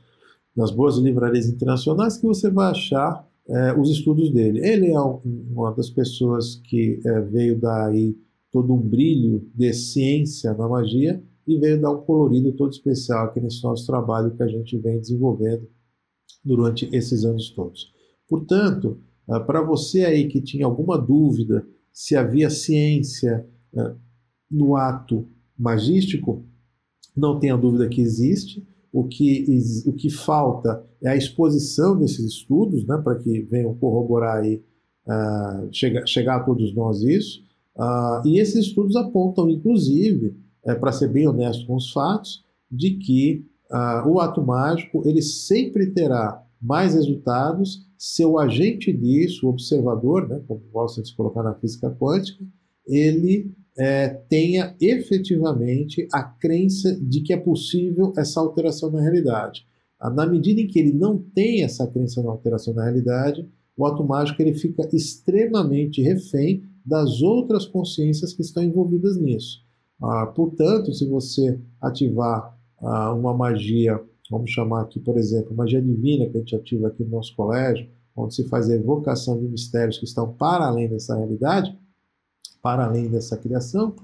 nas 0.57 0.71
boas 0.71 0.97
livrarias 0.97 1.47
internacionais 1.47 2.17
que 2.17 2.27
você 2.27 2.51
vai 2.51 2.71
achar 2.71 3.27
é, 3.49 3.73
os 3.79 3.91
estudos 3.91 4.31
dele. 4.31 4.61
Ele 4.67 4.91
é 4.91 5.01
um, 5.01 5.21
uma 5.51 5.73
das 5.73 5.91
pessoas 5.91 6.57
que 6.65 7.01
é, 7.05 7.21
veio 7.21 7.59
dar 7.59 7.89
aí 7.89 8.17
todo 8.51 8.73
um 8.73 8.81
brilho 8.81 9.47
de 9.55 9.73
ciência 9.73 10.55
na 10.55 10.69
magia 10.69 11.23
e 11.47 11.59
veio 11.59 11.81
dar 11.81 11.93
um 11.93 12.03
colorido 12.03 12.53
todo 12.53 12.73
especial 12.73 13.27
aqui 13.27 13.41
nesse 13.41 13.63
nosso 13.63 13.87
trabalho 13.87 14.35
que 14.35 14.43
a 14.43 14.49
gente 14.49 14.77
vem 14.79 14.99
desenvolvendo 14.99 15.69
durante 16.45 16.89
esses 16.95 17.25
anos 17.25 17.51
todos. 17.51 17.93
Portanto, 18.29 19.01
ah, 19.29 19.41
para 19.41 19.63
você 19.63 20.05
aí 20.05 20.29
que 20.29 20.41
tinha 20.41 20.67
alguma 20.67 20.99
dúvida 20.99 21.67
se 21.93 22.17
havia 22.17 22.51
ciência 22.51 23.47
ah, 23.77 23.95
no 24.51 24.77
ato 24.77 25.29
magístico, 25.59 26.45
não 27.17 27.39
tenha 27.39 27.57
dúvida 27.57 27.89
que 27.89 28.01
existe. 28.01 28.67
O 28.93 29.05
que, 29.05 29.45
o 29.85 29.93
que 29.93 30.09
falta 30.09 30.83
é 31.03 31.11
a 31.11 31.17
exposição 31.17 31.99
desses 31.99 32.25
estudos, 32.25 32.87
né, 32.87 32.97
para 32.97 33.19
que 33.19 33.43
venham 33.43 33.75
corroborar 33.75 34.39
aí, 34.39 34.65
uh, 35.07 35.69
chegar, 35.71 36.07
chegar 36.07 36.37
a 36.37 36.45
todos 36.45 36.75
nós 36.75 37.03
isso. 37.03 37.43
Uh, 37.77 38.27
e 38.27 38.39
esses 38.39 38.67
estudos 38.67 38.97
apontam, 38.97 39.51
inclusive, 39.51 40.35
é, 40.67 40.75
para 40.75 40.93
ser 40.93 41.09
bem 41.09 41.27
honesto 41.27 41.67
com 41.67 41.77
os 41.77 41.93
fatos, 41.93 42.45
de 42.71 42.93
que 42.93 43.47
uh, 43.71 44.09
o 44.09 44.21
ato 44.21 44.45
mágico 44.45 45.03
ele 45.07 45.23
sempre 45.23 45.87
terá 45.93 46.43
mais 46.61 46.95
resultados 46.95 47.87
se 47.99 48.25
o 48.25 48.39
agente 48.39 48.93
disso, 48.93 49.47
o 49.47 49.51
observador, 49.51 50.29
né, 50.29 50.43
como 50.47 50.61
gosta 50.73 51.01
de 51.01 51.09
se 51.09 51.17
colocar 51.17 51.43
na 51.43 51.55
física 51.55 51.91
quântica, 51.91 52.45
ele 52.87 53.55
é, 53.79 54.09
tenha 54.09 54.75
efetivamente 54.81 56.07
a 56.13 56.23
crença 56.23 56.99
de 57.01 57.21
que 57.21 57.33
é 57.33 57.37
possível 57.37 58.13
essa 58.17 58.41
alteração 58.41 58.91
na 58.91 59.01
realidade. 59.01 59.67
Ah, 59.99 60.11
na 60.11 60.27
medida 60.27 60.61
em 60.61 60.67
que 60.67 60.79
ele 60.79 60.93
não 60.93 61.19
tem 61.19 61.63
essa 61.63 61.87
crença 61.87 62.23
na 62.23 62.31
alteração 62.31 62.75
na 62.75 62.85
realidade, 62.85 63.49
o 63.77 63.85
ato 63.87 64.05
mágico 64.05 64.41
ele 64.41 64.55
fica 64.55 64.89
extremamente 64.93 66.03
refém 66.03 66.63
das 66.85 67.21
outras 67.23 67.67
consciências 67.67 68.33
que 68.33 68.43
estão 68.43 68.63
envolvidas 68.63 69.17
nisso. 69.17 69.66
Ah, 70.03 70.27
portanto, 70.27 70.93
se 70.93 71.07
você 71.07 71.59
ativar 71.81 72.57
ah, 72.79 73.13
uma 73.13 73.35
magia, 73.35 74.01
vamos 74.31 74.51
chamar 74.51 74.83
aqui, 74.83 75.01
por 75.01 75.17
exemplo, 75.17 75.55
magia 75.55 75.81
divina 75.81 76.27
que 76.27 76.37
a 76.37 76.41
gente 76.41 76.57
ativa 76.57 76.89
aqui 76.89 77.05
no 77.05 77.11
nosso 77.11 77.35
colégio, 77.35 77.89
onde 78.15 78.35
se 78.35 78.49
faz 78.49 78.69
a 78.71 78.75
evocação 78.75 79.39
de 79.39 79.47
mistérios 79.47 79.99
que 79.99 80.05
estão 80.05 80.33
para 80.33 80.67
além 80.67 80.89
dessa 80.89 81.17
realidade, 81.17 81.77
para 82.63 82.87
além 82.87 83.09
dessa 83.09 83.37
criação, 83.37 83.95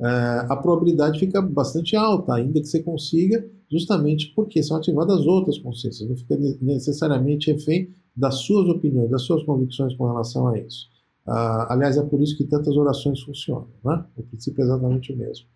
eh, 0.00 0.46
a 0.48 0.56
probabilidade 0.56 1.18
fica 1.18 1.40
bastante 1.42 1.94
alta, 1.96 2.34
ainda 2.34 2.60
que 2.60 2.66
você 2.66 2.82
consiga, 2.82 3.44
justamente 3.70 4.32
porque 4.34 4.62
são 4.62 4.76
ativadas 4.76 5.26
outras 5.26 5.58
consciências, 5.58 6.08
não 6.08 6.16
fica 6.16 6.36
necessariamente 6.60 7.52
refém 7.52 7.94
das 8.16 8.36
suas 8.36 8.68
opiniões, 8.68 9.10
das 9.10 9.22
suas 9.22 9.44
convicções 9.44 9.94
com 9.94 10.06
relação 10.06 10.48
a 10.48 10.58
isso. 10.58 10.88
Uh, 11.28 11.68
aliás, 11.68 11.98
é 11.98 12.02
por 12.02 12.22
isso 12.22 12.34
que 12.38 12.44
tantas 12.44 12.74
orações 12.74 13.20
funcionam. 13.20 13.68
Né? 13.84 14.02
O 14.16 14.22
princípio 14.22 14.62
é 14.62 14.64
exatamente 14.64 15.12
o 15.12 15.16
mesmo. 15.16 15.46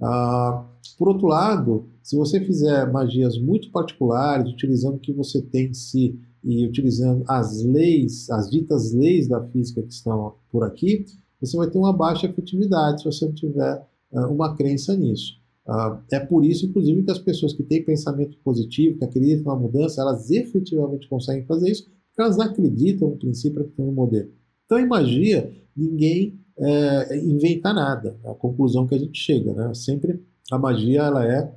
Uh, 0.00 0.64
por 0.96 1.08
outro 1.08 1.26
lado, 1.26 1.86
se 2.02 2.16
você 2.16 2.40
fizer 2.40 2.90
magias 2.90 3.36
muito 3.38 3.70
particulares, 3.70 4.50
utilizando 4.50 4.96
o 4.96 4.98
que 4.98 5.12
você 5.12 5.42
tem 5.42 5.66
em 5.66 5.74
si 5.74 6.18
e 6.42 6.66
utilizando 6.66 7.24
as 7.28 7.62
leis, 7.62 8.30
as 8.30 8.50
ditas 8.50 8.94
leis 8.94 9.28
da 9.28 9.44
física 9.48 9.82
que 9.82 9.92
estão 9.92 10.34
por 10.50 10.64
aqui, 10.64 11.04
você 11.38 11.58
vai 11.58 11.68
ter 11.68 11.76
uma 11.76 11.92
baixa 11.92 12.26
efetividade 12.26 13.02
se 13.02 13.04
você 13.04 13.26
não 13.26 13.34
tiver 13.34 13.86
uh, 14.12 14.32
uma 14.32 14.56
crença 14.56 14.96
nisso. 14.96 15.34
Uh, 15.66 15.98
é 16.10 16.18
por 16.18 16.42
isso, 16.42 16.64
inclusive, 16.64 17.02
que 17.02 17.10
as 17.10 17.18
pessoas 17.18 17.52
que 17.52 17.62
têm 17.62 17.84
pensamento 17.84 18.38
positivo, 18.38 18.96
que 18.96 19.04
acreditam 19.04 19.52
na 19.52 19.60
mudança, 19.60 20.00
elas 20.00 20.30
efetivamente 20.30 21.06
conseguem 21.06 21.44
fazer 21.44 21.70
isso, 21.70 21.84
porque 21.84 22.22
elas 22.22 22.40
acreditam 22.40 23.10
no 23.10 23.18
princípio 23.18 23.64
que 23.64 23.72
tem 23.72 23.84
um 23.84 23.92
modelo. 23.92 24.37
Então, 24.68 24.78
em 24.78 24.86
magia, 24.86 25.50
ninguém 25.74 26.38
é, 26.58 27.16
inventa 27.16 27.72
nada. 27.72 28.18
É 28.22 28.30
a 28.30 28.34
conclusão 28.34 28.86
que 28.86 28.94
a 28.94 28.98
gente 28.98 29.18
chega, 29.18 29.54
né? 29.54 29.72
Sempre 29.72 30.22
a 30.52 30.58
magia 30.58 31.04
ela 31.04 31.26
é, 31.26 31.50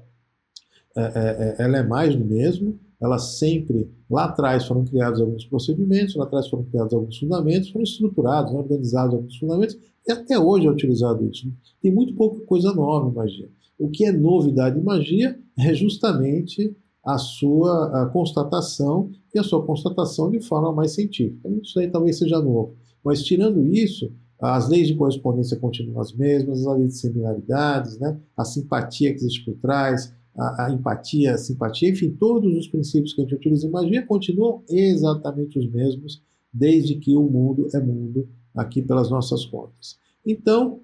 é, 0.95 1.01
é, 1.01 1.55
ela 1.59 1.77
é 1.77 1.83
mais 1.83 2.15
do 2.15 2.23
mesmo. 2.23 2.79
Ela 3.01 3.19
sempre 3.19 3.91
lá 4.09 4.25
atrás 4.25 4.65
foram 4.65 4.85
criados 4.85 5.19
alguns 5.19 5.43
procedimentos, 5.43 6.15
lá 6.15 6.23
atrás 6.23 6.47
foram 6.47 6.63
criados 6.63 6.93
alguns 6.93 7.17
fundamentos, 7.17 7.69
foram 7.69 7.83
estruturados, 7.83 8.53
né, 8.53 8.59
organizados 8.59 9.15
alguns 9.15 9.37
fundamentos 9.37 9.77
e 10.07 10.11
até 10.11 10.39
hoje 10.39 10.67
é 10.67 10.71
utilizado 10.71 11.27
isso. 11.27 11.51
Tem 11.81 11.91
muito 11.91 12.13
pouca 12.13 12.39
coisa 12.45 12.73
nova 12.73 13.09
em 13.09 13.13
magia. 13.13 13.49
O 13.77 13.89
que 13.89 14.05
é 14.05 14.11
novidade 14.11 14.79
em 14.79 14.83
magia 14.83 15.37
é 15.59 15.73
justamente 15.73 16.75
a 17.03 17.17
sua 17.17 18.03
a 18.03 18.05
constatação 18.05 19.09
e 19.33 19.39
a 19.39 19.43
sua 19.43 19.65
constatação 19.65 20.29
de 20.29 20.39
forma 20.39 20.71
mais 20.71 20.91
científica. 20.93 21.49
Isso 21.61 21.79
aí 21.79 21.89
talvez 21.89 22.19
seja 22.19 22.39
novo. 22.39 22.75
Mas 23.03 23.23
tirando 23.23 23.65
isso, 23.67 24.11
as 24.39 24.67
leis 24.67 24.87
de 24.87 24.95
correspondência 24.95 25.57
continuam 25.57 26.01
as 26.01 26.13
mesmas, 26.13 26.65
as 26.65 26.77
leis 26.77 26.93
de 26.93 26.99
similaridades, 26.99 27.99
né? 27.99 28.19
a 28.35 28.43
simpatia 28.43 29.11
que 29.11 29.17
existe 29.17 29.45
por 29.45 29.55
trás, 29.55 30.13
a, 30.35 30.65
a, 30.65 30.71
empatia, 30.71 31.35
a 31.35 31.37
simpatia, 31.37 31.89
enfim, 31.89 32.11
todos 32.11 32.55
os 32.57 32.67
princípios 32.67 33.13
que 33.13 33.21
a 33.21 33.23
gente 33.23 33.35
utiliza 33.35 33.67
em 33.67 33.71
magia 33.71 34.05
continuam 34.05 34.63
exatamente 34.69 35.59
os 35.59 35.69
mesmos, 35.69 36.21
desde 36.51 36.95
que 36.95 37.15
o 37.15 37.23
mundo 37.23 37.67
é 37.73 37.79
mundo 37.79 38.27
aqui 38.55 38.81
pelas 38.81 39.09
nossas 39.09 39.45
contas. 39.45 39.97
Então, 40.25 40.81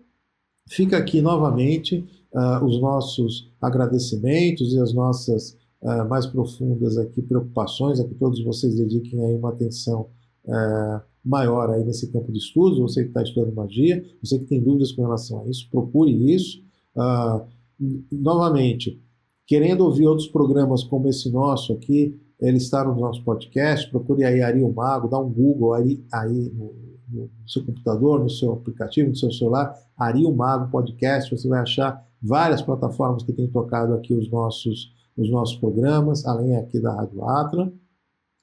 fica 0.70 0.98
aqui 0.98 1.22
novamente 1.22 2.06
uh, 2.34 2.64
os 2.64 2.80
nossos 2.80 3.52
agradecimentos 3.62 4.74
e 4.74 4.80
as 4.80 4.94
nossas 4.94 5.58
uh, 5.82 6.08
mais 6.08 6.26
profundas 6.26 6.98
aqui 6.98 7.22
preocupações, 7.22 8.00
a 8.00 8.06
que 8.06 8.16
todos 8.16 8.44
vocês 8.44 8.76
dediquem 8.76 9.24
aí 9.26 9.36
uma 9.36 9.50
atenção 9.50 10.10
uh, 10.46 11.02
maior 11.28 11.70
aí 11.70 11.84
nesse 11.84 12.12
campo 12.12 12.32
de 12.32 12.40
estudos, 12.40 12.80
você 12.80 13.04
que 13.04 13.10
está 13.10 13.22
estudando 13.22 13.54
magia, 13.54 14.04
você 14.24 14.40
que 14.40 14.46
tem 14.46 14.64
dúvidas 14.64 14.92
com 14.94 15.02
relação 15.02 15.42
a 15.42 15.50
isso, 15.50 15.70
procure 15.70 16.34
isso. 16.34 16.64
novamente, 18.12 19.00
querendo 19.46 19.82
ouvir 19.82 20.08
outros 20.08 20.28
programas 20.28 20.84
como 20.84 21.08
esse 21.08 21.30
nosso 21.30 21.74
aqui, 21.74 22.20
ele 22.40 22.58
está 22.58 22.84
no 22.84 22.96
nosso 23.00 23.24
podcast, 23.24 23.90
procure 23.90 24.24
aí 24.24 24.42
Ari 24.42 24.64
o 24.64 24.72
Mago, 24.72 25.08
dá 25.08 25.20
um 25.20 25.32
Google 25.32 25.74
aí, 25.74 26.04
aí 26.12 26.52
no, 26.54 26.74
no, 27.10 27.30
seu 27.48 27.66
computador, 27.66 28.20
no 28.20 28.30
seu 28.30 28.54
aplicativo, 28.54 29.10
no 29.10 29.16
seu 29.16 29.32
celular, 29.32 29.76
Ari 29.98 30.26
o 30.26 30.32
Mago 30.32 30.72
Podcast, 30.72 31.36
você 31.36 31.48
vai 31.48 31.60
achar 31.60 32.06
várias 32.22 32.62
plataformas 32.62 33.24
que 33.24 33.34
têm 33.34 33.48
tocado 33.48 33.94
aqui 33.94 34.14
os 34.14 34.30
nossos, 34.30 34.92
os 35.18 35.30
nossos 35.30 35.56
programas, 35.58 36.26
além 36.26 36.56
aqui 36.58 36.80
da 36.80 36.94
Rádio 36.94 37.24
Atra, 37.28 37.72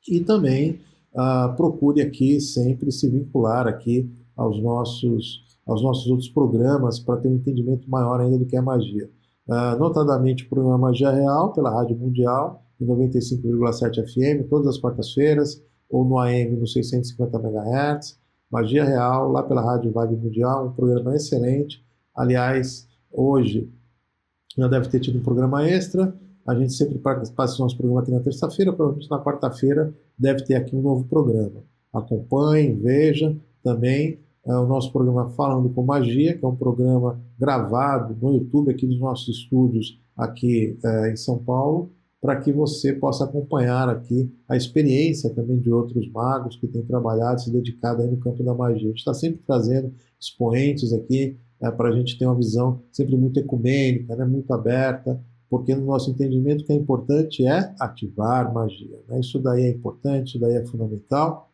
e 0.08 0.20
também 0.20 0.80
uh, 1.14 1.54
procure 1.56 2.02
aqui 2.02 2.40
sempre 2.40 2.90
se 2.92 3.08
vincular 3.08 3.66
aqui 3.66 4.10
aos 4.36 4.60
nossos, 4.62 5.44
aos 5.66 5.82
nossos 5.82 6.06
outros 6.10 6.28
programas 6.28 6.98
para 6.98 7.20
ter 7.20 7.28
um 7.28 7.36
entendimento 7.36 7.88
maior 7.88 8.20
ainda 8.20 8.38
do 8.38 8.46
que 8.46 8.56
é 8.56 8.60
magia. 8.60 9.08
Uh, 9.46 9.78
notadamente 9.78 10.44
o 10.44 10.48
programa 10.48 10.78
Magia 10.78 11.10
Real, 11.10 11.52
pela 11.52 11.70
Rádio 11.70 11.96
Mundial, 11.96 12.62
em 12.80 12.86
95,7 12.86 14.04
FM, 14.06 14.48
todas 14.48 14.68
as 14.68 14.78
quartas-feiras, 14.78 15.62
ou 15.88 16.04
no 16.04 16.18
AM 16.18 16.56
no 16.56 16.66
650 16.66 17.38
MHz. 17.38 18.18
Magia 18.50 18.84
Real, 18.84 19.30
lá 19.30 19.42
pela 19.42 19.62
Rádio 19.62 19.92
Vibe 19.92 20.16
Mundial, 20.16 20.68
um 20.68 20.72
programa 20.72 21.14
excelente. 21.14 21.84
Aliás, 22.14 22.88
hoje 23.12 23.70
já 24.56 24.68
deve 24.68 24.88
ter 24.88 25.00
tido 25.00 25.18
um 25.18 25.22
programa 25.22 25.68
extra. 25.68 26.14
A 26.46 26.54
gente 26.54 26.72
sempre 26.72 26.98
passa 26.98 27.56
o 27.56 27.62
nosso 27.62 27.76
programa 27.76 28.02
aqui 28.02 28.10
na 28.10 28.20
terça-feira, 28.20 28.72
provavelmente 28.72 29.10
na 29.10 29.22
quarta-feira 29.22 29.94
deve 30.18 30.44
ter 30.44 30.54
aqui 30.54 30.76
um 30.76 30.82
novo 30.82 31.04
programa. 31.04 31.62
Acompanhe, 31.92 32.72
veja 32.72 33.36
também 33.62 34.18
é, 34.46 34.54
o 34.54 34.66
nosso 34.66 34.92
programa 34.92 35.30
Falando 35.30 35.70
com 35.70 35.82
Magia, 35.82 36.36
que 36.36 36.44
é 36.44 36.48
um 36.48 36.56
programa 36.56 37.18
gravado 37.38 38.16
no 38.20 38.34
YouTube 38.34 38.70
aqui 38.70 38.86
dos 38.86 38.98
nossos 38.98 39.36
estúdios 39.36 39.98
aqui 40.16 40.78
é, 40.84 41.12
em 41.12 41.16
São 41.16 41.38
Paulo 41.38 41.90
para 42.24 42.40
que 42.40 42.50
você 42.50 42.90
possa 42.90 43.24
acompanhar 43.24 43.86
aqui 43.86 44.32
a 44.48 44.56
experiência 44.56 45.28
também 45.28 45.58
de 45.58 45.70
outros 45.70 46.10
magos 46.10 46.56
que 46.56 46.66
têm 46.66 46.80
trabalhado, 46.80 47.42
se 47.42 47.50
dedicado 47.50 48.00
aí 48.00 48.10
no 48.10 48.16
campo 48.16 48.42
da 48.42 48.54
magia. 48.54 48.86
A 48.86 48.88
gente 48.88 49.00
está 49.00 49.12
sempre 49.12 49.42
trazendo 49.46 49.92
expoentes 50.18 50.90
aqui 50.94 51.36
é, 51.60 51.70
para 51.70 51.90
a 51.90 51.92
gente 51.92 52.18
ter 52.18 52.24
uma 52.24 52.34
visão 52.34 52.80
sempre 52.90 53.14
muito 53.14 53.38
ecumênica, 53.38 54.16
né, 54.16 54.24
muito 54.24 54.50
aberta, 54.54 55.20
porque 55.54 55.72
no 55.72 55.86
nosso 55.86 56.10
entendimento 56.10 56.62
o 56.62 56.66
que 56.66 56.72
é 56.72 56.74
importante 56.74 57.46
é 57.46 57.72
ativar 57.78 58.52
magia. 58.52 58.98
Né? 59.06 59.20
Isso 59.20 59.38
daí 59.38 59.62
é 59.62 59.70
importante, 59.70 60.30
isso 60.30 60.40
daí 60.40 60.56
é 60.56 60.64
fundamental. 60.64 61.48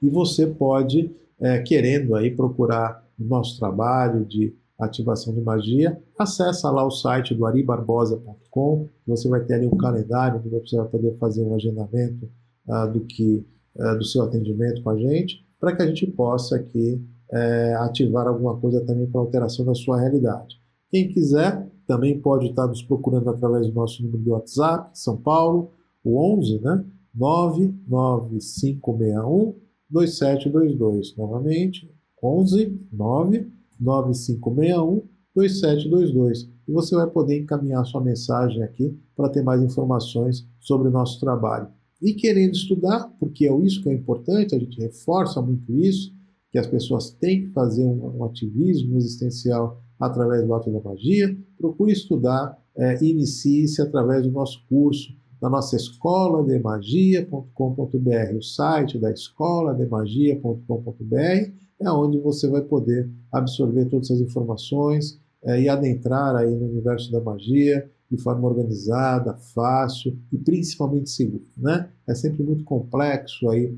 E 0.00 0.08
você 0.08 0.46
pode, 0.46 1.14
é, 1.38 1.58
querendo 1.58 2.16
aí 2.16 2.30
procurar 2.34 3.06
o 3.20 3.22
nosso 3.22 3.58
trabalho 3.58 4.24
de 4.24 4.56
ativação 4.80 5.34
de 5.34 5.42
magia, 5.42 6.02
acessa 6.18 6.70
lá 6.70 6.86
o 6.86 6.90
site 6.90 7.34
do 7.34 7.44
aribarbosa.com, 7.44 8.88
você 9.06 9.28
vai 9.28 9.44
ter 9.44 9.56
ali 9.56 9.66
um 9.66 9.76
calendário 9.76 10.40
onde 10.40 10.48
você 10.48 10.78
vai 10.78 10.88
poder 10.88 11.14
fazer 11.18 11.44
um 11.44 11.54
agendamento 11.54 12.30
uh, 12.66 12.90
do 12.90 13.02
que 13.02 13.46
uh, 13.76 13.98
do 13.98 14.04
seu 14.06 14.22
atendimento 14.22 14.82
com 14.82 14.88
a 14.88 14.96
gente, 14.96 15.46
para 15.60 15.76
que 15.76 15.82
a 15.82 15.86
gente 15.86 16.06
possa 16.06 16.56
aqui 16.56 16.98
uh, 17.30 17.82
ativar 17.82 18.26
alguma 18.26 18.56
coisa 18.56 18.80
também 18.86 19.06
para 19.06 19.20
alteração 19.20 19.66
da 19.66 19.74
sua 19.74 20.00
realidade. 20.00 20.56
Quem 20.90 21.10
quiser 21.10 21.70
também 21.92 22.18
pode 22.18 22.46
estar 22.46 22.66
nos 22.66 22.82
procurando 22.82 23.28
através 23.28 23.66
do 23.66 23.74
nosso 23.74 24.02
número 24.02 24.22
de 24.22 24.30
WhatsApp, 24.30 24.98
São 24.98 25.18
Paulo, 25.18 25.72
o 26.02 26.18
11, 26.38 26.58
né? 26.60 26.82
99561 27.14 29.54
2722. 29.90 31.14
Novamente, 31.18 31.94
11 32.22 32.80
9 32.90 33.46
9561 33.78 35.02
2722 35.34 36.48
e 36.66 36.72
você 36.72 36.94
vai 36.94 37.10
poder 37.10 37.38
encaminhar 37.38 37.84
sua 37.84 38.00
mensagem 38.00 38.62
aqui 38.62 38.98
para 39.14 39.28
ter 39.28 39.42
mais 39.42 39.62
informações 39.62 40.48
sobre 40.60 40.88
o 40.88 40.90
nosso 40.90 41.20
trabalho. 41.20 41.68
E 42.00 42.14
querendo 42.14 42.54
estudar, 42.54 43.14
porque 43.20 43.46
é 43.46 43.54
isso 43.60 43.82
que 43.82 43.90
é 43.90 43.92
importante, 43.92 44.54
a 44.54 44.58
gente 44.58 44.80
reforça 44.80 45.42
muito 45.42 45.70
isso, 45.76 46.10
que 46.50 46.58
as 46.58 46.66
pessoas 46.66 47.10
têm 47.10 47.42
que 47.42 47.52
fazer 47.52 47.84
um, 47.84 48.16
um 48.18 48.24
ativismo 48.24 48.96
existencial 48.96 49.84
através 50.02 50.44
do 50.44 50.52
ato 50.52 50.70
da 50.70 50.80
magia, 50.80 51.36
procure 51.56 51.92
estudar, 51.92 52.58
é, 52.76 53.02
inicie-se 53.04 53.80
através 53.80 54.24
do 54.24 54.32
nosso 54.32 54.64
curso, 54.68 55.14
da 55.40 55.48
nossa 55.48 55.76
escola 55.76 56.44
de 56.44 56.58
magia.com.br, 56.58 58.36
o 58.36 58.42
site 58.42 58.98
da 58.98 59.12
escola 59.12 59.72
de 59.74 59.86
magia.com.br, 59.86 61.52
é 61.80 61.90
onde 61.90 62.18
você 62.18 62.48
vai 62.48 62.62
poder 62.62 63.08
absorver 63.30 63.86
todas 63.86 64.10
essas 64.10 64.20
informações 64.20 65.20
é, 65.44 65.60
e 65.60 65.68
adentrar 65.68 66.34
aí 66.34 66.50
no 66.50 66.66
universo 66.66 67.10
da 67.12 67.20
magia 67.20 67.88
de 68.10 68.20
forma 68.20 68.48
organizada, 68.48 69.34
fácil 69.54 70.18
e 70.32 70.38
principalmente 70.38 71.10
segura. 71.10 71.44
Né? 71.56 71.88
É 72.08 72.14
sempre 72.14 72.42
muito 72.42 72.64
complexo 72.64 73.48
aí 73.48 73.76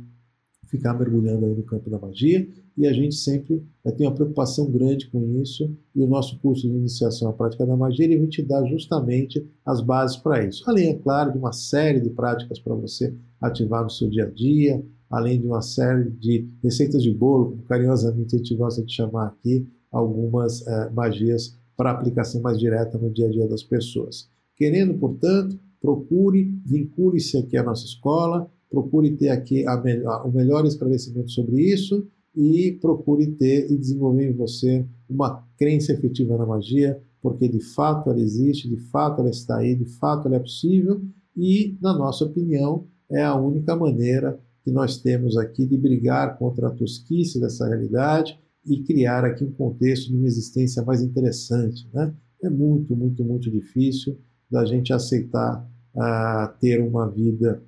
ficar 0.68 0.94
mergulhando 0.94 1.46
aí 1.46 1.54
no 1.54 1.62
campo 1.62 1.88
da 1.88 1.98
magia 1.98 2.48
e 2.76 2.86
a 2.86 2.92
gente 2.92 3.14
sempre 3.14 3.62
é, 3.84 3.90
tem 3.90 4.06
uma 4.06 4.14
preocupação 4.14 4.70
grande 4.70 5.08
com 5.08 5.24
isso 5.40 5.70
e 5.94 6.02
o 6.02 6.06
nosso 6.06 6.38
curso 6.40 6.62
de 6.62 6.74
iniciação 6.74 7.28
à 7.28 7.32
prática 7.32 7.64
da 7.64 7.76
magia 7.76 8.04
ele 8.04 8.18
vai 8.18 8.26
te 8.26 8.42
dar 8.42 8.64
justamente 8.66 9.46
as 9.64 9.80
bases 9.80 10.16
para 10.16 10.44
isso. 10.44 10.62
Além, 10.66 10.90
é 10.90 10.94
claro, 10.94 11.32
de 11.32 11.38
uma 11.38 11.52
série 11.52 12.00
de 12.00 12.10
práticas 12.10 12.58
para 12.58 12.74
você 12.74 13.14
ativar 13.40 13.84
no 13.84 13.90
seu 13.90 14.08
dia 14.08 14.24
a 14.24 14.30
dia, 14.30 14.84
além 15.08 15.40
de 15.40 15.46
uma 15.46 15.62
série 15.62 16.10
de 16.10 16.48
receitas 16.62 17.02
de 17.02 17.12
bolo, 17.12 17.50
como 17.50 17.62
carinhosamente 17.62 18.34
a 18.34 18.38
gente 18.38 18.56
gosta 18.56 18.82
de 18.82 18.92
chamar 18.92 19.26
aqui, 19.28 19.66
algumas 19.90 20.66
é, 20.66 20.90
magias 20.90 21.56
para 21.76 21.92
aplicação 21.92 22.40
mais 22.40 22.58
direta 22.58 22.98
no 22.98 23.10
dia 23.10 23.26
a 23.26 23.30
dia 23.30 23.46
das 23.46 23.62
pessoas. 23.62 24.28
Querendo, 24.56 24.94
portanto, 24.94 25.58
procure, 25.80 26.52
vincule-se 26.64 27.36
aqui 27.36 27.56
à 27.56 27.62
nossa 27.62 27.84
escola, 27.84 28.50
procure 28.70 29.12
ter 29.12 29.28
aqui 29.28 29.64
a, 29.66 29.76
o 30.24 30.32
melhor 30.32 30.64
esclarecimento 30.64 31.30
sobre 31.30 31.62
isso 31.62 32.06
e 32.34 32.72
procure 32.80 33.26
ter 33.32 33.70
e 33.70 33.76
desenvolver 33.76 34.30
em 34.30 34.32
você 34.32 34.84
uma 35.08 35.46
crença 35.56 35.92
efetiva 35.92 36.36
na 36.36 36.46
magia, 36.46 37.00
porque 37.22 37.48
de 37.48 37.60
fato 37.60 38.10
ela 38.10 38.20
existe, 38.20 38.68
de 38.68 38.76
fato 38.76 39.20
ela 39.20 39.30
está 39.30 39.58
aí, 39.58 39.74
de 39.74 39.86
fato 39.86 40.26
ela 40.26 40.36
é 40.36 40.40
possível 40.40 41.02
e, 41.36 41.76
na 41.80 41.96
nossa 41.96 42.24
opinião, 42.24 42.86
é 43.10 43.22
a 43.22 43.34
única 43.34 43.74
maneira 43.76 44.38
que 44.62 44.70
nós 44.70 44.98
temos 44.98 45.36
aqui 45.36 45.66
de 45.66 45.76
brigar 45.76 46.38
contra 46.38 46.68
a 46.68 46.70
tosquice 46.70 47.40
dessa 47.40 47.66
realidade 47.66 48.38
e 48.64 48.82
criar 48.82 49.24
aqui 49.24 49.44
um 49.44 49.52
contexto 49.52 50.08
de 50.08 50.16
uma 50.16 50.26
existência 50.26 50.82
mais 50.82 51.02
interessante. 51.02 51.86
Né? 51.92 52.14
É 52.42 52.48
muito, 52.48 52.96
muito, 52.96 53.22
muito 53.22 53.50
difícil 53.50 54.18
da 54.50 54.64
gente 54.64 54.92
aceitar 54.92 55.68
uh, 55.94 56.58
ter 56.60 56.80
uma 56.80 57.10
vida, 57.10 57.62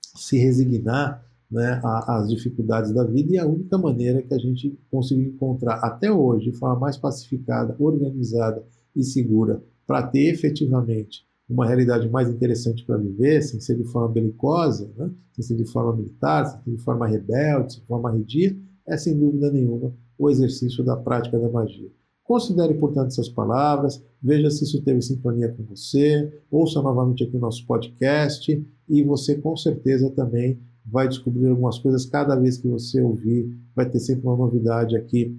se 0.00 0.38
resignar 0.38 1.24
né, 1.50 1.80
dificuldades 2.28 2.92
da 2.92 3.04
vida, 3.04 3.32
e 3.32 3.38
a 3.38 3.46
única 3.46 3.78
maneira 3.78 4.22
que 4.22 4.34
a 4.34 4.38
gente 4.38 4.78
conseguiu 4.90 5.28
encontrar 5.28 5.76
até 5.76 6.12
hoje, 6.12 6.50
de 6.50 6.58
forma 6.58 6.78
mais 6.78 6.96
pacificada, 6.96 7.74
organizada 7.78 8.64
e 8.94 9.02
segura, 9.02 9.62
para 9.86 10.02
ter 10.02 10.32
efetivamente 10.32 11.26
uma 11.48 11.66
realidade 11.66 12.08
mais 12.10 12.28
interessante 12.28 12.84
para 12.84 12.98
viver, 12.98 13.42
sem 13.42 13.58
ser 13.58 13.76
de 13.76 13.84
forma 13.84 14.08
belicosa, 14.08 14.90
né? 14.96 15.10
sem 15.32 15.42
ser 15.42 15.56
de 15.56 15.64
forma 15.64 15.96
militar, 15.96 16.44
sem 16.44 16.60
ser 16.62 16.70
de 16.72 16.82
forma 16.84 17.06
rebelde, 17.06 17.76
de 17.76 17.86
forma 17.86 18.10
arredia, 18.10 18.54
é 18.86 18.96
sem 18.96 19.18
dúvida 19.18 19.50
nenhuma 19.50 19.92
o 20.18 20.28
exercício 20.28 20.84
da 20.84 20.96
prática 20.96 21.38
da 21.38 21.48
magia. 21.48 21.88
Considere, 22.24 22.74
portanto, 22.74 23.06
essas 23.06 23.28
palavras, 23.28 24.04
veja 24.22 24.50
se 24.50 24.64
isso 24.64 24.82
teve 24.82 25.00
sintonia 25.00 25.48
com 25.48 25.62
você, 25.62 26.30
ouça 26.50 26.82
novamente 26.82 27.24
aqui 27.24 27.36
o 27.36 27.40
nosso 27.40 27.66
podcast 27.66 28.66
e 28.86 29.02
você 29.02 29.36
com 29.36 29.56
certeza 29.56 30.10
também 30.10 30.60
vai 30.90 31.08
descobrir 31.08 31.48
algumas 31.48 31.78
coisas 31.78 32.06
cada 32.06 32.34
vez 32.36 32.56
que 32.56 32.68
você 32.68 33.00
ouvir, 33.00 33.50
vai 33.74 33.88
ter 33.88 34.00
sempre 34.00 34.26
uma 34.26 34.36
novidade 34.36 34.96
aqui 34.96 35.36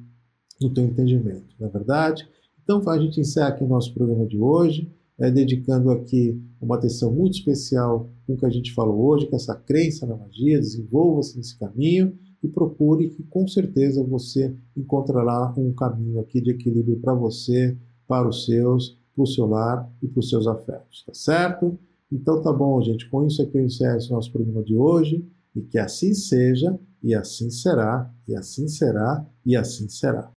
no 0.62 0.70
teu 0.74 0.84
entendimento, 0.86 1.56
não 1.60 1.68
é 1.68 1.72
verdade? 1.72 2.28
Então 2.64 2.82
a 2.88 3.00
gente 3.00 3.20
encerra 3.20 3.50
aqui 3.50 3.64
o 3.64 3.68
nosso 3.68 3.94
programa 3.94 4.26
de 4.26 4.38
hoje. 4.38 4.92
é, 5.20 5.30
dedicando 5.30 5.92
aqui 5.92 6.42
uma 6.62 6.76
atenção 6.76 7.12
muito 7.12 7.34
especial 7.34 8.10
com 8.26 8.34
o 8.34 8.38
que 8.38 8.46
a 8.46 8.50
gente 8.50 8.74
falou 8.74 9.06
hoje, 9.06 9.28
com 9.28 9.36
essa 9.36 9.54
crença 9.54 10.06
na 10.08 10.16
magia, 10.16 10.60
desenvolva-se 10.60 11.36
nesse 11.36 11.60
caminho 11.60 12.18
e 12.42 12.48
procure 12.48 13.10
que 13.10 13.24
com 13.24 13.46
certeza 13.46 14.02
você 14.02 14.56
encontrará 14.78 15.54
um 15.58 15.74
caminho 15.74 16.22
aqui 16.22 16.40
de 16.40 16.52
equilíbrio 16.52 17.00
para 17.02 17.14
você, 17.14 17.78
para 18.08 18.30
os 18.30 18.46
seus, 18.46 18.98
para 19.14 19.24
o 19.24 19.28
seu 19.28 19.46
lar 19.46 19.92
e 20.02 20.08
para 20.08 20.20
os 20.20 20.30
seus 20.30 20.48
afetos, 20.48 21.04
tá 21.06 21.14
certo? 21.14 21.78
Então 22.12 22.42
tá 22.42 22.52
bom, 22.54 22.82
gente. 22.82 23.10
Com 23.10 23.28
isso 23.28 23.42
aqui 23.42 23.58
eu 23.58 23.66
encerro 23.66 23.98
esse 23.98 24.10
nosso 24.10 24.32
programa 24.32 24.64
de 24.64 24.76
hoje 24.76 25.28
e 25.56 25.62
que 25.62 25.80
assim 25.80 26.14
seja, 26.14 26.78
e 27.02 27.16
assim 27.16 27.50
será, 27.50 28.12
e 28.28 28.36
assim 28.36 28.68
será, 28.68 29.26
e 29.46 29.56
assim 29.56 29.88
será. 29.90 30.32